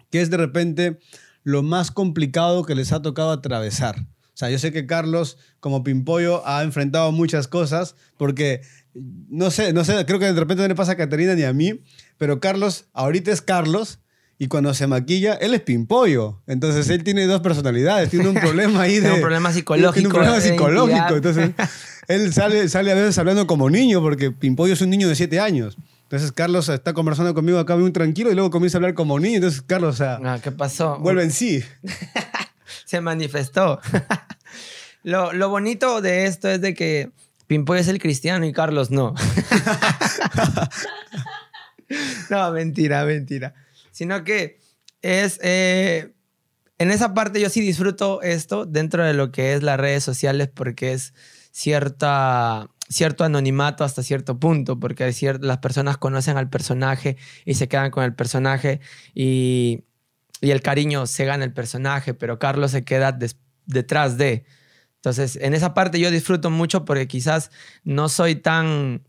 ¿Qué 0.10 0.22
es 0.22 0.30
de 0.30 0.38
repente 0.38 1.00
lo 1.44 1.64
más 1.64 1.92
complicado 1.92 2.64
que 2.64 2.76
les 2.76 2.92
ha 2.92 3.02
tocado 3.02 3.32
atravesar? 3.32 4.00
O 4.00 4.38
sea, 4.40 4.50
yo 4.50 4.58
sé 4.58 4.72
que 4.72 4.86
Carlos, 4.86 5.38
como 5.60 5.84
Pimpollo, 5.84 6.48
ha 6.48 6.64
enfrentado 6.64 7.12
muchas 7.12 7.48
cosas, 7.48 7.96
porque 8.18 8.62
no 8.94 9.52
sé, 9.52 9.74
no 9.74 9.84
sé, 9.84 10.06
creo 10.06 10.20
que 10.20 10.32
de 10.32 10.40
repente 10.40 10.62
no 10.64 10.68
le 10.70 10.76
pasa 10.76 10.94
a 10.94 10.98
Caterina 10.98 11.36
ni 11.36 11.44
a 11.44 11.52
mí, 11.52 11.82
pero 12.18 12.40
Carlos, 12.40 12.86
ahorita 12.94 13.32
es 13.32 13.42
Carlos, 13.42 14.00
y 14.42 14.48
cuando 14.48 14.74
se 14.74 14.88
maquilla, 14.88 15.34
él 15.34 15.54
es 15.54 15.62
Pimpollo. 15.62 16.42
Entonces 16.48 16.90
él 16.90 17.04
tiene 17.04 17.26
dos 17.26 17.42
personalidades, 17.42 18.10
tiene 18.10 18.30
un 18.30 18.36
problema 18.36 18.84
ahí 18.84 19.00
de. 19.00 19.12
un 19.12 19.20
problema 19.20 19.52
psicológico. 19.52 19.94
Tiene 19.94 20.08
un 20.08 20.14
problema 20.14 20.40
psicológico. 20.40 21.16
Entonces 21.16 21.52
él 22.08 22.34
sale, 22.34 22.70
sale 22.70 22.94
a 22.94 22.96
veces 22.96 23.18
hablando 23.18 23.46
como 23.46 23.70
niño, 23.70 24.02
porque 24.02 24.32
Pimpollo 24.32 24.74
es 24.74 24.82
un 24.82 24.90
niño 24.90 25.10
de 25.10 25.16
siete 25.16 25.42
años. 25.42 25.78
Entonces 26.10 26.32
Carlos 26.32 26.68
está 26.70 26.94
conversando 26.94 27.36
conmigo 27.36 27.60
acá 27.60 27.76
muy 27.76 27.92
tranquilo 27.92 28.32
y 28.32 28.34
luego 28.34 28.50
comienza 28.50 28.78
a 28.78 28.80
hablar 28.80 28.96
como 28.96 29.20
niño. 29.20 29.36
Entonces 29.36 29.62
Carlos, 29.62 29.94
o 29.94 29.98
sea, 29.98 30.20
ah, 30.24 30.40
¿qué 30.42 30.52
pasó? 30.52 30.98
Vuelve 30.98 31.22
en 31.22 31.30
sí. 31.30 31.64
Se 32.86 33.00
manifestó. 33.00 33.80
lo, 35.04 35.34
lo, 35.34 35.50
bonito 35.50 36.02
de 36.02 36.26
esto 36.26 36.50
es 36.50 36.62
de 36.62 36.74
que 36.74 37.12
Pimpoy 37.46 37.78
es 37.78 37.88
el 37.90 38.00
cristiano 38.00 38.44
y 38.48 38.54
Carlos 38.54 38.90
no. 38.90 39.14
no, 42.32 42.52
mentira, 42.54 43.06
mentira. 43.06 43.54
Sino 43.92 44.24
que 44.24 44.60
es... 45.04 45.40
Eh, 45.44 46.16
en 46.80 46.90
esa 46.90 47.14
parte 47.14 47.40
yo 47.40 47.52
sí 47.52 47.62
disfruto 47.62 48.24
esto 48.24 48.66
dentro 48.66 49.06
de 49.06 49.14
lo 49.14 49.32
que 49.32 49.54
es 49.54 49.62
las 49.62 49.80
redes 49.80 50.04
sociales 50.04 50.50
porque 50.52 50.94
es 50.94 51.14
cierta 51.52 52.72
cierto 52.90 53.24
anonimato 53.24 53.84
hasta 53.84 54.04
cierto 54.04 54.40
punto, 54.40 54.80
porque 54.80 55.14
las 55.42 55.58
personas 55.60 55.98
conocen 55.98 56.38
al 56.38 56.50
personaje 56.50 57.18
y 57.46 57.54
se 57.54 57.68
quedan 57.68 57.92
con 57.92 58.04
el 58.04 58.16
personaje 58.16 58.82
y, 59.14 59.84
el 60.42 60.62
cariño 60.62 61.06
se 61.06 61.26
gana 61.26 61.44
el 61.44 61.52
personaje, 61.52 62.14
pero 62.14 62.40
Carlos 62.40 62.72
se 62.72 62.86
queda 62.86 63.18
detrás 63.66 64.18
de. 64.18 64.46
Entonces, 64.96 65.36
en 65.36 65.54
esa 65.54 65.74
parte 65.74 66.00
yo 66.00 66.12
disfruto 66.12 66.50
mucho 66.50 66.86
porque 66.86 67.10
quizás 67.10 67.52
no 67.84 68.08
soy 68.08 68.36
tan, 68.36 69.04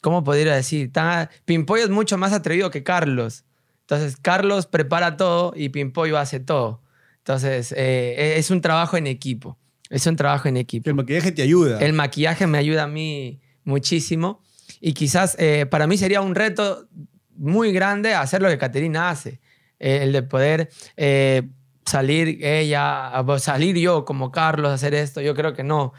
¿cómo 0.00 0.24
podría 0.24 0.54
decir? 0.54 0.90
Tan, 0.90 1.28
Pimpollo 1.44 1.84
es 1.84 1.90
mucho 1.90 2.16
más 2.16 2.32
atrevido 2.32 2.70
que 2.70 2.82
Carlos. 2.82 3.44
Entonces, 3.82 4.16
Carlos 4.16 4.66
prepara 4.66 5.18
todo 5.18 5.52
y 5.54 5.68
Pimpollo 5.68 6.16
hace 6.16 6.40
todo. 6.40 6.82
Entonces, 7.18 7.72
eh, 7.76 8.38
es 8.38 8.50
un 8.50 8.62
trabajo 8.62 8.96
en 8.96 9.06
equipo. 9.06 9.59
Es 9.90 10.06
un 10.06 10.14
trabajo 10.14 10.48
en 10.48 10.56
equipo. 10.56 10.88
El 10.88 10.94
maquillaje 10.94 11.32
te 11.32 11.42
ayuda. 11.42 11.80
El 11.80 11.92
maquillaje 11.92 12.46
me 12.46 12.58
ayuda 12.58 12.84
a 12.84 12.86
mí 12.86 13.40
muchísimo. 13.64 14.40
Y 14.80 14.94
quizás 14.94 15.36
eh, 15.38 15.66
para 15.66 15.88
mí 15.88 15.98
sería 15.98 16.20
un 16.20 16.36
reto 16.36 16.88
muy 17.36 17.72
grande 17.72 18.14
hacer 18.14 18.40
lo 18.40 18.48
que 18.48 18.56
Caterina 18.56 19.10
hace. 19.10 19.40
Eh, 19.80 20.00
el 20.02 20.12
de 20.12 20.22
poder 20.22 20.70
eh, 20.96 21.42
salir 21.84 22.38
ella, 22.44 23.12
salir 23.38 23.76
yo 23.78 24.04
como 24.04 24.30
Carlos 24.30 24.70
a 24.70 24.74
hacer 24.74 24.94
esto. 24.94 25.20
Yo 25.20 25.34
creo 25.34 25.54
que 25.54 25.64
no. 25.64 25.92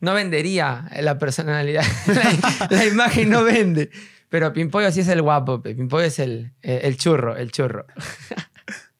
No 0.00 0.14
vendería 0.14 0.88
la 1.00 1.18
personalidad. 1.18 1.84
la, 2.70 2.86
imagen 2.86 3.30
no 3.30 3.42
vende. 3.42 3.90
Pero 4.28 4.52
Pimpollo 4.52 4.92
sí 4.92 5.00
es 5.00 5.08
el 5.08 5.22
guapo. 5.22 5.60
Pimpollo 5.62 6.04
es 6.04 6.18
el, 6.18 6.52
el 6.62 6.96
churro, 6.98 7.34
el 7.34 7.50
churro. 7.50 7.86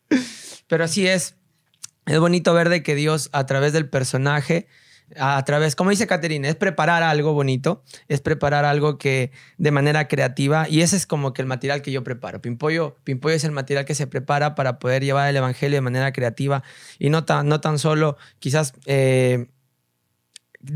Pero 0.66 0.88
sí 0.88 1.06
es 1.06 1.37
es 2.08 2.18
bonito 2.18 2.54
ver 2.54 2.68
de 2.68 2.82
que 2.82 2.94
Dios 2.94 3.28
a 3.32 3.46
través 3.46 3.72
del 3.72 3.88
personaje, 3.88 4.66
a 5.16 5.42
través, 5.44 5.74
como 5.74 5.90
dice 5.90 6.06
Caterina, 6.06 6.48
es 6.48 6.56
preparar 6.56 7.02
algo 7.02 7.32
bonito, 7.32 7.82
es 8.08 8.20
preparar 8.20 8.64
algo 8.64 8.98
que 8.98 9.30
de 9.56 9.70
manera 9.70 10.08
creativa 10.08 10.68
y 10.68 10.82
ese 10.82 10.96
es 10.96 11.06
como 11.06 11.32
que 11.32 11.42
el 11.42 11.48
material 11.48 11.82
que 11.82 11.92
yo 11.92 12.04
preparo. 12.04 12.42
Pimpollo, 12.42 12.96
Pimpollo 13.04 13.34
es 13.34 13.44
el 13.44 13.52
material 13.52 13.84
que 13.84 13.94
se 13.94 14.06
prepara 14.06 14.54
para 14.54 14.78
poder 14.78 15.04
llevar 15.04 15.28
el 15.28 15.36
evangelio 15.36 15.76
de 15.76 15.82
manera 15.82 16.12
creativa 16.12 16.62
y 16.98 17.10
no 17.10 17.24
tan, 17.24 17.48
no 17.48 17.60
tan 17.60 17.78
solo 17.78 18.16
quizás 18.38 18.74
eh, 18.86 19.46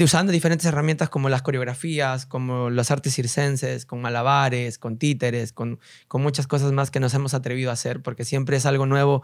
usando 0.00 0.32
diferentes 0.32 0.66
herramientas 0.66 1.10
como 1.10 1.28
las 1.28 1.42
coreografías, 1.42 2.24
como 2.24 2.70
las 2.70 2.90
artes 2.90 3.14
circenses, 3.14 3.84
con 3.84 4.00
malabares, 4.00 4.78
con 4.78 4.96
títeres, 4.96 5.52
con, 5.52 5.80
con 6.08 6.22
muchas 6.22 6.46
cosas 6.46 6.72
más 6.72 6.90
que 6.90 7.00
nos 7.00 7.12
hemos 7.14 7.34
atrevido 7.34 7.70
a 7.70 7.74
hacer 7.74 8.02
porque 8.02 8.24
siempre 8.24 8.56
es 8.56 8.66
algo 8.66 8.86
nuevo, 8.86 9.22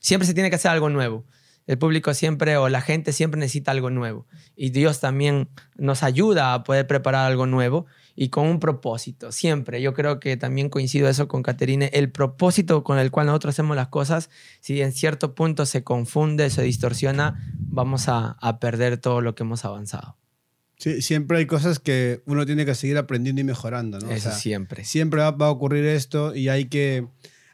siempre 0.00 0.26
se 0.26 0.34
tiene 0.34 0.50
que 0.50 0.56
hacer 0.56 0.70
algo 0.70 0.88
nuevo. 0.88 1.24
El 1.66 1.78
público 1.78 2.14
siempre 2.14 2.56
o 2.56 2.68
la 2.68 2.80
gente 2.80 3.12
siempre 3.12 3.40
necesita 3.40 3.72
algo 3.72 3.90
nuevo. 3.90 4.26
Y 4.54 4.70
Dios 4.70 5.00
también 5.00 5.48
nos 5.76 6.02
ayuda 6.04 6.54
a 6.54 6.62
poder 6.62 6.86
preparar 6.86 7.26
algo 7.26 7.46
nuevo 7.46 7.86
y 8.14 8.28
con 8.28 8.46
un 8.46 8.60
propósito, 8.60 9.32
siempre. 9.32 9.82
Yo 9.82 9.92
creo 9.92 10.20
que 10.20 10.36
también 10.36 10.70
coincido 10.70 11.08
eso 11.08 11.26
con 11.26 11.42
Caterine. 11.42 11.90
El 11.92 12.10
propósito 12.10 12.84
con 12.84 12.98
el 12.98 13.10
cual 13.10 13.26
nosotros 13.26 13.54
hacemos 13.54 13.76
las 13.76 13.88
cosas, 13.88 14.30
si 14.60 14.80
en 14.80 14.92
cierto 14.92 15.34
punto 15.34 15.66
se 15.66 15.82
confunde, 15.82 16.50
se 16.50 16.62
distorsiona, 16.62 17.52
vamos 17.58 18.04
a, 18.08 18.36
perder 18.60 18.96
todo 18.98 19.20
lo 19.20 19.34
que 19.34 19.42
hemos 19.42 19.64
avanzado. 19.64 20.16
Sí, 20.78 21.02
siempre 21.02 21.38
hay 21.38 21.46
cosas 21.46 21.78
que 21.78 22.22
uno 22.26 22.46
tiene 22.46 22.64
que 22.64 22.74
seguir 22.74 22.96
aprendiendo 22.96 23.40
y 23.40 23.44
mejorando, 23.44 23.98
¿no? 23.98 24.10
Eso 24.10 24.30
siempre. 24.30 24.84
Siempre 24.84 25.20
va, 25.20 25.32
va, 25.32 25.46
a 25.46 25.50
ocurrir 25.50 25.84
esto 25.84 26.34
y 26.34 26.48
hay 26.48 26.66
que, 26.66 27.06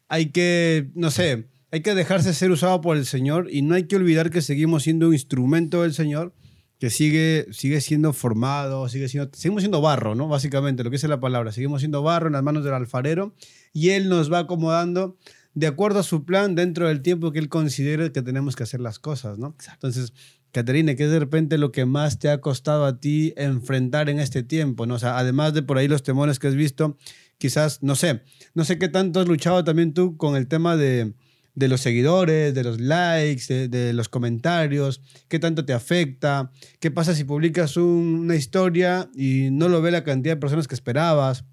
hay 0.09 0.27
que, 0.27 0.90
no 0.94 1.11
sé, 1.11 1.48
hay 1.72 1.80
que 1.80 1.94
dejarse 1.94 2.35
ser 2.35 2.50
usado 2.50 2.82
por 2.82 2.98
el 2.98 3.06
Señor 3.06 3.48
y 3.50 3.62
no 3.62 3.74
hay 3.74 3.85
que 3.85 3.96
olvidar 3.96 4.28
que 4.30 4.42
seguimos 4.42 4.82
siendo 4.82 5.08
un 5.08 5.14
instrumento 5.14 5.82
del 5.82 5.94
Señor 5.94 6.35
que 6.78 6.90
sigue, 6.90 7.46
sigue 7.50 7.80
siendo 7.80 8.12
formado, 8.12 8.88
sigue 8.90 9.08
siendo, 9.08 9.30
seguimos 9.32 9.62
siendo 9.62 9.80
barro, 9.80 10.14
¿no? 10.14 10.28
Básicamente, 10.28 10.85
lo 10.85 10.90
que 10.90 10.96
es 10.96 11.04
la 11.04 11.20
palabra. 11.20 11.50
Seguimos 11.50 11.80
siendo 11.80 12.02
barro 12.02 12.26
en 12.26 12.35
las 12.35 12.42
manos 12.42 12.62
del 12.62 12.74
alfarero 12.74 13.35
y 13.72 13.90
Él 13.90 14.11
nos 14.11 14.30
va 14.30 14.40
acomodando 14.40 15.16
de 15.55 15.66
acuerdo 15.66 16.01
a 16.01 16.03
su 16.03 16.24
plan 16.26 16.55
dentro 16.55 16.88
del 16.88 17.01
tiempo 17.01 17.32
que 17.32 17.38
Él 17.38 17.49
considere 17.49 18.12
que 18.12 18.20
tenemos 18.20 18.55
que 18.55 18.64
hacer 18.64 18.80
las 18.80 18.99
cosas, 18.99 19.38
¿no? 19.38 19.57
Entonces, 19.72 20.12
Caterina, 20.51 20.94
¿qué 20.94 21.05
es 21.05 21.11
de 21.11 21.20
repente 21.20 21.57
lo 21.57 21.72
que 21.72 21.86
más 21.86 22.18
te 22.18 22.28
ha 22.28 22.42
costado 22.42 22.84
a 22.84 23.01
ti 23.01 23.32
enfrentar 23.38 24.11
en 24.11 24.20
este 24.20 24.42
tiempo? 24.42 24.84
¿no? 24.84 24.97
O 24.97 24.99
sea, 24.99 25.16
además 25.16 25.55
de 25.55 25.62
por 25.62 25.78
ahí 25.78 25.88
los 25.88 26.03
temores 26.03 26.38
que 26.38 26.49
has 26.49 26.55
visto, 26.55 26.99
quizás, 27.38 27.82
no 27.82 27.97
sé, 27.97 28.22
no 28.53 28.64
sé 28.66 28.78
qué 28.78 28.88
tanto 28.88 29.20
has 29.20 29.28
luchado 29.28 29.64
también 29.64 29.94
tú 29.94 30.18
con 30.18 30.36
el 30.36 30.49
tema 30.49 30.76
de 30.76 31.14
de 31.55 31.68
los 31.68 31.80
seguidores, 31.80 32.55
de 32.55 32.64
los 32.64 32.80
likes, 32.80 33.68
de, 33.68 33.92
los 33.92 34.09
comentarios, 34.09 35.03
qué 35.28 35.38
tanto 35.38 35.64
te 35.64 35.72
afecta, 35.72 36.50
qué 36.80 36.90
pasa 36.90 37.14
si 37.14 37.24
publicas 37.24 37.76
una 37.76 38.36
historia 38.36 39.11
y 39.14 39.50
no 39.50 39.68
lo 39.68 39.82
ve 39.82 39.90
la 39.90 40.05
cantidad 40.05 40.34
de 40.34 40.40
personas 40.40 40.68
que 40.68 40.74
esperabas. 40.74 41.44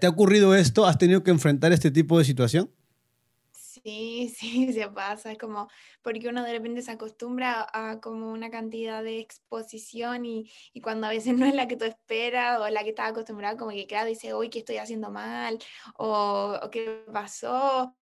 ¿Te 0.00 0.06
ha 0.06 0.10
ocurrido 0.10 0.54
esto? 0.54 0.86
¿Has 0.86 0.98
tenido 0.98 1.22
que 1.22 1.30
enfrentar 1.30 1.72
este 1.72 1.90
tipo 1.90 2.18
de 2.18 2.24
situación? 2.24 2.70
Sí, 3.82 4.28
sí, 4.36 4.72
se 4.72 4.88
pasa, 4.88 5.32
es 5.32 5.38
como 5.38 5.68
porque 6.02 6.28
uno 6.28 6.44
de 6.44 6.52
repente 6.52 6.82
se 6.82 6.90
acostumbra 6.90 7.66
a 7.72 8.00
como 8.00 8.30
una 8.30 8.50
cantidad 8.50 9.02
de 9.02 9.18
exposición 9.18 10.24
y, 10.24 10.50
y 10.72 10.80
cuando 10.80 11.06
a 11.06 11.10
veces 11.10 11.34
no 11.38 11.46
es 11.46 11.54
la 11.54 11.68
que 11.68 11.76
tú 11.76 11.84
esperas 11.84 12.60
o 12.60 12.68
la 12.68 12.84
que 12.84 12.90
estás 12.90 13.10
acostumbrado, 13.10 13.56
como 13.56 13.72
que 13.72 13.86
claro, 13.86 14.08
dice, 14.08 14.34
uy, 14.34 14.50
¿qué 14.50 14.60
estoy 14.60 14.76
haciendo 14.76 15.10
mal? 15.10 15.58
O, 15.96 16.58
o 16.62 16.70
¿qué 16.70 17.04
pasó? 17.12 17.96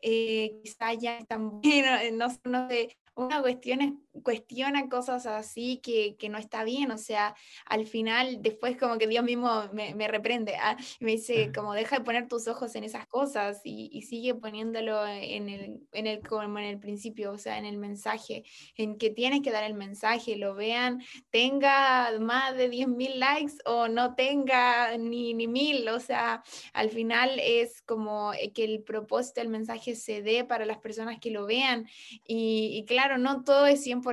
Eh, 0.00 0.58
quizá 0.62 0.94
ya 0.94 1.18
están 1.18 1.60
bueno, 1.60 1.88
no, 2.12 2.28
no 2.44 2.68
sé, 2.68 2.96
una 3.14 3.40
cuestión 3.40 3.80
es 3.80 3.92
cuestiona 4.22 4.88
cosas 4.88 5.26
así 5.26 5.80
que, 5.82 6.16
que, 6.16 6.28
no 6.28 6.38
está 6.38 6.64
bien, 6.64 6.90
o 6.90 6.98
sea, 6.98 7.34
al 7.66 7.86
final 7.86 8.42
después 8.42 8.76
como 8.76 8.98
que 8.98 9.06
Dios 9.06 9.24
mismo 9.24 9.68
me, 9.72 9.94
me 9.94 10.08
reprende, 10.08 10.56
¿ah? 10.56 10.76
me 11.00 11.12
dice 11.12 11.52
como 11.54 11.74
deja 11.74 11.98
de 11.98 12.04
poner 12.04 12.28
tus 12.28 12.48
ojos 12.48 12.74
en 12.74 12.84
esas 12.84 13.06
cosas 13.06 13.60
y, 13.64 13.90
y, 13.92 14.02
sigue 14.02 14.34
poniéndolo 14.34 15.06
en 15.06 15.48
el, 15.48 15.80
en 15.92 16.06
el, 16.06 16.20
como 16.20 16.58
en 16.58 16.64
el 16.64 16.78
principio, 16.78 17.32
o 17.32 17.38
sea, 17.38 17.58
en 17.58 17.64
el 17.64 17.78
mensaje, 17.78 18.44
en 18.76 18.98
que 18.98 19.10
tienes 19.10 19.42
que 19.42 19.50
dar 19.50 19.64
el 19.64 19.74
mensaje, 19.74 20.36
lo 20.36 20.54
vean, 20.54 21.02
tenga 21.30 22.10
más 22.20 22.56
de 22.56 22.70
10.000 22.70 23.14
likes 23.16 23.54
o 23.64 23.88
no 23.88 24.14
tenga 24.14 24.96
ni, 24.98 25.34
ni 25.34 25.46
mil, 25.46 25.88
o 25.88 26.00
sea, 26.00 26.42
al 26.72 26.90
final 26.90 27.38
es 27.42 27.82
como 27.82 28.32
eh, 28.34 28.52
que 28.52 28.64
el 28.64 28.82
propósito 28.82 29.40
del 29.40 29.48
mensaje 29.48 29.94
se 29.94 30.22
dé 30.22 30.44
para 30.44 30.66
las 30.66 30.78
personas 30.78 31.18
que 31.20 31.30
lo 31.30 31.46
vean 31.46 31.86
y, 32.26 32.76
y 32.78 32.84
claro, 32.84 33.18
no 33.18 33.44
todo 33.44 33.66
es 33.66 33.86
100% 33.86 34.05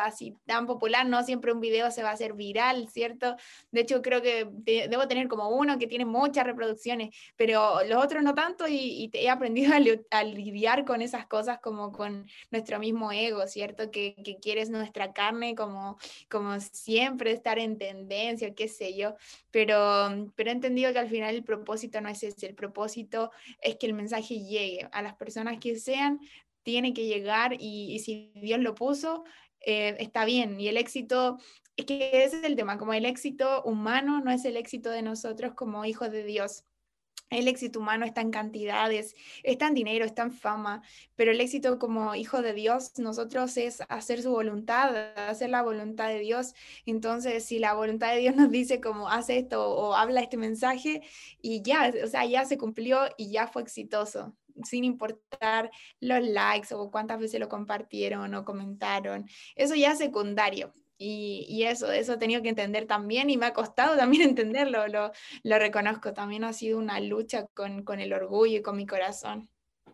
así 0.00 0.36
tan 0.46 0.66
popular, 0.66 1.06
no 1.06 1.22
siempre 1.22 1.52
un 1.52 1.60
video 1.60 1.90
se 1.90 2.02
va 2.02 2.10
a 2.10 2.12
hacer 2.12 2.34
viral, 2.34 2.88
¿cierto? 2.88 3.36
De 3.70 3.82
hecho, 3.82 4.02
creo 4.02 4.22
que 4.22 4.48
debo 4.88 5.08
tener 5.08 5.28
como 5.28 5.48
uno 5.50 5.78
que 5.78 5.86
tiene 5.86 6.04
muchas 6.04 6.44
reproducciones, 6.44 7.14
pero 7.36 7.82
los 7.84 8.02
otros 8.02 8.22
no 8.22 8.34
tanto 8.34 8.66
y, 8.68 9.10
he 9.12 9.28
aprendido 9.28 9.72
a, 10.10 10.24
lidiar 10.24 10.84
con 10.84 11.02
esas 11.02 11.26
cosas 11.26 11.58
como 11.60 11.92
con 11.92 12.26
nuestro 12.50 12.78
mismo 12.78 13.12
ego, 13.12 13.46
¿cierto? 13.46 13.90
Que, 13.90 14.14
que 14.24 14.38
quieres 14.38 14.70
nuestra 14.70 15.12
carne 15.12 15.54
como, 15.54 15.98
como 16.30 16.58
siempre 16.60 17.32
estar 17.32 17.58
en 17.58 17.78
tendencia, 17.78 18.54
qué 18.54 18.68
sé 18.68 18.96
yo, 18.96 19.14
pero, 19.50 20.30
pero 20.34 20.50
he 20.50 20.52
entendido 20.52 20.92
que 20.92 20.98
al 20.98 21.08
final 21.08 21.34
el 21.34 21.44
propósito 21.44 22.00
no 22.00 22.08
es 22.08 22.22
ese, 22.22 22.46
el 22.46 22.54
propósito 22.54 23.30
es 23.60 23.76
que 23.76 23.86
el 23.86 23.94
mensaje 23.94 24.40
llegue 24.40 24.88
a 24.92 25.02
las 25.02 25.14
personas 25.14 25.58
que 25.58 25.76
sean, 25.76 26.20
tiene 26.62 26.94
que 26.94 27.06
llegar 27.06 27.56
y, 27.58 27.98
si 28.00 28.32
Dios 28.34 28.60
lo 28.60 28.74
puso, 28.74 29.24
eh, 29.60 29.96
está 29.98 30.24
bien. 30.24 30.60
Y 30.60 30.68
el 30.68 30.76
éxito, 30.76 31.38
es 31.76 31.86
que 31.86 32.24
ese 32.24 32.38
es 32.38 32.44
el 32.44 32.56
tema, 32.56 32.78
como 32.78 32.94
el 32.94 33.06
éxito 33.06 33.62
humano 33.64 34.20
no 34.20 34.30
es 34.30 34.44
el 34.44 34.56
éxito 34.56 34.90
de 34.90 35.02
nosotros 35.02 35.54
como 35.54 35.84
hijos 35.84 36.10
de 36.10 36.24
Dios. 36.24 36.64
El 37.32 37.48
éxito 37.48 37.80
humano 37.80 38.04
está 38.04 38.20
en 38.20 38.30
cantidades, 38.30 39.14
está 39.42 39.66
en 39.66 39.74
dinero, 39.74 40.04
está 40.04 40.22
en 40.22 40.32
fama, 40.32 40.82
pero 41.16 41.30
el 41.30 41.40
éxito 41.40 41.78
como 41.78 42.14
hijo 42.14 42.42
de 42.42 42.52
Dios, 42.52 42.98
nosotros 42.98 43.56
es 43.56 43.82
hacer 43.88 44.20
su 44.20 44.30
voluntad, 44.30 44.94
hacer 45.16 45.48
la 45.48 45.62
voluntad 45.62 46.08
de 46.08 46.18
Dios. 46.18 46.52
Entonces, 46.84 47.46
si 47.46 47.58
la 47.58 47.72
voluntad 47.72 48.12
de 48.12 48.18
Dios 48.18 48.36
nos 48.36 48.50
dice 48.50 48.82
como 48.82 49.08
hace 49.08 49.38
esto 49.38 49.66
o 49.66 49.94
habla 49.94 50.20
este 50.20 50.36
mensaje 50.36 51.02
y 51.40 51.62
ya, 51.62 51.90
o 52.04 52.06
sea, 52.06 52.26
ya 52.26 52.44
se 52.44 52.58
cumplió 52.58 52.98
y 53.16 53.30
ya 53.30 53.46
fue 53.46 53.62
exitoso 53.62 54.36
sin 54.64 54.84
importar 54.84 55.70
los 56.00 56.22
likes 56.26 56.74
o 56.74 56.90
cuántas 56.90 57.18
veces 57.18 57.40
lo 57.40 57.48
compartieron 57.48 58.34
o 58.34 58.44
comentaron. 58.44 59.26
Eso 59.56 59.74
ya 59.74 59.92
es 59.92 59.98
secundario. 59.98 60.72
Y, 61.04 61.64
eso, 61.64 61.90
eso 61.90 62.12
he 62.12 62.16
tenido 62.16 62.42
que 62.42 62.48
entender 62.48 62.86
también 62.86 63.28
y 63.28 63.36
me 63.36 63.46
ha 63.46 63.52
costado 63.52 63.96
también 63.98 64.22
entenderlo, 64.22 64.86
lo, 64.88 65.12
lo 65.42 65.58
reconozco. 65.58 66.12
También 66.12 66.44
ha 66.44 66.52
sido 66.52 66.78
una 66.78 67.00
lucha 67.00 67.46
con, 67.54 67.82
con, 67.82 68.00
el 68.00 68.12
orgullo 68.12 68.58
y 68.58 68.62
con 68.62 68.76
mi 68.76 68.86
corazón. 68.86 69.48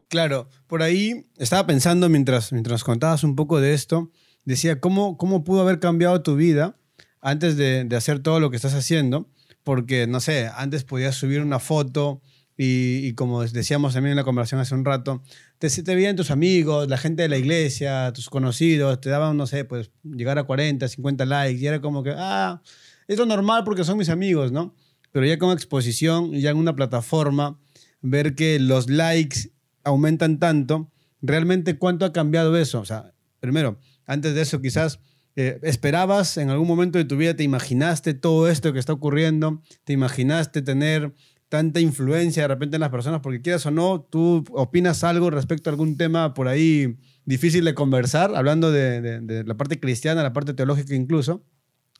Claro, 0.08 0.48
por 0.66 0.82
ahí 0.82 1.26
estaba 1.36 1.66
pensando 1.66 2.08
mientras, 2.08 2.52
mientras 2.52 2.84
contabas 2.84 3.24
un 3.24 3.36
poco 3.36 3.60
de 3.60 3.74
esto, 3.74 4.10
decía, 4.44 4.80
¿cómo, 4.80 5.16
cómo 5.16 5.44
pudo 5.44 5.62
haber 5.62 5.80
cambiado 5.80 6.22
tu 6.22 6.36
vida 6.36 6.76
antes 7.20 7.56
de, 7.56 7.84
de 7.84 7.96
hacer 7.96 8.20
todo 8.20 8.40
lo 8.40 8.50
que 8.50 8.56
estás 8.56 8.74
haciendo? 8.74 9.28
Porque, 9.64 10.06
no 10.06 10.20
sé, 10.20 10.50
antes 10.54 10.84
podías 10.84 11.14
subir 11.14 11.42
una 11.42 11.58
foto, 11.58 12.22
y, 12.60 13.12
como 13.12 13.44
decíamos 13.44 13.94
también 13.94 14.10
en 14.10 14.16
la 14.16 14.24
conversación 14.24 14.60
hace 14.60 14.74
un 14.74 14.84
rato, 14.84 15.22
te, 15.58 15.70
te 15.70 15.94
veían 15.94 16.16
tus 16.16 16.32
amigos, 16.32 16.88
la 16.88 16.98
gente 16.98 17.22
de 17.22 17.28
la 17.28 17.38
iglesia, 17.38 18.12
tus 18.12 18.28
conocidos, 18.28 19.00
te 19.00 19.10
daban, 19.10 19.36
no 19.36 19.46
sé, 19.46 19.64
pues 19.64 19.92
llegar 20.02 20.38
a 20.38 20.42
40, 20.42 20.88
50 20.88 21.24
likes 21.24 21.60
y 21.60 21.66
era 21.68 21.80
como 21.80 22.02
que, 22.02 22.12
ah, 22.16 22.60
es 23.06 23.24
normal 23.24 23.62
porque 23.64 23.84
son 23.84 23.96
mis 23.96 24.08
amigos, 24.08 24.50
¿no? 24.50 24.74
Pero 25.12 25.24
ya 25.24 25.38
como 25.38 25.52
exposición, 25.52 26.32
ya 26.32 26.50
en 26.50 26.56
una 26.56 26.74
plataforma, 26.74 27.60
ver 28.02 28.34
que 28.34 28.58
los 28.58 28.90
likes 28.90 29.52
aumentan 29.84 30.40
tanto, 30.40 30.90
realmente 31.22 31.78
cuánto 31.78 32.04
ha 32.04 32.12
cambiado 32.12 32.56
eso. 32.56 32.80
O 32.80 32.84
sea, 32.84 33.14
primero, 33.38 33.78
antes 34.04 34.34
de 34.34 34.42
eso 34.42 34.60
quizás 34.60 34.98
eh, 35.36 35.60
esperabas 35.62 36.36
en 36.38 36.50
algún 36.50 36.66
momento 36.66 36.98
de 36.98 37.04
tu 37.04 37.16
vida, 37.16 37.36
te 37.36 37.44
imaginaste 37.44 38.14
todo 38.14 38.48
esto 38.48 38.72
que 38.72 38.80
está 38.80 38.92
ocurriendo, 38.92 39.62
te 39.84 39.92
imaginaste 39.92 40.60
tener 40.62 41.14
tanta 41.48 41.80
influencia 41.80 42.42
de 42.42 42.48
repente 42.48 42.76
en 42.76 42.80
las 42.80 42.90
personas, 42.90 43.20
porque 43.20 43.40
quieras 43.40 43.64
o 43.66 43.70
no, 43.70 44.00
tú 44.00 44.44
opinas 44.52 45.02
algo 45.04 45.30
respecto 45.30 45.70
a 45.70 45.72
algún 45.72 45.96
tema 45.96 46.34
por 46.34 46.48
ahí 46.48 46.98
difícil 47.24 47.64
de 47.64 47.74
conversar, 47.74 48.34
hablando 48.34 48.70
de, 48.70 49.44
la 49.46 49.56
parte 49.56 49.80
cristiana, 49.80 50.22
la 50.22 50.32
parte 50.32 50.54
teológica 50.54 50.94
incluso, 50.94 51.42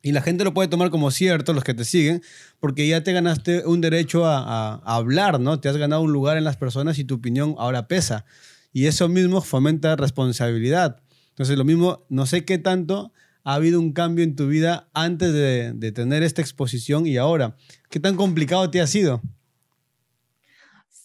y 0.03 0.13
la 0.13 0.23
gente 0.23 0.45
lo 0.45 0.55
puede 0.55 0.69
tomar 0.69 0.91
como 0.91 1.11
cierto, 1.11 1.53
los 1.53 1.65
que 1.65 1.75
te 1.75 1.85
siguen, 1.85 2.23
porque 2.61 2.87
ya 2.87 3.03
te 3.03 3.13
ganaste 3.13 3.67
un 3.67 3.81
derecho 3.81 4.27
a, 4.27 4.75
a 4.75 4.95
hablar, 4.95 5.41
¿no? 5.41 5.59
Te 5.61 5.69
has 5.69 5.77
ganado 5.77 6.03
un 6.03 6.13
lugar 6.13 6.37
en 6.37 6.45
las 6.45 6.57
personas 6.57 6.99
y 6.99 7.05
tu 7.05 7.17
opinión 7.17 7.57
ahora 7.59 7.89
pesa. 7.89 8.25
Y 8.73 8.87
eso 8.87 9.09
mismo 9.09 9.41
fomenta 9.41 9.97
responsabilidad. 9.97 11.03
Entonces, 11.31 11.59
lo 11.59 11.65
mismo, 11.65 12.07
no 12.11 12.27
sé 12.27 12.45
qué 12.45 12.59
tanto 12.59 13.13
ha 13.43 13.55
habido 13.55 13.81
un 13.81 13.93
cambio 13.93 14.25
en 14.25 14.37
tu 14.37 14.47
vida 14.47 14.89
antes 14.95 15.33
de, 15.33 15.73
de 15.75 15.91
tener 15.91 16.23
esta 16.23 16.43
exposición 16.43 17.07
y 17.07 17.17
ahora. 17.17 17.57
¿Qué 17.91 17.99
tan 17.99 18.15
complicado 18.15 18.71
te 18.71 18.81
ha 18.81 18.87
sido? 18.87 19.21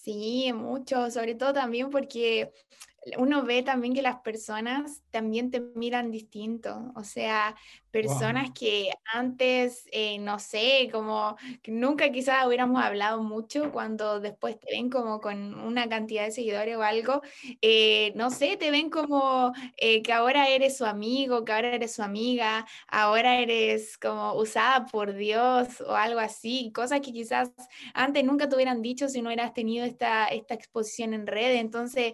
Sí, 0.03 0.51
mucho, 0.53 1.09
sobre 1.11 1.33
todo 1.33 1.53
también 1.53 1.89
porque 1.89 2.51
uno 3.17 3.43
ve 3.43 3.63
también 3.63 3.93
que 3.93 4.01
las 4.01 4.17
personas 4.19 5.01
también 5.11 5.49
te 5.49 5.61
miran 5.61 6.11
distinto, 6.11 6.91
o 6.95 7.05
sea, 7.05 7.55
personas 7.93 8.49
que 8.59 8.89
antes, 9.13 9.87
eh, 9.93 10.19
no 10.19 10.39
sé, 10.39 10.89
como 10.91 11.37
que 11.61 11.71
nunca 11.71 12.11
quizás 12.11 12.45
hubiéramos 12.47 12.83
hablado 12.83 13.23
mucho, 13.23 13.71
cuando 13.71 14.19
después 14.19 14.59
te 14.59 14.67
ven 14.73 14.89
como 14.89 15.21
con 15.21 15.53
una 15.55 15.87
cantidad 15.87 16.25
de 16.25 16.31
seguidores 16.31 16.75
o 16.77 16.83
algo, 16.83 17.21
eh, 17.61 18.11
no 18.15 18.31
sé, 18.31 18.57
te 18.57 18.71
ven 18.71 18.89
como 18.89 19.53
eh, 19.77 20.01
que 20.03 20.11
ahora 20.13 20.49
eres 20.49 20.77
su 20.77 20.85
amigo, 20.85 21.45
que 21.45 21.53
ahora 21.53 21.75
eres 21.75 21.93
su 21.93 22.03
amiga, 22.03 22.65
ahora 22.87 23.39
eres 23.39 23.97
como 23.99 24.33
usada 24.33 24.87
por 24.87 25.13
Dios 25.13 25.81
o 25.81 25.95
algo 25.95 26.19
así, 26.19 26.71
cosas 26.73 27.01
que 27.01 27.13
quizás 27.13 27.51
antes 27.93 28.23
nunca 28.23 28.49
te 28.49 28.55
hubieran 28.55 28.81
dicho 28.81 29.07
si 29.09 29.21
no 29.21 29.29
hubieras 29.29 29.53
tenido 29.53 29.85
esta, 29.85 30.25
esta 30.27 30.55
exposición 30.55 31.13
en 31.13 31.27
red, 31.27 31.55
entonces 31.57 32.13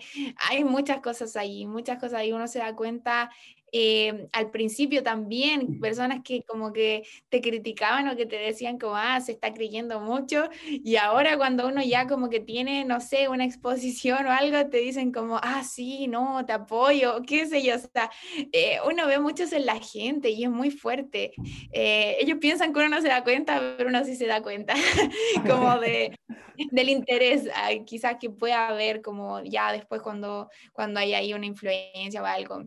hay 0.49 0.63
muchas 0.63 1.01
cosas 1.01 1.36
ahí, 1.38 1.65
muchas 1.65 1.97
cosas 1.99 2.15
ahí, 2.19 2.32
uno 2.34 2.47
se 2.47 2.59
da 2.59 2.75
cuenta 2.75 3.32
eh, 3.72 4.28
al 4.34 4.51
principio 4.51 5.03
también 5.03 5.80
personas 5.80 6.22
que 6.24 6.43
como 6.43 6.74
que 6.74 7.03
te 7.30 7.41
criticaban 7.41 8.07
o 8.07 8.15
que 8.15 8.26
te 8.26 8.38
decían 8.38 8.78
como, 8.80 8.95
ah, 8.95 9.20
se 9.22 9.32
está 9.34 9.53
creyendo 9.53 9.99
mucho, 9.99 10.49
y 10.65 10.95
ahora 10.95 11.38
cuando 11.38 11.67
uno 11.67 11.82
ya 11.84 12.07
como 12.07 12.30
que 12.30 12.39
tiene, 12.39 12.86
no 12.86 13.01
sé, 13.01 13.28
una 13.30 13.45
exposición 13.59 14.26
o 14.26 14.32
algo, 14.32 14.70
te 14.70 14.78
dicen 14.78 15.11
como, 15.11 15.38
ah, 15.41 15.63
sí, 15.63 16.07
no, 16.07 16.45
te 16.45 16.53
apoyo, 16.53 17.22
qué 17.28 17.45
sé 17.45 17.63
yo, 17.63 17.76
o 17.76 17.80
sea, 17.80 18.09
eh, 18.51 18.78
uno 18.88 19.07
ve 19.07 19.20
muchos 19.20 19.51
en 19.53 19.65
la 19.65 19.80
gente 19.80 20.30
y 20.30 20.43
es 20.43 20.49
muy 20.49 20.72
fuerte. 20.72 21.34
Eh, 21.72 22.17
ellos 22.20 22.38
piensan 22.39 22.74
que 22.74 22.80
uno 22.80 22.89
no 22.89 23.01
se 23.01 23.07
da 23.07 23.24
cuenta, 23.24 23.59
pero 23.78 23.89
uno 23.89 24.03
sí 24.05 24.15
se 24.15 24.26
da 24.28 24.41
cuenta, 24.41 24.74
como 25.47 25.80
de, 25.80 26.15
del 26.72 26.89
interés 26.89 27.47
quizás 27.86 28.17
que 28.20 28.30
pueda 28.30 28.67
haber 28.67 29.01
como 29.01 29.41
ya 29.43 29.72
después 29.72 30.01
cuando, 30.01 30.49
cuando 30.74 30.99
hay 30.99 31.13
ahí 31.13 31.34
una 31.34 31.45
influencia 31.45 32.22
o 32.22 32.26
algo. 32.26 32.63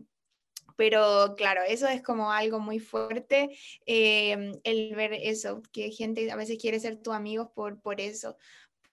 Pero 0.75 1.35
claro, 1.37 1.61
eso 1.67 1.87
es 1.87 2.01
como 2.01 2.31
algo 2.31 2.59
muy 2.59 2.79
fuerte, 2.79 3.49
em, 3.85 4.53
el 4.63 4.95
ver 4.95 5.13
eso, 5.13 5.61
que 5.71 5.91
gente 5.91 6.31
a 6.31 6.35
veces 6.35 6.57
quiere 6.59 6.79
ser 6.79 6.97
tu 6.97 7.11
amigo 7.13 7.51
por, 7.53 7.79
por 7.81 8.01
eso, 8.01 8.37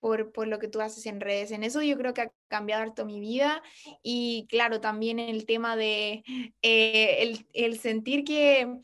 por, 0.00 0.32
por, 0.32 0.48
lo 0.48 0.58
que 0.58 0.68
tú 0.68 0.80
haces 0.80 1.06
en 1.06 1.20
redes. 1.20 1.50
En 1.50 1.62
eso 1.62 1.82
yo 1.82 1.96
creo 1.96 2.14
que 2.14 2.22
ha 2.22 2.32
cambiado 2.48 2.82
harto 2.82 3.04
mi 3.04 3.20
vida 3.20 3.62
y 4.02 4.46
claro, 4.48 4.80
también 4.80 5.18
el 5.18 5.46
tema 5.46 5.76
de 5.76 6.24
eh, 6.62 7.16
el, 7.22 7.46
el, 7.52 7.78
sentir 7.78 8.24
que 8.24 8.80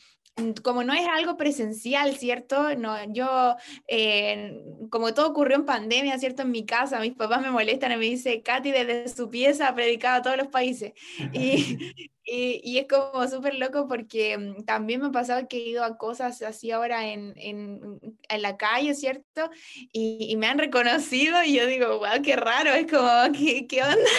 como 0.62 0.84
no 0.84 0.92
es 0.92 1.06
algo 1.06 1.36
presencial, 1.36 2.16
¿cierto? 2.16 2.74
No, 2.76 2.96
yo, 3.12 3.56
eh, 3.88 4.62
como 4.90 5.14
todo 5.14 5.28
ocurrió 5.28 5.56
en 5.56 5.64
pandemia, 5.64 6.18
¿cierto? 6.18 6.42
En 6.42 6.50
mi 6.50 6.66
casa, 6.66 7.00
mis 7.00 7.14
papás 7.14 7.40
me 7.40 7.50
molestan 7.50 7.92
y 7.92 7.96
me 7.96 8.04
dicen, 8.04 8.42
Katy 8.42 8.70
desde 8.70 9.08
su 9.08 9.30
pieza 9.30 9.68
ha 9.68 9.74
predicado 9.74 10.18
a 10.18 10.22
todos 10.22 10.36
los 10.36 10.48
países. 10.48 10.92
Y, 12.28 12.60
y, 12.64 12.78
es 12.78 12.86
como 12.88 13.28
súper 13.28 13.54
loco 13.54 13.86
porque 13.86 14.36
mm, 14.36 14.64
también 14.64 15.00
me 15.00 15.06
ha 15.06 15.12
pasado 15.12 15.46
que 15.46 15.58
he 15.58 15.68
ido 15.68 15.84
a 15.84 15.96
cosas 15.96 16.42
así 16.42 16.72
ahora 16.72 17.06
en, 17.06 17.34
en, 17.36 18.00
en 18.28 18.42
la 18.42 18.56
calle, 18.56 18.94
¿cierto? 18.96 19.48
Y, 19.92 20.26
y, 20.28 20.36
me 20.36 20.48
han 20.48 20.58
reconocido 20.58 21.44
y 21.44 21.54
yo 21.54 21.66
digo, 21.66 22.00
wow, 22.00 22.20
qué 22.24 22.34
raro, 22.34 22.72
es 22.72 22.90
como, 22.90 23.08
¿qué, 23.32 23.68
qué 23.68 23.84
onda? 23.84 24.10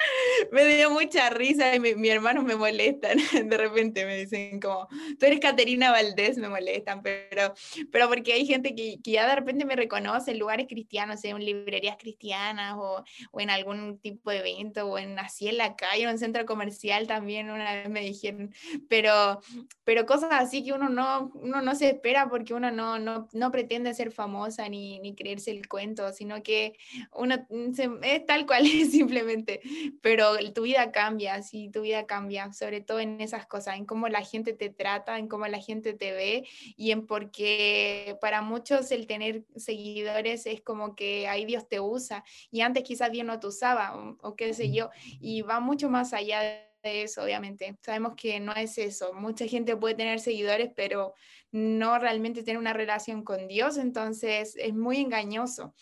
me 0.52 0.64
dio 0.64 0.90
mucha 0.90 1.30
risa 1.30 1.74
y 1.74 1.80
mi, 1.80 1.94
mi 1.94 2.08
hermanos 2.08 2.44
me 2.44 2.56
molestan. 2.56 3.18
De 3.48 3.56
repente 3.56 4.04
me 4.04 4.16
dicen 4.16 4.60
como, 4.60 4.88
tú 5.18 5.26
eres 5.26 5.40
Caterina 5.40 5.90
Valdés, 5.90 6.38
me 6.38 6.48
molestan, 6.48 7.02
pero, 7.02 7.54
pero 7.90 8.08
porque 8.08 8.32
hay 8.32 8.46
gente 8.46 8.74
que, 8.74 9.00
que 9.02 9.12
ya 9.12 9.28
de 9.28 9.36
repente 9.36 9.64
me 9.64 9.76
reconoce 9.76 10.32
en 10.32 10.38
lugares 10.38 10.66
cristianos, 10.68 11.24
en 11.24 11.38
librerías 11.44 11.96
cristianas 11.98 12.74
o, 12.76 13.04
o, 13.30 13.40
en 13.40 13.50
algún 13.50 13.98
tipo 13.98 14.30
de 14.30 14.38
evento 14.38 14.86
o 14.86 14.98
en 14.98 15.18
así 15.18 15.48
en 15.48 15.58
la 15.58 15.76
calle 15.76 16.06
o 16.06 16.08
en 16.08 16.14
un 16.14 16.18
centro 16.18 16.44
comercial 16.46 17.06
también 17.06 17.50
una 17.50 17.74
vez 17.74 17.88
me 17.88 18.00
dijeron, 18.00 18.52
pero, 18.88 19.40
pero 19.84 20.06
cosas 20.06 20.30
así 20.32 20.64
que 20.64 20.72
uno 20.72 20.88
no, 20.88 21.30
uno 21.34 21.62
no 21.62 21.74
se 21.74 21.88
espera 21.88 22.28
porque 22.28 22.54
uno 22.54 22.70
no, 22.70 22.98
no, 22.98 23.28
no 23.32 23.50
pretende 23.50 23.94
ser 23.94 24.10
famosa 24.10 24.68
ni, 24.68 24.98
ni 25.00 25.14
creerse 25.14 25.50
el 25.50 25.68
cuento, 25.68 26.12
sino 26.12 26.42
que 26.42 26.74
uno 27.12 27.46
se, 27.74 27.90
es 28.02 28.26
tal 28.26 28.46
cual 28.46 28.66
es 28.66 28.90
simplemente 28.92 29.60
pero 30.02 30.36
tu 30.54 30.62
vida 30.62 30.92
cambia, 30.92 31.42
sí, 31.42 31.70
tu 31.70 31.82
vida 31.82 32.06
cambia, 32.06 32.52
sobre 32.52 32.80
todo 32.80 33.00
en 33.00 33.20
esas 33.20 33.46
cosas, 33.46 33.76
en 33.76 33.86
cómo 33.86 34.08
la 34.08 34.22
gente 34.22 34.52
te 34.52 34.70
trata, 34.70 35.18
en 35.18 35.28
cómo 35.28 35.46
la 35.46 35.60
gente 35.60 35.92
te 35.92 36.12
ve 36.12 36.48
y 36.76 36.90
en 36.90 37.06
porque 37.06 38.16
para 38.20 38.42
muchos 38.42 38.90
el 38.90 39.06
tener 39.06 39.44
seguidores 39.56 40.46
es 40.46 40.62
como 40.62 40.94
que 40.94 41.28
ahí 41.28 41.44
Dios 41.44 41.68
te 41.68 41.80
usa 41.80 42.24
y 42.50 42.60
antes 42.60 42.84
quizás 42.84 43.10
Dios 43.10 43.26
no 43.26 43.40
te 43.40 43.46
usaba 43.46 43.96
o, 44.22 44.36
qué 44.36 44.54
sé 44.54 44.70
yo, 44.72 44.90
y 45.20 45.42
va 45.42 45.60
mucho 45.60 45.90
más 45.90 46.12
allá 46.12 46.40
de 46.40 47.02
eso, 47.02 47.22
obviamente. 47.22 47.76
Sabemos 47.82 48.14
que 48.16 48.40
no 48.40 48.54
es 48.54 48.78
eso. 48.78 49.12
Mucha 49.12 49.46
gente 49.46 49.76
puede 49.76 49.94
tener 49.94 50.18
seguidores, 50.20 50.70
pero 50.74 51.14
no 51.52 51.98
realmente 51.98 52.42
tener 52.42 52.58
una 52.58 52.72
relación 52.72 53.22
con 53.22 53.48
Dios, 53.48 53.76
entonces 53.76 54.56
es 54.56 54.74
muy 54.74 54.98
engañoso 54.98 55.74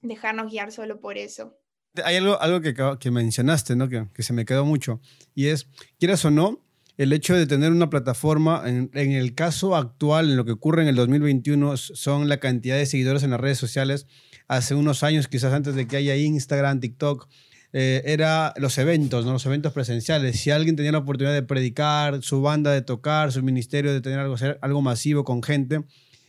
dejarnos 0.00 0.50
guiar 0.50 0.72
solo 0.72 1.00
por 1.00 1.18
eso. 1.18 1.56
Hay 2.04 2.16
algo, 2.16 2.98
que, 2.98 3.10
mencionaste, 3.10 3.76
¿no? 3.76 3.88
Que, 3.88 4.06
que, 4.12 4.22
se 4.22 4.32
me 4.32 4.44
quedó 4.44 4.64
mucho. 4.64 5.00
Y 5.34 5.46
es, 5.46 5.68
quieras 5.98 6.24
o 6.24 6.30
no, 6.30 6.60
el 6.96 7.12
hecho 7.12 7.36
de 7.36 7.46
tener 7.46 7.72
una 7.72 7.90
plataforma, 7.90 8.62
en, 8.66 8.90
en, 8.94 9.12
el 9.12 9.34
caso 9.34 9.76
actual, 9.76 10.30
en 10.30 10.36
lo 10.36 10.44
que 10.44 10.52
ocurre 10.52 10.82
en 10.82 10.88
el 10.88 10.96
2021, 10.96 11.76
son 11.76 12.28
la 12.28 12.38
cantidad 12.38 12.76
de 12.76 12.86
seguidores 12.86 13.22
en 13.22 13.30
las 13.30 13.40
redes 13.40 13.58
sociales. 13.58 14.06
Hace 14.48 14.74
unos 14.74 15.02
años, 15.02 15.28
quizás 15.28 15.52
antes 15.52 15.74
de 15.74 15.86
que 15.86 15.96
haya 15.96 16.16
Instagram, 16.16 16.80
TikTok, 16.80 17.28
eh, 17.76 18.02
era 18.06 18.54
los 18.56 18.78
eventos, 18.78 19.24
¿no? 19.24 19.32
los 19.32 19.44
eventos 19.46 19.72
presenciales. 19.72 20.38
Si 20.38 20.50
alguien 20.50 20.76
tenía 20.76 20.92
la 20.92 20.98
oportunidad 20.98 21.34
de 21.34 21.42
predicar, 21.42 22.22
su 22.22 22.40
banda 22.40 22.70
de 22.70 22.82
tocar, 22.82 23.32
su 23.32 23.42
ministerio 23.42 23.92
de 23.92 24.00
tener 24.00 24.20
algo, 24.20 24.36
algo 24.60 24.80
masivo 24.80 25.24
con 25.24 25.42
gente, 25.42 25.82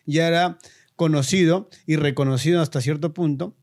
ya 0.08 0.28
era 0.28 0.58
conocido 0.96 1.70
y 1.86 1.98
reconocido 1.98 2.62
hasta 2.62 2.82
cierto 2.82 3.14
punto 3.14 3.56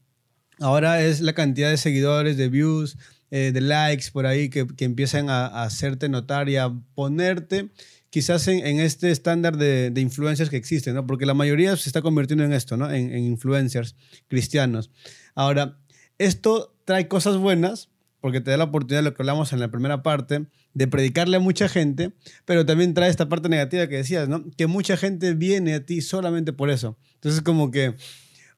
Ahora 0.63 1.03
es 1.03 1.21
la 1.21 1.33
cantidad 1.33 1.71
de 1.71 1.77
seguidores, 1.77 2.37
de 2.37 2.49
views, 2.49 2.97
eh, 3.31 3.51
de 3.53 3.61
likes 3.61 4.07
por 4.13 4.27
ahí 4.27 4.49
que, 4.49 4.67
que 4.67 4.85
empiezan 4.85 5.29
a, 5.29 5.47
a, 5.47 5.65
hacerte 5.65 6.09
notar 6.09 6.49
y 6.49 6.57
a 6.57 6.73
ponerte 6.95 7.71
quizás 8.11 8.47
en, 8.47 8.65
en 8.65 8.79
este 8.79 9.11
estándar 9.11 9.57
de, 9.57 9.91
de, 9.91 10.01
influencers 10.01 10.51
que 10.51 10.57
existen, 10.57 10.95
¿no? 10.95 11.07
Porque 11.07 11.27
la 11.27 11.35
mayoría 11.35 11.75
se 11.77 11.89
está 11.89 12.03
convirtiendo 12.03 12.45
en 12.45 12.53
esto, 12.53 12.77
¿no? 12.77 12.91
En, 12.91 13.13
en 13.13 13.25
influencers 13.25 13.97
cristianos. 14.29 14.91
Ahora, 15.35 15.79
esto 16.19 16.77
trae 16.85 17.09
cosas 17.09 17.39
buenas, 17.39 17.89
porque 18.21 18.41
te 18.41 18.51
da 18.51 18.59
la 18.59 18.65
oportunidad 18.65 19.03
lo 19.03 19.15
que 19.15 19.23
hablamos 19.23 19.53
en 19.53 19.61
la 19.61 19.71
primera 19.71 20.03
parte, 20.03 20.47
de 20.75 20.87
predicarle 20.87 21.39
a 21.39 21.41
mucha 21.41 21.69
gente, 21.69 22.13
pero 22.45 22.65
también 22.67 22.95
trae 22.95 23.11
esta 23.11 23.29
parte 23.29 23.49
negativa 23.49 23.89
que 23.89 23.97
decías, 23.97 24.29
¿no? 24.29 24.45
Que 24.57 24.67
mucha 24.67 24.97
gente 24.97 25.35
viene 25.35 25.75
a 25.75 25.85
ti 25.85 26.03
solamente 26.03 26.53
por 26.53 26.71
eso. 26.71 26.99
Entonces, 27.15 27.41
como 27.41 27.71
que 27.71 27.95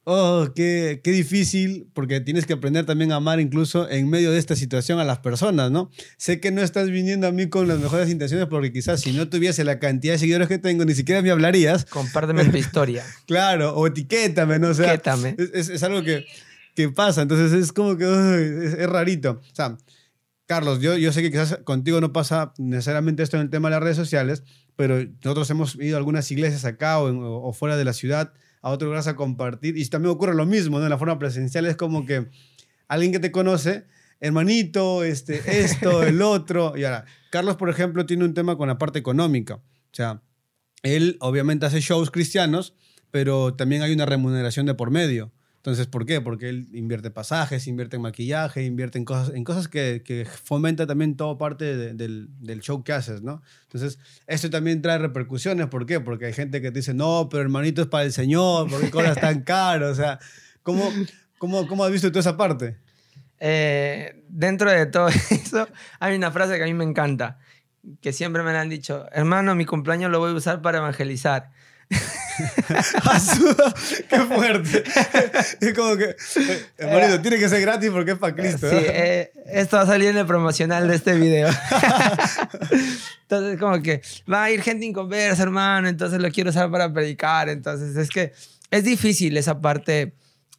Oh, 0.07 0.49
qué, 0.55 1.01
qué, 1.03 1.13
difícil, 1.13 1.89
porque 1.95 2.21
tienes 2.21 2.45
que 2.45 2.53
aprender 2.53 2.85
también 2.85 3.11
a 3.11 3.17
amar 3.17 3.41
incluso 3.41 3.89
en 3.89 4.11
medio 4.11 4.33
de 4.33 4.39
esta 4.39 4.55
situación 4.55 4.99
a 4.99 5.05
las 5.05 5.21
personas, 5.21 5.71
¿no? 5.71 5.91
Sé 6.19 6.41
que 6.41 6.51
no 6.51 6.61
estás 6.61 6.91
viniendo 6.91 7.27
a 7.27 7.33
mí 7.33 7.49
con 7.49 7.69
las 7.69 7.79
mejores 7.79 8.11
intenciones, 8.11 8.47
porque 8.49 8.71
quizás 8.71 9.01
si 9.01 9.13
no 9.13 9.31
tuviese 9.31 9.65
la 9.65 9.79
cantidad 9.79 10.13
de 10.13 10.19
seguidores 10.19 10.49
que 10.49 10.59
tengo, 10.59 10.85
ni 10.85 10.95
siquiera 10.95 11.23
me 11.23 11.31
hablarías. 11.31 11.87
Compárteme 11.87 12.45
tu 12.45 12.59
historia. 12.59 13.03
claro, 13.27 13.75
o 13.77 13.87
etiquétame, 13.87 14.59
¿no? 14.59 14.69
O 14.69 14.75
sea, 14.75 14.93
etiquétame. 14.93 15.37
Es, 15.39 15.71
es, 15.71 15.83
algo 15.83 16.03
que, 16.03 16.27
que, 16.75 16.91
pasa, 16.91 17.23
entonces 17.23 17.53
es 17.53 17.73
como 17.73 17.97
que 17.97 18.05
es, 18.05 18.75
es, 18.75 18.87
rarito. 18.87 19.41
O 19.51 19.55
sea, 19.55 19.79
Carlos, 20.45 20.83
yo, 20.83 20.99
yo 20.99 21.15
sé 21.15 21.23
que 21.23 21.31
quizás 21.31 21.61
contigo 21.65 22.03
no 22.03 22.13
pasa 22.13 22.53
necesariamente 22.59 23.23
esto 23.23 23.39
en 23.39 23.45
el 23.45 23.51
tema 23.51 23.69
de 23.69 23.77
las 23.77 23.83
redes 23.83 23.97
sociales, 23.97 24.43
pero 24.77 25.03
nosotros 25.25 25.49
hemos 25.49 25.77
ido 25.77 25.97
a 25.97 25.99
algunas 25.99 26.31
iglesias 26.31 26.67
acá 26.67 26.99
o, 26.99 27.09
en, 27.09 27.21
o 27.23 27.55
fuera 27.55 27.79
de 27.79 27.87
la 27.87 27.95
ciudad 27.95 28.35
a 28.65 28.71
otro 28.71 28.89
lugar 28.89 29.07
a 29.07 29.15
compartir. 29.15 29.77
Y 29.77 29.87
también 29.89 30.13
ocurre 30.13 30.35
lo 30.35 30.47
mismo, 30.47 30.79
¿no? 30.79 30.85
En 30.85 30.91
la 30.91 30.97
forma 30.97 31.19
presencial 31.19 31.67
es 31.67 31.77
como 31.77 32.07
que 32.07 32.31
alguien 32.89 33.13
que 33.13 33.19
te 33.19 33.31
conoce, 33.31 33.85
hermanito, 34.21 35.05
este, 35.05 35.61
esto, 35.61 36.03
el 36.03 36.23
otro. 36.23 36.73
Y 36.75 36.85
ahora, 36.85 37.05
Carlos, 37.31 37.57
por 37.57 37.69
ejemplo, 37.69 38.07
tiene 38.07 38.25
un 38.25 38.33
tema 38.33 38.57
con 38.57 38.69
la 38.69 38.79
parte 38.79 38.99
económica. 38.99 39.57
O 39.57 39.63
sea, 39.93 40.23
él 40.83 41.19
obviamente 41.21 41.67
hace 41.67 41.81
shows 41.81 42.11
cristianos, 42.11 42.75
pero 43.11 43.55
también 43.55 43.83
hay 43.83 43.93
una 43.93 44.07
remuneración 44.07 44.65
de 44.65 44.73
por 44.73 44.91
medio. 44.91 45.31
Entonces, 45.65 45.87
¿por 45.87 46.05
qué? 46.05 46.21
Porque 46.21 46.51
él 46.51 46.69
invierte 46.75 47.11
pasajes, 47.11 47.67
invierte 47.69 47.97
en 47.97 48.03
maquillaje, 48.03 48.65
invierte 48.65 48.99
en 48.99 49.07
cosas, 49.07 49.35
en 49.35 49.45
cosas 49.45 49.67
que, 49.67 50.03
que 50.05 50.27
fomenta 50.27 50.87
también 50.87 51.17
toda 51.17 51.39
parte 51.39 51.75
de, 51.75 51.95
del, 51.95 52.29
del, 52.39 52.61
show 52.61 52.85
que 52.85 52.93
haces, 52.93 53.23
¿no? 53.23 53.41
Entonces, 53.63 53.99
esto 54.27 54.51
también 54.51 54.83
trae 54.83 54.99
repercusiones. 54.99 55.69
¿Por 55.69 55.87
qué? 55.87 56.01
Porque 56.01 56.27
hay 56.27 56.35
gente 56.35 56.61
que 56.61 56.71
te 56.71 56.81
dice, 56.81 56.93
no, 56.93 57.29
pero 57.31 57.43
hermanito 57.43 57.81
es 57.81 57.89
para 57.89 58.05
el 58.05 58.13
Señor, 58.13 58.69
¿por 58.69 58.79
qué 58.79 58.91
cobras 58.91 59.19
tan 59.19 59.41
caro? 59.45 59.89
O 59.89 59.95
sea, 59.95 60.19
¿cómo, 60.63 60.93
cómo, 61.39 61.67
cómo 61.67 61.83
has 61.83 61.91
visto 61.91 62.13
tú 62.13 62.19
esa 62.19 62.37
parte? 62.37 62.77
Eh, 63.41 64.23
dentro 64.29 64.71
de 64.71 64.85
todo 64.85 65.09
eso, 65.31 65.67
hay 65.99 66.15
una 66.15 66.31
frase 66.31 66.59
que 66.59 66.65
a 66.65 66.67
mí 66.67 66.75
me 66.75 66.85
encanta, 66.85 67.39
que 68.03 68.13
siempre 68.13 68.43
me 68.43 68.53
la 68.53 68.61
han 68.61 68.69
dicho, 68.69 69.07
hermano, 69.13 69.55
mi 69.55 69.65
cumpleaños 69.65 70.11
lo 70.11 70.19
voy 70.19 70.33
a 70.33 70.35
usar 70.35 70.61
para 70.61 70.77
evangelizar. 70.77 71.53
¡Qué 74.09 74.21
fuerte! 74.21 74.85
Es 75.61 75.75
como 75.75 75.97
que, 75.97 76.17
hermanito, 76.79 77.21
tiene 77.21 77.39
que 77.39 77.49
ser 77.49 77.61
gratis 77.61 77.91
porque 77.91 78.13
es 78.13 78.19
para 78.19 78.35
Cristo. 78.35 78.69
Sí, 78.69 78.77
eh, 78.79 79.31
esto 79.47 79.77
va 79.77 79.83
a 79.83 79.87
salir 79.87 80.09
en 80.09 80.19
el 80.19 80.27
promocional 80.27 80.89
de 80.89 80.97
este 80.97 81.15
video. 81.15 81.49
entonces, 83.23 83.59
como 83.59 83.83
que 83.83 84.03
va 84.31 84.45
a 84.45 84.51
ir 84.51 84.63
gente 84.63 84.85
inconversa, 84.85 85.43
hermano, 85.43 85.89
entonces 85.89 86.21
lo 86.21 86.31
quiero 86.31 86.51
usar 86.51 86.71
para 86.71 86.93
predicar. 86.93 87.49
Entonces, 87.49 87.97
es 87.97 88.09
que 88.09 88.33
es 88.71 88.85
difícil 88.85 89.37
esa 89.37 89.61
parte, 89.61 90.15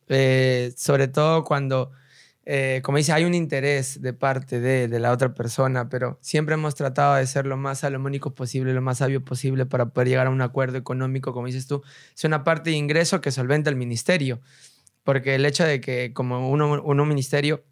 eh, 0.07 0.73
sobre 0.78 1.07
todo 1.07 1.43
cuando 1.43 1.91
eh, 2.47 2.81
como 2.83 2.99
dice, 2.99 3.11
hay 3.11 3.23
un 3.23 3.33
interés 3.33 4.03
de 4.03 4.13
parte 4.13 4.59
de, 4.59 4.87
de, 4.87 4.99
la 4.99 5.11
otra 5.11 5.33
persona, 5.33 5.89
pero 5.89 6.19
siempre 6.21 6.53
hemos 6.53 6.75
tratado 6.75 7.15
de 7.15 7.25
ser 7.25 7.47
lo 7.47 7.57
más 7.57 7.79
salomónico 7.79 8.35
posible, 8.35 8.71
lo 8.73 8.81
más 8.81 8.99
sabio 8.99 9.25
posible 9.25 9.65
para 9.65 9.87
poder 9.87 10.09
llegar 10.09 10.27
a 10.27 10.29
un 10.29 10.41
acuerdo 10.41 10.77
económico, 10.77 11.33
como 11.33 11.47
dices 11.47 11.65
tú, 11.65 11.81
es 12.15 12.23
una 12.23 12.43
parte 12.43 12.69
de 12.69 12.75
ingreso 12.75 13.19
que 13.19 13.31
solventa 13.31 13.71
el 13.71 13.75
ministerio, 13.75 14.41
porque 15.03 15.33
el 15.33 15.45
hecho 15.45 15.63
de 15.63 15.81
que 15.81 16.13
como 16.13 16.51
uno, 16.51 16.83
uno 16.83 17.05
ministerio, 17.05 17.63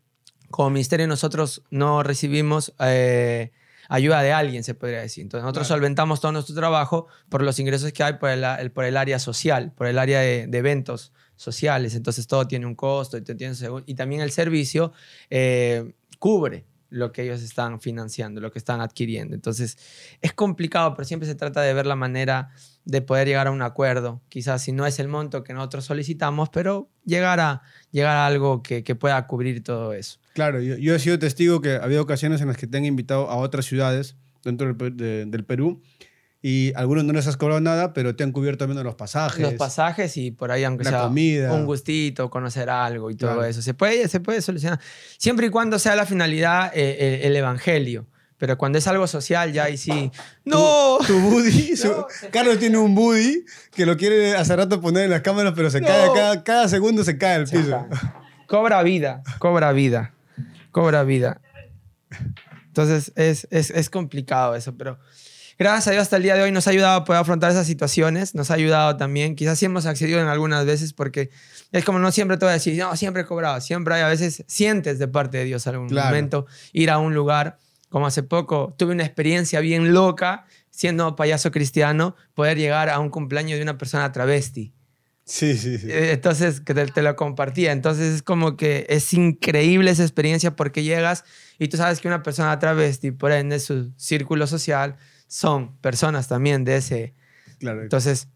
como 0.49 0.71
ministerio 0.71 1.07
nosotros 1.07 1.63
no 1.69 2.01
recibimos... 2.03 2.73
Eh, 2.79 3.51
ayuda 3.89 4.21
de 4.21 4.31
alguien, 4.31 4.63
se 4.63 4.73
podría 4.73 5.01
decir. 5.01 5.23
Entonces, 5.23 5.43
nosotros 5.43 5.67
claro. 5.67 5.81
solventamos 5.81 6.21
todo 6.21 6.31
nuestro 6.31 6.55
trabajo 6.55 7.07
por 7.29 7.43
los 7.43 7.59
ingresos 7.59 7.91
que 7.91 8.01
hay 8.01 8.13
por 8.13 8.29
el, 8.29 8.43
el 8.43 8.71
por 8.71 8.85
el 8.85 8.95
área 8.95 9.19
social, 9.19 9.73
por 9.75 9.87
el 9.87 9.99
área 9.99 10.21
de, 10.21 10.47
de 10.47 10.57
eventos 10.57 11.11
sociales, 11.35 11.95
entonces 11.95 12.27
todo 12.27 12.47
tiene 12.47 12.65
un 12.65 12.75
costo 12.75 13.17
y, 13.17 13.95
también 13.95 14.21
el 14.21 14.31
servicio 14.31 14.93
eh, 15.29 15.93
cubre 16.19 16.65
lo 16.93 17.11
que 17.11 17.23
ellos 17.23 17.41
están 17.41 17.81
financiando, 17.81 18.39
lo 18.39 18.51
que 18.51 18.59
están 18.59 18.79
adquiriendo. 18.79 19.33
Entonces 19.33 19.77
es 20.21 20.33
complicado, 20.33 20.93
pero 20.93 21.05
siempre 21.05 21.27
se 21.27 21.33
trata 21.33 21.61
de 21.61 21.73
ver 21.73 21.87
la 21.87 21.95
manera 21.95 22.49
de 22.85 23.01
poder 23.01 23.27
llegar 23.27 23.47
a 23.47 23.51
un 23.51 23.63
acuerdo. 23.63 24.21
Quizás 24.29 24.61
si 24.61 24.71
no 24.71 24.85
es 24.85 24.99
el 24.99 25.07
monto 25.07 25.43
que 25.43 25.53
nosotros 25.53 25.85
solicitamos, 25.85 26.49
pero 26.49 26.91
llegar 27.03 27.39
a, 27.39 27.63
llegar 27.89 28.15
a 28.15 28.27
algo 28.27 28.61
que, 28.61 28.83
pueda 28.95 29.25
cubrir 29.25 29.63
todo 29.63 29.93
eso. 29.93 30.19
Claro, 30.35 30.61
yo, 30.61 30.93
he 30.93 30.99
sido 30.99 31.17
testigo 31.17 31.61
que 31.61 31.71
ha 31.71 31.83
habido 31.83 32.03
ocasiones 32.03 32.41
en 32.41 32.47
las 32.47 32.57
que 32.57 32.67
te 32.67 32.77
invitado 32.77 33.27
a 33.27 33.37
otras 33.37 33.65
ciudades 33.65 34.15
dentro 34.43 34.71
del, 34.71 34.95
de, 34.95 35.25
del 35.25 35.45
Perú 35.45 35.81
y 36.45 36.73
algunos 36.75 37.05
no 37.05 37.13
les 37.13 37.25
has 37.25 37.37
cobrado 37.37 37.61
nada, 37.61 37.93
pero 37.93 38.17
te 38.17 38.25
han 38.25 38.33
cubierto 38.33 38.67
menos 38.67 38.83
los 38.83 38.95
pasajes. 38.95 39.39
Los 39.39 39.53
pasajes 39.53 40.17
y 40.17 40.31
por 40.31 40.51
ahí, 40.51 40.65
aunque 40.65 40.83
la 40.83 40.89
sea 40.89 41.01
comida. 41.03 41.53
un 41.53 41.65
gustito, 41.65 42.29
conocer 42.29 42.69
algo 42.69 43.09
y 43.09 43.15
todo 43.15 43.31
claro. 43.31 43.45
eso. 43.45 43.61
Se 43.61 43.73
puede, 43.73 44.09
se 44.09 44.19
puede 44.19 44.41
solucionar. 44.41 44.77
Siempre 45.17 45.47
y 45.47 45.49
cuando 45.49 45.79
sea 45.79 45.95
la 45.95 46.05
finalidad 46.05 46.69
eh, 46.75 47.21
el, 47.21 47.31
el, 47.31 47.35
evangelio. 47.37 48.07
Pero 48.37 48.57
cuando 48.57 48.77
es 48.77 48.85
algo 48.87 49.07
social, 49.07 49.53
ya 49.53 49.63
ahí 49.63 49.77
sí. 49.77 50.11
¡No! 50.43 50.97
Tu, 51.07 51.17
buddy. 51.17 51.75
Carlos 52.33 52.59
tiene 52.59 52.77
un 52.77 52.93
buddy 52.93 53.45
que 53.73 53.85
lo 53.85 53.95
quiere 53.95 54.35
hace 54.35 54.53
rato 54.53 54.81
poner 54.81 55.05
en 55.05 55.11
las 55.11 55.21
cámaras, 55.21 55.53
pero 55.55 55.69
se 55.71 55.79
cae 55.79 56.09
cada, 56.13 56.43
cada 56.43 56.67
segundo 56.67 57.05
se 57.05 57.17
cae 57.17 57.35
al 57.35 57.47
piso. 57.47 57.87
Cobra 58.47 58.83
vida, 58.83 59.23
cobra 59.39 59.71
vida, 59.71 60.13
cobra 60.71 61.05
vida. 61.05 61.39
Entonces 62.67 63.13
es, 63.15 63.47
es, 63.49 63.69
es 63.69 63.89
complicado 63.89 64.55
eso, 64.55 64.75
pero 64.75 64.99
gracias 65.57 65.87
a 65.87 65.91
Dios 65.91 66.01
hasta 66.03 66.17
el 66.17 66.23
día 66.23 66.35
de 66.35 66.43
hoy 66.43 66.51
nos 66.51 66.67
ha 66.67 66.71
ayudado 66.71 66.97
a 66.97 67.03
poder 67.03 67.21
afrontar 67.21 67.51
esas 67.51 67.67
situaciones, 67.67 68.35
nos 68.35 68.51
ha 68.51 68.55
ayudado 68.55 68.97
también, 68.97 69.35
quizás 69.35 69.59
sí 69.59 69.65
hemos 69.65 69.85
accedido 69.85 70.19
en 70.19 70.27
algunas 70.27 70.65
veces 70.65 70.93
porque 70.93 71.29
es 71.71 71.83
como 71.83 71.99
no 71.99 72.11
siempre 72.11 72.37
te 72.37 72.45
voy 72.45 72.51
a 72.51 72.53
decir, 72.53 72.77
no, 72.77 72.95
siempre 72.95 73.23
he 73.23 73.25
cobrado, 73.25 73.61
siempre 73.61 73.95
hay 73.95 74.01
a 74.01 74.07
veces 74.07 74.43
sientes 74.47 74.99
de 74.99 75.07
parte 75.07 75.37
de 75.37 75.45
Dios 75.45 75.67
algún 75.67 75.93
momento 75.93 76.45
ir 76.71 76.89
a 76.89 76.97
un 76.97 77.13
lugar 77.13 77.57
como 77.89 78.07
hace 78.07 78.23
poco 78.23 78.73
tuve 78.77 78.93
una 78.93 79.03
experiencia 79.03 79.59
bien 79.59 79.93
loca 79.93 80.45
siendo 80.73 81.15
payaso 81.15 81.51
cristiano, 81.51 82.15
poder 82.33 82.57
llegar 82.57 82.89
a 82.89 82.99
un 82.99 83.09
cumpleaños 83.09 83.57
de 83.57 83.63
una 83.63 83.77
persona 83.77 84.11
travesti. 84.11 84.73
Sí, 85.25 85.55
sí, 85.55 85.77
sí. 85.77 85.87
Eh, 85.89 86.11
entonces, 86.11 86.59
que 86.59 86.73
te, 86.73 87.01
lo 87.01 87.15
compartía. 87.15 87.71
Entonces, 87.71 88.15
es 88.15 88.23
como 88.23 88.57
que 88.57 88.85
es 88.89 89.13
increíble 89.13 89.91
esa 89.91 90.03
experiencia 90.03 90.55
porque 90.55 90.83
llegas 90.83 91.23
y 91.59 91.67
tú 91.69 91.77
sabes 91.77 92.01
que 92.01 92.07
una 92.07 92.23
persona 92.23 92.57
travesti, 92.59 93.11
por 93.11 93.31
ende, 93.31 93.59
su 93.59 93.93
círculo 93.95 94.47
social 94.47 94.97
son 95.33 95.75
personas 95.77 96.27
también 96.27 96.63
de 96.63 96.75
ese. 96.75 97.15
Claro. 97.57 97.81
Entonces, 97.81 98.27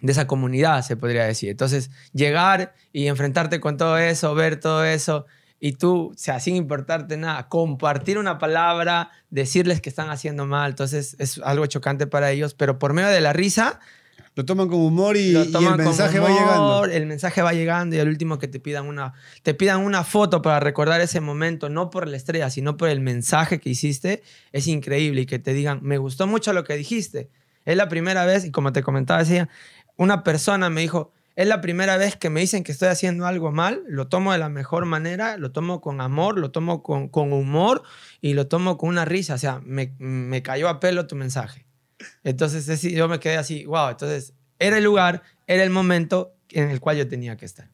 de 0.00 0.12
esa 0.12 0.28
comunidad, 0.28 0.82
se 0.82 0.96
podría 0.96 1.24
decir. 1.24 1.50
Entonces, 1.50 1.90
llegar 2.12 2.72
y 2.92 3.08
enfrentarte 3.08 3.58
con 3.58 3.76
todo 3.76 3.98
eso, 3.98 4.32
ver 4.36 4.60
todo 4.60 4.84
eso, 4.84 5.26
y 5.58 5.72
tú, 5.72 6.12
o 6.14 6.16
sea, 6.16 6.38
sin 6.38 6.54
importarte 6.54 7.16
nada, 7.16 7.48
compartir 7.48 8.16
una 8.16 8.38
palabra, 8.38 9.10
decirles 9.28 9.80
que 9.80 9.88
están 9.88 10.08
haciendo 10.08 10.46
mal, 10.46 10.70
entonces 10.70 11.16
es 11.18 11.38
algo 11.38 11.66
chocante 11.66 12.06
para 12.06 12.30
ellos, 12.30 12.54
pero 12.54 12.78
por 12.78 12.92
medio 12.92 13.08
de 13.08 13.20
la 13.20 13.32
risa... 13.32 13.80
Lo 14.36 14.44
toman 14.44 14.68
como 14.68 14.86
humor 14.86 15.16
y, 15.16 15.34
el 15.34 15.76
mensaje 15.76 16.20
va 16.20 16.28
llegando. 16.28 16.84
El 16.84 17.06
mensaje 17.06 17.42
va 17.42 17.52
llegando 17.52 17.96
y 17.96 17.98
al 17.98 18.08
último 18.08 18.38
que 18.38 18.46
te 18.46 18.60
pidan 18.60 18.86
una, 18.86 19.12
te 19.42 19.54
pidan 19.54 19.80
una 19.80 20.04
foto 20.04 20.40
para 20.40 20.60
recordar 20.60 21.00
ese 21.00 21.20
momento, 21.20 21.68
no 21.68 21.90
por 21.90 22.06
la 22.06 22.16
estrella, 22.16 22.48
sino 22.48 22.76
por 22.76 22.88
el 22.88 23.00
mensaje 23.00 23.60
que 23.60 23.70
hiciste, 23.70 24.22
es 24.52 24.68
increíble 24.68 25.22
y 25.22 25.26
que 25.26 25.38
te 25.40 25.52
digan, 25.52 25.80
me 25.82 25.98
gustó 25.98 26.26
mucho 26.26 26.52
lo 26.52 26.64
que 26.64 26.76
dijiste. 26.76 27.28
Es 27.64 27.76
la 27.76 27.88
primera 27.88 28.24
vez, 28.24 28.44
y 28.44 28.50
como 28.50 28.72
te 28.72 28.82
comentaba, 28.82 29.20
decía, 29.20 29.48
una 29.96 30.22
persona 30.22 30.70
me 30.70 30.80
dijo, 30.80 31.12
es 31.36 31.46
la 31.46 31.60
primera 31.60 31.96
vez 31.96 32.16
que 32.16 32.30
me 32.30 32.40
dicen 32.40 32.64
que 32.64 32.72
estoy 32.72 32.88
haciendo 32.88 33.26
algo 33.26 33.50
mal, 33.50 33.82
lo 33.88 34.08
tomo 34.08 34.32
de 34.32 34.38
la 34.38 34.48
mejor 34.48 34.84
manera, 34.86 35.36
lo 35.38 35.52
tomo 35.52 35.80
con 35.80 36.00
amor, 36.00 36.38
lo 36.38 36.50
tomo 36.50 36.82
con, 36.82 37.08
con 37.08 37.32
humor 37.32 37.82
y 38.20 38.34
lo 38.34 38.46
tomo 38.46 38.78
con 38.78 38.90
una 38.90 39.04
risa. 39.04 39.34
O 39.34 39.38
sea, 39.38 39.60
me, 39.64 39.94
me 39.98 40.42
cayó 40.42 40.68
a 40.68 40.80
pelo 40.80 41.06
tu 41.06 41.16
mensaje. 41.16 41.66
Entonces 42.24 42.82
yo 42.82 43.08
me 43.08 43.20
quedé 43.20 43.36
así, 43.36 43.64
wow, 43.66 43.90
entonces 43.90 44.34
era 44.58 44.78
el 44.78 44.84
lugar, 44.84 45.22
era 45.46 45.64
el 45.64 45.70
momento 45.70 46.34
en 46.50 46.70
el 46.70 46.80
cual 46.80 46.96
yo 46.96 47.08
tenía 47.08 47.36
que 47.36 47.46
estar. 47.46 47.68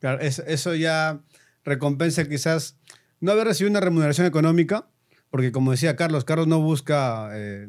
Claro, 0.00 0.18
eso, 0.20 0.74
ya 0.74 1.20
recompensa 1.64 2.28
quizás 2.28 2.76
no 3.20 3.32
haber 3.32 3.46
recibido 3.46 3.70
una 3.70 3.80
remuneración 3.80 4.26
económica, 4.26 4.88
porque 5.30 5.52
como 5.52 5.70
decía 5.70 5.94
Carlos, 5.94 6.24
Carlos 6.24 6.48
no 6.48 6.60
busca 6.60 7.30
eh, 7.34 7.66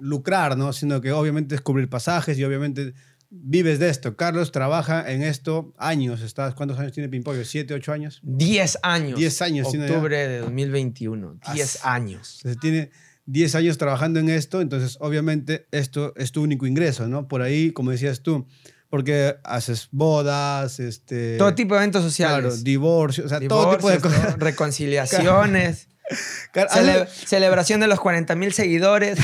lucrar, 0.00 0.56
¿no? 0.56 0.72
sino 0.72 1.00
que 1.00 1.12
obviamente 1.12 1.54
es 1.54 1.60
cubrir 1.60 1.88
pasajes 1.88 2.36
y 2.38 2.44
obviamente 2.44 2.94
vives 3.30 3.78
de 3.78 3.88
esto. 3.88 4.16
Carlos 4.16 4.52
trabaja 4.52 5.10
en 5.10 5.22
esto 5.22 5.72
años. 5.78 6.20
¿Estás, 6.20 6.54
¿Cuántos 6.54 6.78
años 6.78 6.92
tiene 6.92 7.08
Pimpollo? 7.08 7.44
¿Siete, 7.44 7.72
ocho 7.74 7.92
años? 7.92 8.20
Diez 8.22 8.76
años. 8.82 9.18
Diez 9.18 9.40
años. 9.40 9.68
Octubre 9.68 10.28
de 10.28 10.38
2021. 10.40 11.38
Diez 11.54 11.84
años. 11.84 12.42
tiene 12.60 12.90
diez 13.30 13.54
años 13.54 13.78
trabajando 13.78 14.18
en 14.18 14.28
esto, 14.28 14.60
entonces 14.60 14.96
obviamente 15.00 15.66
esto 15.70 16.12
es 16.16 16.32
tu 16.32 16.42
único 16.42 16.66
ingreso, 16.66 17.06
¿no? 17.06 17.28
Por 17.28 17.42
ahí, 17.42 17.70
como 17.70 17.92
decías 17.92 18.22
tú, 18.22 18.46
porque 18.88 19.36
haces 19.44 19.88
bodas, 19.92 20.80
este... 20.80 21.38
Todo 21.38 21.54
tipo 21.54 21.74
de 21.74 21.80
eventos 21.80 22.02
sociales. 22.02 22.40
Claro, 22.40 22.56
divorcios, 22.56 23.26
o 23.26 23.28
sea, 23.28 23.40
todo 23.46 23.76
tipo 23.76 23.88
de 23.88 24.00
cosas. 24.00 24.36
Reconciliaciones. 24.38 25.86
celebración 27.24 27.78
de 27.78 27.86
los 27.86 28.00
40 28.00 28.34
mil 28.34 28.52
seguidores. 28.52 29.16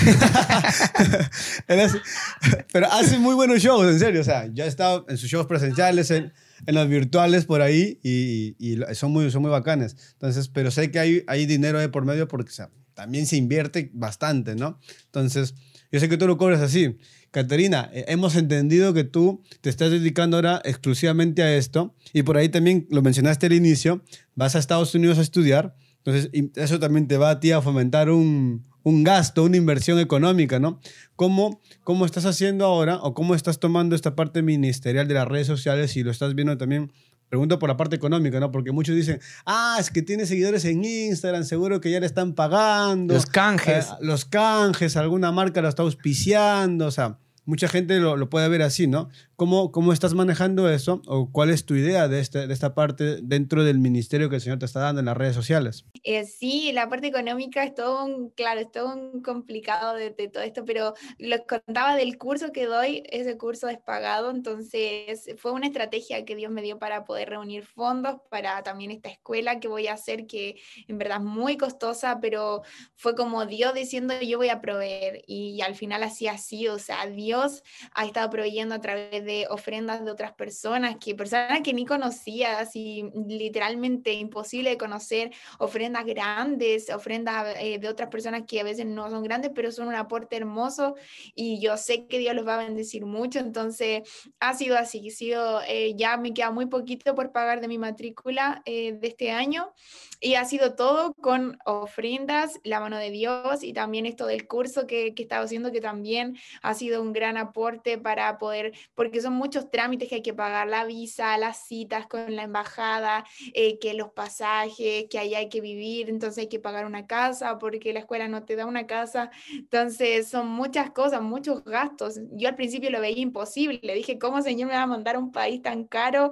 Pero 2.72 2.92
hace 2.92 3.18
muy 3.18 3.34
buenos 3.34 3.58
shows, 3.58 3.90
en 3.90 3.98
serio. 3.98 4.20
O 4.20 4.24
sea, 4.24 4.48
ya 4.52 4.66
he 4.66 4.68
estado 4.68 5.04
en 5.08 5.18
sus 5.18 5.28
shows 5.28 5.46
presenciales, 5.46 6.12
en, 6.12 6.32
en 6.64 6.74
los 6.76 6.88
virtuales 6.88 7.44
por 7.44 7.60
ahí 7.60 7.98
y, 8.04 8.54
y, 8.60 8.78
son, 8.94 9.10
muy, 9.10 9.32
son 9.32 9.42
muy 9.42 9.50
bacanes. 9.50 9.96
Entonces, 10.12 10.46
pero 10.46 10.70
sé 10.70 10.92
que 10.92 11.00
hay, 11.00 11.24
hay 11.26 11.46
dinero 11.46 11.80
de 11.80 11.88
por 11.88 12.04
medio 12.04 12.28
porque 12.28 12.52
también 12.96 13.26
se 13.26 13.36
invierte 13.36 13.92
bastante, 13.94 14.56
¿no? 14.56 14.80
Entonces, 15.04 15.54
yo 15.92 16.00
sé 16.00 16.08
que 16.08 16.16
tú 16.16 16.26
lo 16.26 16.36
cobras 16.36 16.60
así. 16.60 16.96
Caterina, 17.30 17.88
eh, 17.92 18.06
hemos 18.08 18.34
entendido 18.34 18.92
que 18.92 19.04
tú 19.04 19.44
te 19.60 19.70
estás 19.70 19.92
dedicando 19.92 20.38
ahora 20.38 20.60
exclusivamente 20.64 21.44
a 21.44 21.54
esto 21.54 21.94
y 22.12 22.24
por 22.24 22.36
ahí 22.36 22.48
también 22.48 22.88
lo 22.90 23.02
mencionaste 23.02 23.46
al 23.46 23.52
inicio, 23.52 24.02
vas 24.34 24.56
a 24.56 24.58
Estados 24.58 24.92
Unidos 24.96 25.18
a 25.18 25.22
estudiar 25.22 25.76
entonces, 26.06 26.30
eso 26.54 26.78
también 26.78 27.08
te 27.08 27.16
va 27.16 27.32
a 27.32 27.56
a 27.56 27.62
fomentar 27.62 28.10
un, 28.10 28.64
un 28.84 29.02
gasto, 29.02 29.42
una 29.42 29.56
inversión 29.56 29.98
económica, 29.98 30.60
¿no? 30.60 30.80
¿Cómo, 31.16 31.60
¿Cómo 31.82 32.06
estás 32.06 32.26
haciendo 32.26 32.64
ahora 32.64 32.98
o 33.02 33.12
cómo 33.12 33.34
estás 33.34 33.58
tomando 33.58 33.96
esta 33.96 34.14
parte 34.14 34.42
ministerial 34.42 35.08
de 35.08 35.14
las 35.14 35.26
redes 35.26 35.48
sociales 35.48 35.96
y 35.96 36.04
lo 36.04 36.12
estás 36.12 36.36
viendo 36.36 36.56
también? 36.56 36.92
Pregunto 37.28 37.58
por 37.58 37.68
la 37.68 37.76
parte 37.76 37.96
económica, 37.96 38.38
¿no? 38.38 38.52
Porque 38.52 38.70
muchos 38.70 38.94
dicen, 38.94 39.20
ah, 39.44 39.76
es 39.80 39.90
que 39.90 40.02
tiene 40.02 40.26
seguidores 40.26 40.64
en 40.64 40.84
Instagram, 40.84 41.44
seguro 41.44 41.80
que 41.80 41.90
ya 41.90 41.98
le 41.98 42.06
están 42.06 42.34
pagando. 42.34 43.14
Los 43.14 43.26
canjes. 43.26 43.86
Eh, 43.86 43.94
los 44.00 44.24
canjes, 44.24 44.96
alguna 44.96 45.32
marca 45.32 45.60
lo 45.60 45.68
está 45.68 45.82
auspiciando, 45.82 46.86
o 46.86 46.90
sea, 46.90 47.18
mucha 47.44 47.68
gente 47.68 47.98
lo, 47.98 48.16
lo, 48.16 48.30
puede 48.30 48.48
ver 48.48 48.62
así, 48.62 48.86
¿no? 48.86 49.08
¿Cómo, 49.36 49.70
¿Cómo 49.70 49.92
estás 49.92 50.14
manejando 50.14 50.70
eso 50.70 51.02
o 51.06 51.30
cuál 51.30 51.50
es 51.50 51.66
tu 51.66 51.74
idea 51.74 52.08
de, 52.08 52.20
este, 52.20 52.46
de 52.46 52.54
esta 52.54 52.74
parte 52.74 53.18
dentro 53.22 53.64
del 53.64 53.78
ministerio 53.78 54.30
que 54.30 54.36
el 54.36 54.40
Señor 54.40 54.58
te 54.58 54.64
está 54.64 54.80
dando 54.80 55.00
en 55.00 55.06
las 55.06 55.16
redes 55.16 55.34
sociales? 55.34 55.84
Eh, 56.04 56.24
sí, 56.24 56.72
la 56.72 56.88
parte 56.88 57.08
económica 57.08 57.62
es 57.62 57.74
todo 57.74 58.06
un, 58.06 58.30
claro, 58.30 58.60
es 58.60 58.70
todo 58.70 58.94
un 58.94 59.22
complicado 59.22 59.94
de, 59.94 60.10
de, 60.10 60.28
todo 60.28 60.42
esto, 60.42 60.64
pero 60.64 60.94
lo 61.18 61.36
contaba 61.46 61.96
del 61.96 62.16
curso 62.16 62.50
que 62.52 62.64
doy, 62.64 63.02
ese 63.10 63.36
curso 63.36 63.68
es 63.68 63.78
pagado, 63.78 64.30
entonces 64.30 65.28
fue 65.36 65.52
una 65.52 65.66
estrategia 65.66 66.24
que 66.24 66.34
Dios 66.34 66.50
me 66.50 66.62
dio 66.62 66.78
para 66.78 67.04
poder 67.04 67.28
reunir 67.28 67.66
fondos 67.66 68.16
para 68.30 68.62
también 68.62 68.90
esta 68.90 69.10
escuela 69.10 69.60
que 69.60 69.68
voy 69.68 69.88
a 69.88 69.94
hacer, 69.94 70.26
que 70.26 70.56
en 70.88 70.96
verdad 70.96 71.18
es 71.18 71.24
muy 71.24 71.58
costosa, 71.58 72.20
pero 72.22 72.62
fue 72.94 73.14
como 73.14 73.44
Dios 73.44 73.74
diciendo 73.74 74.14
yo 74.22 74.38
voy 74.38 74.48
a 74.48 74.62
proveer 74.62 75.22
y, 75.26 75.50
y 75.50 75.60
al 75.60 75.74
final 75.74 76.02
así 76.02 76.26
sido, 76.38 76.74
o 76.74 76.78
sea, 76.78 77.06
Dios 77.06 77.62
ha 77.92 78.06
estado 78.06 78.30
proveyendo 78.30 78.74
a 78.74 78.80
través 78.80 79.25
de 79.26 79.46
ofrendas 79.50 80.04
de 80.04 80.10
otras 80.10 80.32
personas, 80.32 80.96
que 80.96 81.14
personas 81.14 81.60
que 81.62 81.74
ni 81.74 81.84
conocía, 81.84 82.60
así 82.60 83.10
literalmente 83.26 84.12
imposible 84.14 84.70
de 84.70 84.78
conocer, 84.78 85.32
ofrendas 85.58 86.04
grandes, 86.06 86.88
ofrendas 86.90 87.56
eh, 87.60 87.78
de 87.78 87.88
otras 87.88 88.08
personas 88.08 88.44
que 88.46 88.60
a 88.60 88.64
veces 88.64 88.86
no 88.86 89.10
son 89.10 89.22
grandes, 89.22 89.50
pero 89.54 89.70
son 89.72 89.88
un 89.88 89.94
aporte 89.94 90.36
hermoso 90.36 90.94
y 91.34 91.60
yo 91.60 91.76
sé 91.76 92.06
que 92.06 92.18
Dios 92.18 92.34
los 92.34 92.46
va 92.46 92.54
a 92.54 92.64
bendecir 92.64 93.04
mucho, 93.04 93.38
entonces 93.38 94.02
ha 94.40 94.54
sido 94.54 94.78
así, 94.78 95.08
ha 95.08 95.12
sido, 95.12 95.60
eh, 95.68 95.94
ya 95.96 96.16
me 96.16 96.32
queda 96.32 96.50
muy 96.50 96.66
poquito 96.66 97.14
por 97.14 97.32
pagar 97.32 97.60
de 97.60 97.68
mi 97.68 97.78
matrícula 97.78 98.62
eh, 98.64 98.92
de 98.92 99.08
este 99.08 99.30
año 99.32 99.72
y 100.20 100.34
ha 100.34 100.44
sido 100.44 100.74
todo 100.74 101.12
con 101.14 101.58
ofrendas, 101.66 102.58
la 102.64 102.80
mano 102.80 102.96
de 102.96 103.10
Dios 103.10 103.62
y 103.62 103.72
también 103.72 104.06
esto 104.06 104.26
del 104.26 104.46
curso 104.46 104.86
que, 104.86 105.14
que 105.14 105.22
he 105.22 105.24
estado 105.24 105.44
haciendo 105.44 105.72
que 105.72 105.80
también 105.80 106.36
ha 106.62 106.74
sido 106.74 107.02
un 107.02 107.12
gran 107.12 107.36
aporte 107.36 107.98
para 107.98 108.38
poder, 108.38 108.72
porque 108.94 109.15
son 109.20 109.34
muchos 109.34 109.70
trámites 109.70 110.08
que 110.08 110.16
hay 110.16 110.22
que 110.22 110.34
pagar, 110.34 110.68
la 110.68 110.84
visa, 110.84 111.36
las 111.38 111.66
citas 111.66 112.06
con 112.06 112.34
la 112.34 112.44
embajada, 112.44 113.24
eh, 113.54 113.78
que 113.78 113.94
los 113.94 114.10
pasajes, 114.10 115.06
que 115.10 115.18
allá 115.18 115.38
hay 115.38 115.48
que 115.48 115.60
vivir, 115.60 116.08
entonces 116.08 116.38
hay 116.38 116.48
que 116.48 116.60
pagar 116.60 116.86
una 116.86 117.06
casa 117.06 117.58
porque 117.58 117.92
la 117.92 118.00
escuela 118.00 118.28
no 118.28 118.44
te 118.44 118.56
da 118.56 118.66
una 118.66 118.86
casa, 118.86 119.30
entonces 119.52 120.28
son 120.28 120.48
muchas 120.48 120.90
cosas, 120.90 121.22
muchos 121.22 121.64
gastos. 121.64 122.20
Yo 122.32 122.48
al 122.48 122.56
principio 122.56 122.90
lo 122.90 123.00
veía 123.00 123.20
imposible, 123.20 123.80
le 123.82 123.94
dije, 123.94 124.18
¿cómo 124.18 124.42
Señor 124.42 124.68
me 124.68 124.74
va 124.76 124.82
a 124.82 124.86
mandar 124.86 125.16
a 125.16 125.18
un 125.18 125.32
país 125.32 125.62
tan 125.62 125.84
caro, 125.84 126.30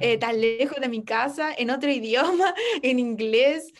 eh, 0.00 0.18
tan 0.18 0.40
lejos 0.40 0.80
de 0.80 0.88
mi 0.88 1.04
casa, 1.04 1.52
en 1.56 1.70
otro 1.70 1.90
idioma, 1.90 2.54
en 2.82 2.98
inglés? 2.98 3.72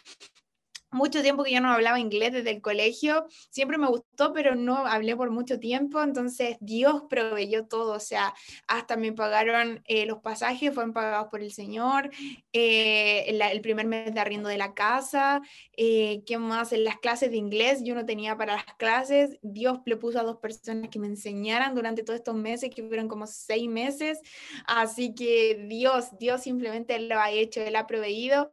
Mucho 0.95 1.23
tiempo 1.23 1.43
que 1.43 1.53
yo 1.53 1.61
no 1.61 1.71
hablaba 1.71 1.99
inglés 1.99 2.33
desde 2.33 2.53
el 2.53 2.63
colegio, 2.63 3.27
siempre 3.51 3.79
me 3.79 3.89
gustó, 3.89 4.33
pero 4.33 4.55
no 4.55 4.87
hablé 4.87 5.17
por 5.17 5.31
mucho 5.31 5.59
tiempo, 5.59 6.01
entonces 6.01 6.57
Dios 6.61 7.03
proveyó 7.11 7.67
todo, 7.67 7.95
o 7.95 8.01
sea, 8.01 8.33
hasta 8.69 8.97
me 8.97 9.13
pagaron 9.13 9.83
eh, 9.87 10.07
los 10.07 10.19
pasajes, 10.19 10.73
fueron 10.73 10.93
pagados 10.93 11.29
por 11.31 11.43
el 11.43 11.53
Señor, 11.53 12.11
eh, 12.53 13.25
el, 13.27 13.61
primer 13.61 13.87
mes 13.87 14.15
de 14.15 14.21
arriendo 14.21 14.49
de 14.49 14.57
la 14.57 14.73
casa, 14.73 15.43
eh, 15.77 16.23
¿qué 16.27 16.39
más? 16.39 16.73
En 16.73 16.85
las 16.85 16.99
clases 16.99 17.33
de 17.33 17.39
inglés, 17.39 17.83
yo 17.83 17.97
no 17.97 18.07
tenía 18.07 18.37
para 18.37 18.55
las 18.55 18.77
clases, 18.77 19.37
Dios 19.43 19.81
le 19.87 19.97
puso 19.97 20.21
a 20.21 20.23
dos 20.23 20.37
personas 20.37 20.91
que 20.91 21.01
me 21.01 21.09
enseñaran 21.09 21.75
durante 21.75 22.05
todos 22.05 22.19
estos 22.19 22.37
meses, 22.37 22.71
que 22.73 22.87
fueron 22.87 23.09
como 23.09 23.27
seis 23.27 23.69
meses, 23.69 24.21
así 24.67 25.13
que 25.13 25.67
Dios, 25.69 26.17
Dios 26.21 26.43
simplemente 26.43 26.97
lo 27.01 27.19
ha 27.19 27.33
hecho, 27.33 27.61
Él 27.61 27.75
ha 27.75 27.89
proveído, 27.89 28.53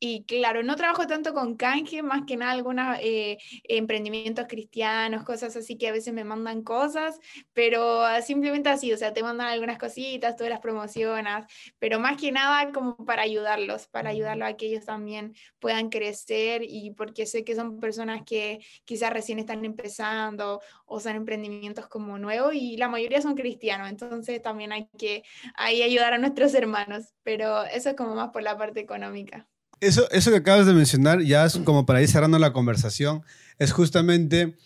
y 0.00 0.24
claro, 0.24 0.62
no 0.62 0.76
trabajo 0.76 1.06
tanto 1.06 1.32
con 1.32 1.56
canje, 1.56 2.02
más 2.02 2.22
que 2.26 2.36
nada 2.36 2.52
algunos 2.52 2.98
eh, 3.00 3.38
emprendimientos 3.64 4.46
cristianos, 4.48 5.24
cosas 5.24 5.56
así 5.56 5.76
que 5.78 5.88
a 5.88 5.92
veces 5.92 6.12
me 6.12 6.24
mandan 6.24 6.62
cosas, 6.62 7.18
pero 7.52 8.02
simplemente 8.22 8.68
así, 8.68 8.92
o 8.92 8.96
sea, 8.96 9.12
te 9.14 9.22
mandan 9.22 9.48
algunas 9.48 9.78
cositas, 9.78 10.36
tú 10.36 10.44
las 10.44 10.60
promocionas, 10.60 11.46
pero 11.78 12.00
más 12.00 12.20
que 12.20 12.32
nada 12.32 12.72
como 12.72 12.96
para 13.04 13.22
ayudarlos, 13.22 13.86
para 13.86 14.10
ayudarlos 14.10 14.48
a 14.48 14.56
que 14.56 14.66
ellos 14.66 14.84
también 14.84 15.34
puedan 15.58 15.88
crecer 15.90 16.62
y 16.64 16.90
porque 16.92 17.26
sé 17.26 17.44
que 17.44 17.54
son 17.54 17.80
personas 17.80 18.22
que 18.26 18.60
quizás 18.84 19.12
recién 19.12 19.38
están 19.38 19.64
empezando 19.64 20.60
o 20.86 21.00
son 21.00 21.16
emprendimientos 21.16 21.86
como 21.88 22.18
nuevos 22.18 22.54
y 22.54 22.76
la 22.76 22.88
mayoría 22.88 23.22
son 23.22 23.34
cristianos, 23.36 23.88
entonces 23.88 24.42
también 24.42 24.72
hay 24.72 24.88
que 24.98 25.22
ahí 25.54 25.82
ayudar 25.82 26.14
a 26.14 26.18
nuestros 26.18 26.54
hermanos, 26.54 27.14
pero 27.22 27.64
eso 27.64 27.90
es 27.90 27.96
como 27.96 28.14
más 28.14 28.30
por 28.30 28.42
la 28.42 28.56
parte 28.58 28.80
económica. 28.80 29.48
Eso, 29.80 30.08
eso 30.10 30.30
que 30.30 30.36
acabas 30.38 30.66
de 30.66 30.72
mencionar, 30.72 31.22
ya 31.22 31.44
es 31.44 31.58
como 31.58 31.84
para 31.86 32.00
ir 32.00 32.08
cerrando 32.08 32.38
la 32.38 32.52
conversación, 32.52 33.22
es 33.58 33.72
justamente 33.72 34.56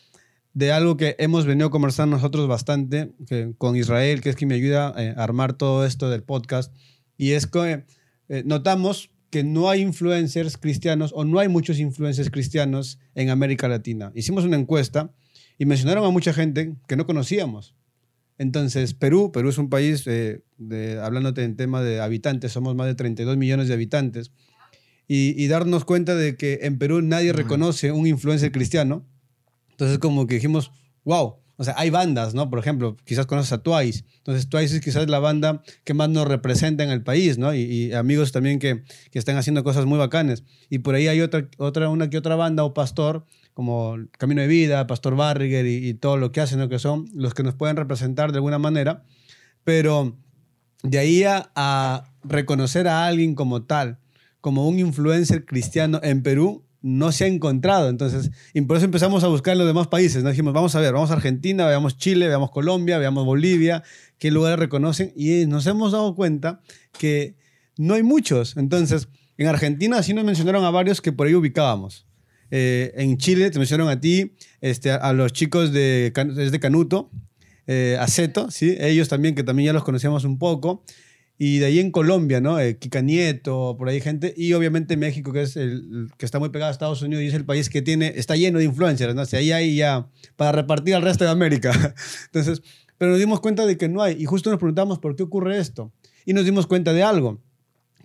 de 0.55 0.73
algo 0.73 0.97
que 0.97 1.17
hemos 1.19 1.47
venido 1.47 1.71
conversando 1.71 2.17
nosotros 2.17 2.49
bastante 2.49 3.13
con 3.59 3.77
Israel, 3.77 4.21
que 4.21 4.31
es 4.31 4.37
quien 4.37 4.49
me 4.49 4.57
ayuda 4.57 4.95
eh, 4.97 5.15
a 5.17 5.23
armar 5.23 5.53
todo 5.53 5.85
esto 5.85 6.11
del 6.11 6.23
podcast, 6.23 6.75
y 7.17 7.33
es 7.33 7.47
que 7.47 7.85
eh, 8.29 8.43
notamos 8.45 9.11
que 9.31 9.45
no 9.45 9.69
hay 9.69 9.83
influencers 9.83 10.57
cristianos 10.57 11.13
o 11.15 11.25
no 11.25 11.39
hay 11.39 11.49
muchos 11.49 11.79
influencers 11.79 12.31
cristianos 12.31 12.99
en 13.15 13.31
América 13.31 13.69
Latina. 13.69 14.11
Hicimos 14.15 14.45
una 14.45 14.57
encuesta 14.57 15.13
y 15.59 15.67
mencionaron 15.67 16.05
a 16.05 16.11
mucha 16.11 16.33
gente 16.33 16.75
que 16.87 16.97
no 16.97 17.07
conocíamos. 17.07 17.75
Entonces, 18.39 18.95
Perú, 18.95 19.33
Perú 19.33 19.51
es 19.51 19.59
un 19.59 19.69
país, 19.69 20.07
eh, 20.07 20.43
de, 20.57 20.99
hablándote 21.01 21.45
en 21.45 21.57
tema 21.57 21.83
de 21.83 22.01
habitantes, 22.01 22.53
somos 22.53 22.75
más 22.75 22.87
de 22.87 22.95
32 22.95 23.37
millones 23.37 23.69
de 23.69 23.75
habitantes 23.75 24.31
y, 25.09 25.47
darnos 25.49 25.87
cuenta 25.87 26.15
de 26.15 26.37
que 26.37 26.61
en 26.63 26.79
Perú 26.79 27.01
nadie 27.01 27.33
reconoce 27.33 27.93
un 27.93 28.07
influencer 28.07 28.53
cristiano. 28.53 29.07
Entonces 29.71 29.99
como 29.99 30.27
que 30.27 30.35
dijimos, 30.35 30.71
wow, 31.05 31.37
o 31.57 31.65
sea, 31.65 31.75
hay 31.79 31.89
bandas, 31.89 32.35
¿no? 32.35 32.51
Por 32.51 32.59
ejemplo, 32.59 32.97
quizás 33.05 33.27
conoces 33.27 33.53
a 33.53 33.63
Twice. 33.63 34.05
Entonces 34.19 34.49
Twice 34.49 34.77
es 34.77 34.81
quizás 34.83 35.09
la 35.09 35.19
banda 35.19 35.63
que 35.85 35.95
más 35.95 36.11
nos 36.11 36.29
representa 36.29 36.85
en 36.85 36.91
el 36.91 37.03
país, 37.03 37.39
¿no? 37.39 37.55
Y, 37.55 37.93
amigos 37.95 38.33
también 38.33 38.59
que, 38.59 38.85
que, 39.11 39.19
están 39.19 39.37
haciendo 39.39 39.65
cosas 39.65 39.87
muy 39.87 39.99
bacanes. 39.99 40.45
Y 40.69 40.81
por 40.81 40.95
ahí 40.95 41.09
hay 41.09 41.23
otra, 41.23 41.49
otra, 41.57 41.89
una 41.89 42.11
que 42.11 42.19
otra 42.19 42.37
banda 42.37 42.63
o 42.63 42.75
pastor, 42.75 43.25
como 43.55 43.97
Camino 44.19 44.43
de 44.43 44.47
Vida, 44.47 44.87
Pastor 44.87 45.17
Barriger 45.17 45.67
y, 45.67 45.95
todo 45.95 46.17
lo 46.19 46.33
que 46.33 46.43
hacen, 46.43 46.59
¿no? 46.59 46.69
Que 46.69 46.79
son 46.79 47.09
los 47.15 47.35
que 47.35 47.43
nos 47.43 47.55
pueden 47.55 47.77
representar 47.77 48.31
de 48.31 48.39
alguna 48.39 48.59
manera. 48.59 49.03
Pero 49.65 50.17
de 50.83 50.99
ahí 50.99 51.25
a, 51.25 51.51
a 51.57 52.13
reconocer 52.23 52.87
a 52.87 53.07
alguien 53.07 53.35
como 53.35 53.65
tal, 53.65 53.99
como 54.41 54.69
un 54.69 54.79
influencer 54.79 55.45
cristiano 55.45 56.01
en 56.03 56.23
Perú 56.23 56.65
no 56.81 57.13
se 57.13 57.25
ha 57.25 57.27
encontrado. 57.27 57.89
Entonces, 57.89 58.31
y 58.55 58.61
por 58.63 58.77
eso 58.77 58.87
empezamos 58.87 59.25
a 59.25 59.29
buscar 59.29 59.53
en 59.53 59.59
los 59.59 59.67
demás 59.67 59.89
países. 59.89 60.23
Nos 60.23 60.33
dijimos, 60.33 60.55
vamos 60.55 60.75
a 60.75 60.81
ver, 60.81 60.93
vamos 60.93 61.11
a 61.11 61.15
Argentina, 61.15 61.67
veamos 61.67 61.97
Chile, 61.97 62.29
veamos 62.29 62.51
Colombia, 62.51 62.99
veamos 62.99 63.25
Bolivia, 63.25 63.83
qué 64.19 64.31
lugares 64.31 64.59
reconocen. 64.59 65.13
Y 65.17 65.47
nos 65.47 65.67
hemos 65.67 65.93
dado 65.93 66.15
cuenta 66.15 66.61
que 66.97 67.37
no 67.77 67.95
hay 67.95 68.03
muchos. 68.03 68.57
Entonces, 68.57 69.09
en 69.37 69.47
Argentina 69.49 70.03
sí 70.03 70.15
nos 70.15 70.25
mencionaron 70.25 70.65
a 70.65 70.71
varios 70.71 71.01
que 71.01 71.13
por 71.13 71.27
ahí 71.27 71.35
ubicábamos. 71.35 72.07
Eh, 72.51 72.93
en 72.97 73.19
Chile 73.19 73.51
te 73.51 73.59
mencionaron 73.59 73.91
a 73.93 74.01
ti, 74.01 74.33
este, 74.61 74.91
a 74.91 75.13
los 75.13 75.33
chicos 75.33 75.73
de, 75.73 76.13
de 76.51 76.61
Canuto, 76.61 77.11
eh, 77.67 77.99
a 78.01 78.07
Ceto, 78.07 78.51
¿sí? 78.51 78.77
ellos 78.81 79.09
también, 79.09 79.35
que 79.35 79.43
también 79.43 79.67
ya 79.67 79.73
los 79.73 79.85
conocíamos 79.85 80.25
un 80.25 80.39
poco. 80.39 80.83
Y 81.41 81.59
de 81.59 81.67
ahí 81.67 81.79
en 81.79 81.93
Colombia, 81.93 82.41
¿no? 82.41 82.59
Eh, 82.59 82.79
Kika 82.79 83.01
Nieto, 83.01 83.77
por 83.79 83.89
ahí 83.89 84.01
gente. 84.01 84.35
Y 84.37 84.55
obviamente 84.55 84.97
México, 84.97 85.33
que 85.33 85.43
es 85.43 85.57
el 85.57 86.09
que 86.17 86.27
está 86.27 86.41
muy 86.41 86.49
pegado 86.49 86.69
a 86.69 86.73
Estados 86.73 87.01
Unidos 87.01 87.23
y 87.23 87.29
es 87.29 87.35
el 87.35 87.45
país 87.45 87.71
que 87.71 87.81
tiene, 87.81 88.13
está 88.17 88.35
lleno 88.35 88.59
de 88.59 88.65
influencers, 88.65 89.15
¿no? 89.15 89.23
O 89.23 89.27
sea, 89.27 89.39
ahí 89.39 89.53
hay 89.53 89.77
ya 89.77 90.09
para 90.35 90.51
repartir 90.51 90.97
al 90.97 91.03
resto 91.03 91.23
de 91.25 91.31
América. 91.31 91.95
Entonces, 92.27 92.63
pero 92.99 93.13
nos 93.13 93.21
dimos 93.21 93.41
cuenta 93.41 93.67
de 93.67 93.79
que 93.79 93.89
no 93.89 94.03
hay. 94.03 94.21
Y 94.21 94.25
justo 94.25 94.51
nos 94.51 94.59
preguntamos 94.59 94.99
por 94.99 95.15
qué 95.15 95.23
ocurre 95.23 95.59
esto. 95.59 95.93
Y 96.27 96.33
nos 96.33 96.45
dimos 96.45 96.67
cuenta 96.67 96.93
de 96.93 97.05
algo. 97.05 97.41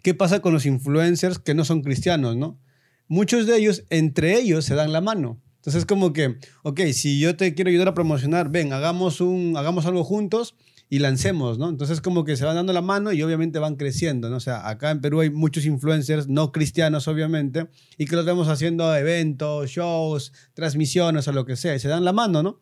¿Qué 0.03 0.13
pasa 0.13 0.39
con 0.39 0.53
los 0.53 0.67
influencers 0.67 1.39
que 1.39 1.55
no 1.55 1.65
son 1.65 1.81
cristianos, 1.81 2.37
no? 2.37 2.59
Muchos 3.07 3.47
de 3.47 3.57
ellos, 3.57 3.83
entre 3.89 4.37
ellos, 4.37 4.65
se 4.65 4.75
dan 4.75 4.91
la 4.91 5.01
mano. 5.01 5.41
Entonces, 5.63 5.83
es 5.83 5.85
como 5.85 6.11
que, 6.11 6.39
ok, 6.63 6.81
si 6.91 7.21
yo 7.21 7.37
te 7.37 7.53
quiero 7.53 7.69
ayudar 7.69 7.87
a 7.87 7.93
promocionar, 7.93 8.49
ven, 8.49 8.73
hagamos, 8.73 9.21
un, 9.21 9.55
hagamos 9.55 9.85
algo 9.85 10.03
juntos 10.03 10.55
y 10.89 10.99
lancemos, 10.99 11.57
¿no? 11.57 11.69
Entonces 11.69 12.01
como 12.01 12.25
que 12.25 12.35
se 12.35 12.43
van 12.43 12.55
dando 12.55 12.73
la 12.73 12.81
mano 12.81 13.13
y 13.13 13.23
obviamente 13.23 13.59
van 13.59 13.77
creciendo, 13.77 14.29
¿no? 14.29 14.35
O 14.35 14.39
sea, 14.41 14.67
acá 14.67 14.91
en 14.91 14.99
Perú 14.99 15.21
hay 15.21 15.29
muchos 15.29 15.65
influencers, 15.65 16.27
no 16.27 16.51
cristianos 16.51 17.07
obviamente, 17.07 17.69
y 17.97 18.05
que 18.07 18.17
los 18.17 18.25
vemos 18.25 18.49
haciendo 18.49 18.93
eventos, 18.93 19.69
shows, 19.69 20.33
transmisiones 20.53 21.29
o 21.29 21.31
lo 21.31 21.45
que 21.45 21.55
sea, 21.55 21.73
y 21.75 21.79
se 21.79 21.87
dan 21.87 22.03
la 22.03 22.11
mano, 22.11 22.43
¿no? 22.43 22.59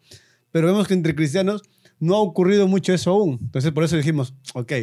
Pero 0.52 0.68
vemos 0.68 0.88
que 0.88 0.94
entre 0.94 1.16
cristianos 1.16 1.64
no 2.00 2.18
ha 2.18 2.22
ocurrido 2.22 2.68
mucho 2.68 2.94
eso 2.94 3.10
aún. 3.10 3.40
Entonces 3.42 3.72
por 3.72 3.84
eso 3.84 3.98
dijimos, 3.98 4.36
ok, 4.54 4.74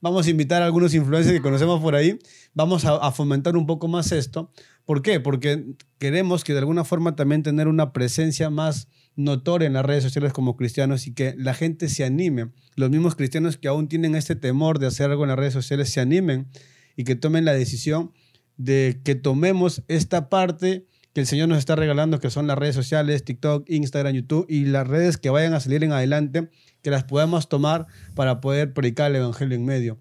vamos 0.00 0.28
a 0.28 0.30
invitar 0.30 0.62
a 0.62 0.66
algunos 0.66 0.94
influencers 0.94 1.34
que 1.34 1.42
conocemos 1.42 1.80
por 1.80 1.96
ahí, 1.96 2.20
vamos 2.54 2.84
a 2.84 3.10
fomentar 3.10 3.56
un 3.56 3.66
poco 3.66 3.88
más 3.88 4.12
esto. 4.12 4.52
¿Por 4.84 5.02
qué? 5.02 5.18
Porque 5.20 5.64
queremos 5.98 6.44
que 6.44 6.52
de 6.52 6.58
alguna 6.58 6.84
forma 6.84 7.16
también 7.16 7.42
tener 7.42 7.68
una 7.68 7.92
presencia 7.92 8.50
más 8.50 8.88
notoria 9.16 9.66
en 9.66 9.72
las 9.72 9.86
redes 9.86 10.02
sociales 10.02 10.32
como 10.32 10.56
cristianos 10.56 11.06
y 11.06 11.14
que 11.14 11.34
la 11.38 11.54
gente 11.54 11.88
se 11.88 12.04
anime. 12.04 12.50
Los 12.76 12.90
mismos 12.90 13.14
cristianos 13.14 13.56
que 13.56 13.68
aún 13.68 13.88
tienen 13.88 14.14
este 14.14 14.36
temor 14.36 14.78
de 14.78 14.86
hacer 14.86 15.10
algo 15.10 15.24
en 15.24 15.28
las 15.28 15.38
redes 15.38 15.54
sociales 15.54 15.88
se 15.88 16.00
animen 16.00 16.48
y 16.96 17.04
que 17.04 17.14
tomen 17.14 17.44
la 17.44 17.54
decisión 17.54 18.12
de 18.56 19.00
que 19.04 19.14
tomemos 19.14 19.82
esta 19.88 20.28
parte 20.28 20.86
que 21.14 21.20
el 21.20 21.26
Señor 21.26 21.48
nos 21.48 21.58
está 21.58 21.76
regalando, 21.76 22.18
que 22.18 22.28
son 22.28 22.48
las 22.48 22.58
redes 22.58 22.74
sociales, 22.74 23.24
TikTok, 23.24 23.70
Instagram, 23.70 24.14
YouTube 24.14 24.46
y 24.48 24.64
las 24.64 24.86
redes 24.86 25.16
que 25.16 25.30
vayan 25.30 25.54
a 25.54 25.60
salir 25.60 25.84
en 25.84 25.92
adelante, 25.92 26.50
que 26.82 26.90
las 26.90 27.04
podamos 27.04 27.48
tomar 27.48 27.86
para 28.14 28.40
poder 28.40 28.72
predicar 28.74 29.10
el 29.10 29.16
Evangelio 29.18 29.56
en 29.56 29.64
medio. 29.64 29.98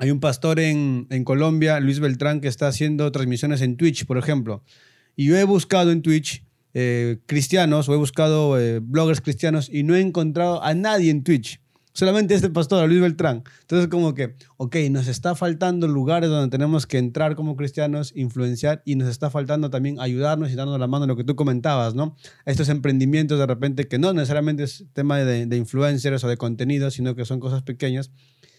Hay 0.00 0.12
un 0.12 0.20
pastor 0.20 0.60
en, 0.60 1.06
Colombia, 1.24 1.80
Luis 1.80 1.98
Beltrán, 1.98 2.40
que 2.40 2.46
está 2.46 2.68
haciendo 2.68 3.10
transmisiones 3.10 3.62
en 3.62 3.76
Twitch, 3.76 4.06
por 4.06 4.16
ejemplo. 4.16 4.62
Y 5.16 5.26
yo 5.26 5.36
he 5.36 5.42
buscado 5.42 5.90
en 5.90 6.02
Twitch 6.02 6.44
eh, 6.72 7.18
cristianos 7.26 7.88
o 7.88 7.94
he 7.94 7.96
buscado 7.96 8.60
eh, 8.60 8.78
bloggers 8.78 9.20
cristianos 9.20 9.68
y 9.68 9.82
no 9.82 9.96
he 9.96 10.00
encontrado 10.00 10.62
a 10.62 10.74
nadie 10.74 11.10
en 11.10 11.24
Twitch. 11.24 11.60
Solamente 11.92 12.36
este 12.36 12.48
pastor, 12.48 12.88
Luis 12.88 13.00
Beltrán. 13.00 13.42
Entonces, 13.62 13.88
como 13.88 14.14
que, 14.14 14.36
ok, 14.56 14.76
nos 14.88 15.08
está 15.08 15.34
faltando 15.34 15.88
lugares 15.88 16.30
donde 16.30 16.48
tenemos 16.48 16.86
que 16.86 16.98
entrar 16.98 17.34
como 17.34 17.56
cristianos, 17.56 18.12
influenciar 18.14 18.82
y 18.84 18.94
nos 18.94 19.08
está 19.08 19.30
faltando 19.30 19.68
también 19.68 19.98
ayudarnos 19.98 20.52
y 20.52 20.54
darnos 20.54 20.78
la 20.78 20.86
mano 20.86 21.06
en 21.06 21.08
lo 21.08 21.16
que 21.16 21.24
tú 21.24 21.34
comentabas, 21.34 21.96
¿no? 21.96 22.14
Estos 22.46 22.68
emprendimientos 22.68 23.36
de 23.40 23.46
repente 23.46 23.88
que 23.88 23.98
no 23.98 24.12
necesariamente 24.12 24.62
es 24.62 24.84
tema 24.92 25.18
de, 25.18 25.46
de 25.46 25.56
influencers 25.56 26.22
o 26.22 26.28
de 26.28 26.36
contenido, 26.36 26.92
sino 26.92 27.16
que 27.16 27.24
son 27.24 27.40
cosas 27.40 27.62
pequeñas, 27.64 28.12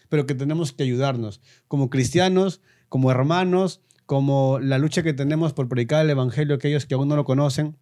pero 0.10 0.26
que 0.26 0.36
tenemos 0.36 0.74
que 0.74 0.84
ayudarnos 0.84 1.42
como 1.68 1.90
cristianos, 1.90 2.62
como 2.90 3.12
hermanos, 3.12 3.82
como 4.06 4.60
la 4.60 4.78
lucha 4.78 5.04
que 5.04 5.14
tenemos 5.14 5.54
por 5.54 5.70
predicar 5.70 6.04
el 6.04 6.10
evangelio 6.10 6.56
a 6.56 6.58
aquellos 6.58 6.86
que 6.86 6.96
aún 6.96 7.08
no 7.08 7.16
lo 7.16 7.26
conocen 7.26 7.78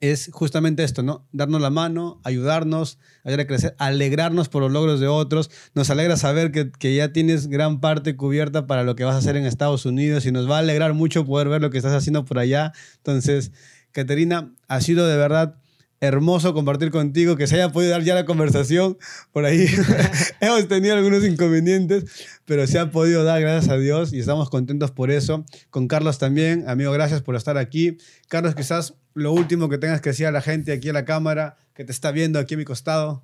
es 0.00 0.30
justamente 0.32 0.84
esto, 0.84 1.02
¿no? 1.02 1.26
Darnos 1.32 1.60
la 1.60 1.70
mano, 1.70 2.20
ayudarnos, 2.24 2.98
ayudar 3.24 3.40
a 3.40 3.46
crecer, 3.46 3.74
alegrarnos 3.78 4.48
por 4.48 4.62
los 4.62 4.70
logros 4.70 5.00
de 5.00 5.08
otros. 5.08 5.50
Nos 5.74 5.88
alegra 5.90 6.16
saber 6.16 6.52
que, 6.52 6.70
que, 6.70 6.94
ya 6.94 7.12
tienes 7.12 7.48
gran 7.48 7.80
parte 7.80 8.16
cubierta 8.16 8.66
para 8.66 8.84
lo 8.84 8.94
que 8.94 9.04
vas 9.04 9.14
a 9.14 9.18
hacer 9.18 9.36
en 9.36 9.46
Estados 9.46 9.86
Unidos 9.86 10.26
y 10.26 10.32
nos 10.32 10.50
va 10.50 10.56
a 10.56 10.60
alegrar 10.60 10.92
mucho 10.92 11.24
poder 11.24 11.48
ver 11.48 11.62
lo 11.62 11.70
que 11.70 11.78
estás 11.78 11.94
haciendo 11.94 12.24
por 12.24 12.38
allá. 12.38 12.72
Entonces, 12.98 13.52
Caterina, 13.92 14.52
ha 14.68 14.80
sido 14.80 15.06
de 15.06 15.16
verdad 15.16 15.56
hermoso 16.00 16.52
compartir 16.54 16.90
contigo, 16.90 17.36
que 17.36 17.46
se 17.46 17.56
haya 17.56 17.70
podido 17.72 17.92
dar 17.92 18.02
ya 18.02 18.14
la 18.14 18.24
conversación. 18.24 18.98
Por 19.32 19.44
ahí 19.44 19.66
hemos 20.40 20.68
tenido 20.68 20.94
algunos 20.94 21.24
inconvenientes, 21.24 22.04
pero 22.44 22.66
se 22.66 22.78
ha 22.78 22.90
podido 22.90 23.24
dar, 23.24 23.40
gracias 23.40 23.72
a 23.72 23.76
Dios, 23.76 24.12
y 24.12 24.20
estamos 24.20 24.50
contentos 24.50 24.90
por 24.90 25.10
eso. 25.10 25.44
Con 25.70 25.88
Carlos 25.88 26.18
también, 26.18 26.68
amigo, 26.68 26.92
gracias 26.92 27.22
por 27.22 27.36
estar 27.36 27.56
aquí. 27.56 27.98
Carlos, 28.28 28.54
quizás 28.54 28.94
lo 29.14 29.32
último 29.32 29.68
que 29.68 29.78
tengas 29.78 30.00
que 30.00 30.10
decir 30.10 30.26
a 30.26 30.30
la 30.30 30.42
gente 30.42 30.72
aquí 30.72 30.88
en 30.88 30.94
la 30.94 31.04
cámara, 31.04 31.56
que 31.74 31.84
te 31.84 31.92
está 31.92 32.10
viendo 32.10 32.38
aquí 32.38 32.54
a 32.54 32.58
mi 32.58 32.64
costado. 32.64 33.22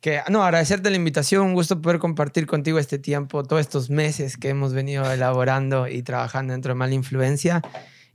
Que, 0.00 0.20
no, 0.28 0.44
agradecerte 0.44 0.90
la 0.90 0.96
invitación, 0.96 1.46
un 1.46 1.54
gusto 1.54 1.80
poder 1.80 1.98
compartir 1.98 2.46
contigo 2.46 2.78
este 2.78 2.98
tiempo, 2.98 3.42
todos 3.42 3.60
estos 3.60 3.88
meses 3.88 4.36
que 4.36 4.50
hemos 4.50 4.74
venido 4.74 5.10
elaborando 5.10 5.88
y 5.88 6.02
trabajando 6.02 6.52
dentro 6.52 6.72
de 6.72 6.74
Mala 6.74 6.92
Influencia 6.92 7.62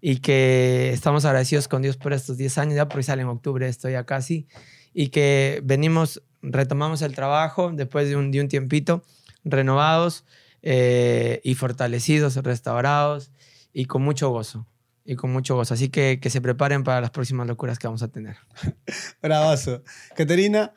y 0.02 0.18
que 0.18 0.92
estamos 0.94 1.26
agradecidos 1.26 1.68
con 1.68 1.82
Dios 1.82 1.98
por 1.98 2.14
estos 2.14 2.38
10 2.38 2.58
años, 2.58 2.76
ya 2.76 2.88
porque 2.88 3.04
sale 3.04 3.22
en 3.22 3.28
octubre 3.28 3.68
esto 3.68 3.90
ya 3.90 4.06
casi, 4.06 4.48
y 4.94 5.10
que 5.10 5.62
venimos, 5.64 6.22
retomamos 6.42 7.02
el 7.02 7.16
trabajo 7.16 7.72
después 7.74 8.08
de 8.08 8.16
un, 8.16 8.32
de 8.32 8.44
tiempito, 8.46 9.04
renovados 9.44 10.26
eh, 10.62 11.42
y 11.44 11.56
fortalecidos, 11.56 12.36
restaurados 12.38 13.32
y 13.74 13.86
con 13.86 14.02
mucho 14.02 14.30
gozo. 14.30 14.66
Y 15.06 15.16
con 15.16 15.32
mucho 15.32 15.56
gozo. 15.56 15.74
Así 15.74 15.90
que 15.90 16.20
que 16.22 16.30
se 16.30 16.40
preparen 16.40 16.84
para 16.84 17.02
las 17.02 17.10
próximas 17.10 17.48
locuras 17.48 17.80
que 17.80 17.88
vamos 17.88 18.04
a 18.04 18.10
tener. 18.10 18.38
Bravazo. 19.24 19.84
Caterina, 20.16 20.74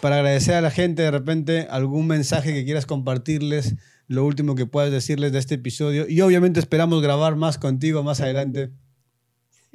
para 0.00 0.16
agradecer 0.16 0.54
a 0.54 0.60
la 0.60 0.70
gente, 0.70 1.02
de 1.02 1.10
repente, 1.10 1.66
algún 1.70 2.08
mensaje 2.08 2.52
que 2.52 2.64
quieras 2.64 2.86
compartirles 2.86 3.76
lo 4.08 4.24
último 4.24 4.54
que 4.54 4.66
puedas 4.66 4.90
decirles 4.90 5.32
de 5.32 5.38
este 5.38 5.56
episodio. 5.56 6.08
Y 6.08 6.20
obviamente 6.20 6.60
esperamos 6.60 7.02
grabar 7.02 7.36
más 7.36 7.58
contigo 7.58 8.02
más 8.02 8.20
adelante. 8.20 8.70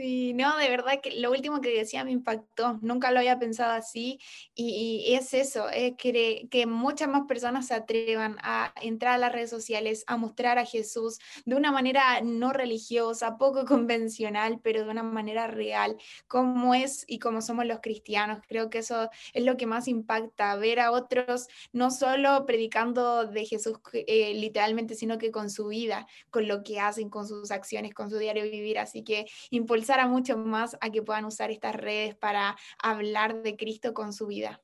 Sí, 0.02 0.34
no, 0.34 0.58
de 0.58 0.68
verdad 0.68 1.00
que 1.00 1.12
lo 1.12 1.30
último 1.30 1.62
que 1.62 1.78
decía 1.78 2.04
me 2.04 2.10
impactó, 2.10 2.80
nunca 2.82 3.12
lo 3.12 3.20
había 3.20 3.38
pensado 3.38 3.74
así 3.74 4.20
y, 4.56 5.14
es 5.14 5.36
eso, 5.36 5.70
es 5.70 5.94
que, 5.96 6.48
que 6.50 6.66
muchas 6.66 7.08
más 7.08 7.28
personas 7.28 7.68
se 7.68 7.76
atrevan 7.76 8.38
a 8.42 8.74
entrar 8.82 9.14
a 9.14 9.18
las 9.20 9.32
redes 9.32 9.52
sociales, 9.52 10.04
a 10.08 10.18
mostrar 10.18 10.58
a 10.58 10.66
Jesús 10.66 11.20
de 11.46 11.56
una 11.56 11.72
manera 11.72 12.20
no 12.24 12.52
religiosa, 12.52 13.38
poco 13.38 13.64
convencional, 13.68 14.60
pero 14.64 14.84
de 14.84 14.90
una 14.90 15.04
manera 15.04 15.46
real, 15.46 15.98
como 16.28 16.74
es 16.74 17.06
y 17.08 17.20
como 17.20 17.44
somos 17.44 17.68
los 17.68 17.80
cristianos. 17.80 18.40
Creo 18.48 18.72
que 18.72 18.80
eso 18.80 19.08
es 19.34 19.44
lo 19.44 19.56
que 19.56 19.68
más 19.68 19.88
impacta, 19.88 20.56
ver 20.56 20.80
a 20.80 20.92
otros 20.92 21.48
no 21.74 21.92
solo 21.92 22.48
predicando 22.48 23.28
de 23.28 23.46
Jesús 23.46 23.78
eh, 23.94 24.34
literalmente, 24.34 24.96
sino 24.96 25.20
que 25.20 25.30
con 25.30 25.52
su 25.52 25.68
vida, 25.68 26.08
con 26.32 26.48
lo 26.48 26.64
que 26.64 26.80
hacen, 26.80 27.12
con 27.12 27.28
sus 27.28 27.52
acciones, 27.52 27.94
con 27.94 28.10
su 28.10 28.18
diario 28.18 28.46
vivir. 28.46 28.80
Así 28.80 29.04
que 29.04 29.28
impulsar 29.52 29.91
a 30.00 30.08
mucho 30.08 30.38
más 30.38 30.78
a 30.82 30.90
que 30.90 31.02
puedan 31.02 31.26
usar 31.26 31.52
estas 31.52 31.76
redes 31.76 32.16
para 32.16 32.56
hablar 32.82 33.44
de 33.44 33.56
Cristo 33.56 33.94
con 33.94 34.14
su 34.14 34.28
vida. 34.28 34.62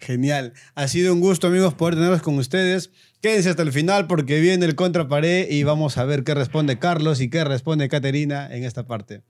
Genial. 0.00 0.54
Ha 0.74 0.88
sido 0.88 1.12
un 1.12 1.20
gusto, 1.20 1.48
amigos, 1.48 1.74
poder 1.74 1.94
tenerlos 1.94 2.22
con 2.22 2.38
ustedes. 2.38 2.90
Quédense 3.20 3.50
hasta 3.50 3.62
el 3.62 3.72
final 3.72 4.06
porque 4.06 4.40
viene 4.40 4.64
el 4.64 4.74
contrapared 4.74 5.50
y 5.50 5.62
vamos 5.62 5.98
a 5.98 6.04
ver 6.04 6.24
qué 6.24 6.34
responde 6.34 6.78
Carlos 6.78 7.20
y 7.20 7.28
qué 7.28 7.44
responde 7.44 7.88
Caterina 7.90 8.48
en 8.54 8.64
esta 8.64 8.86
parte. 8.86 9.22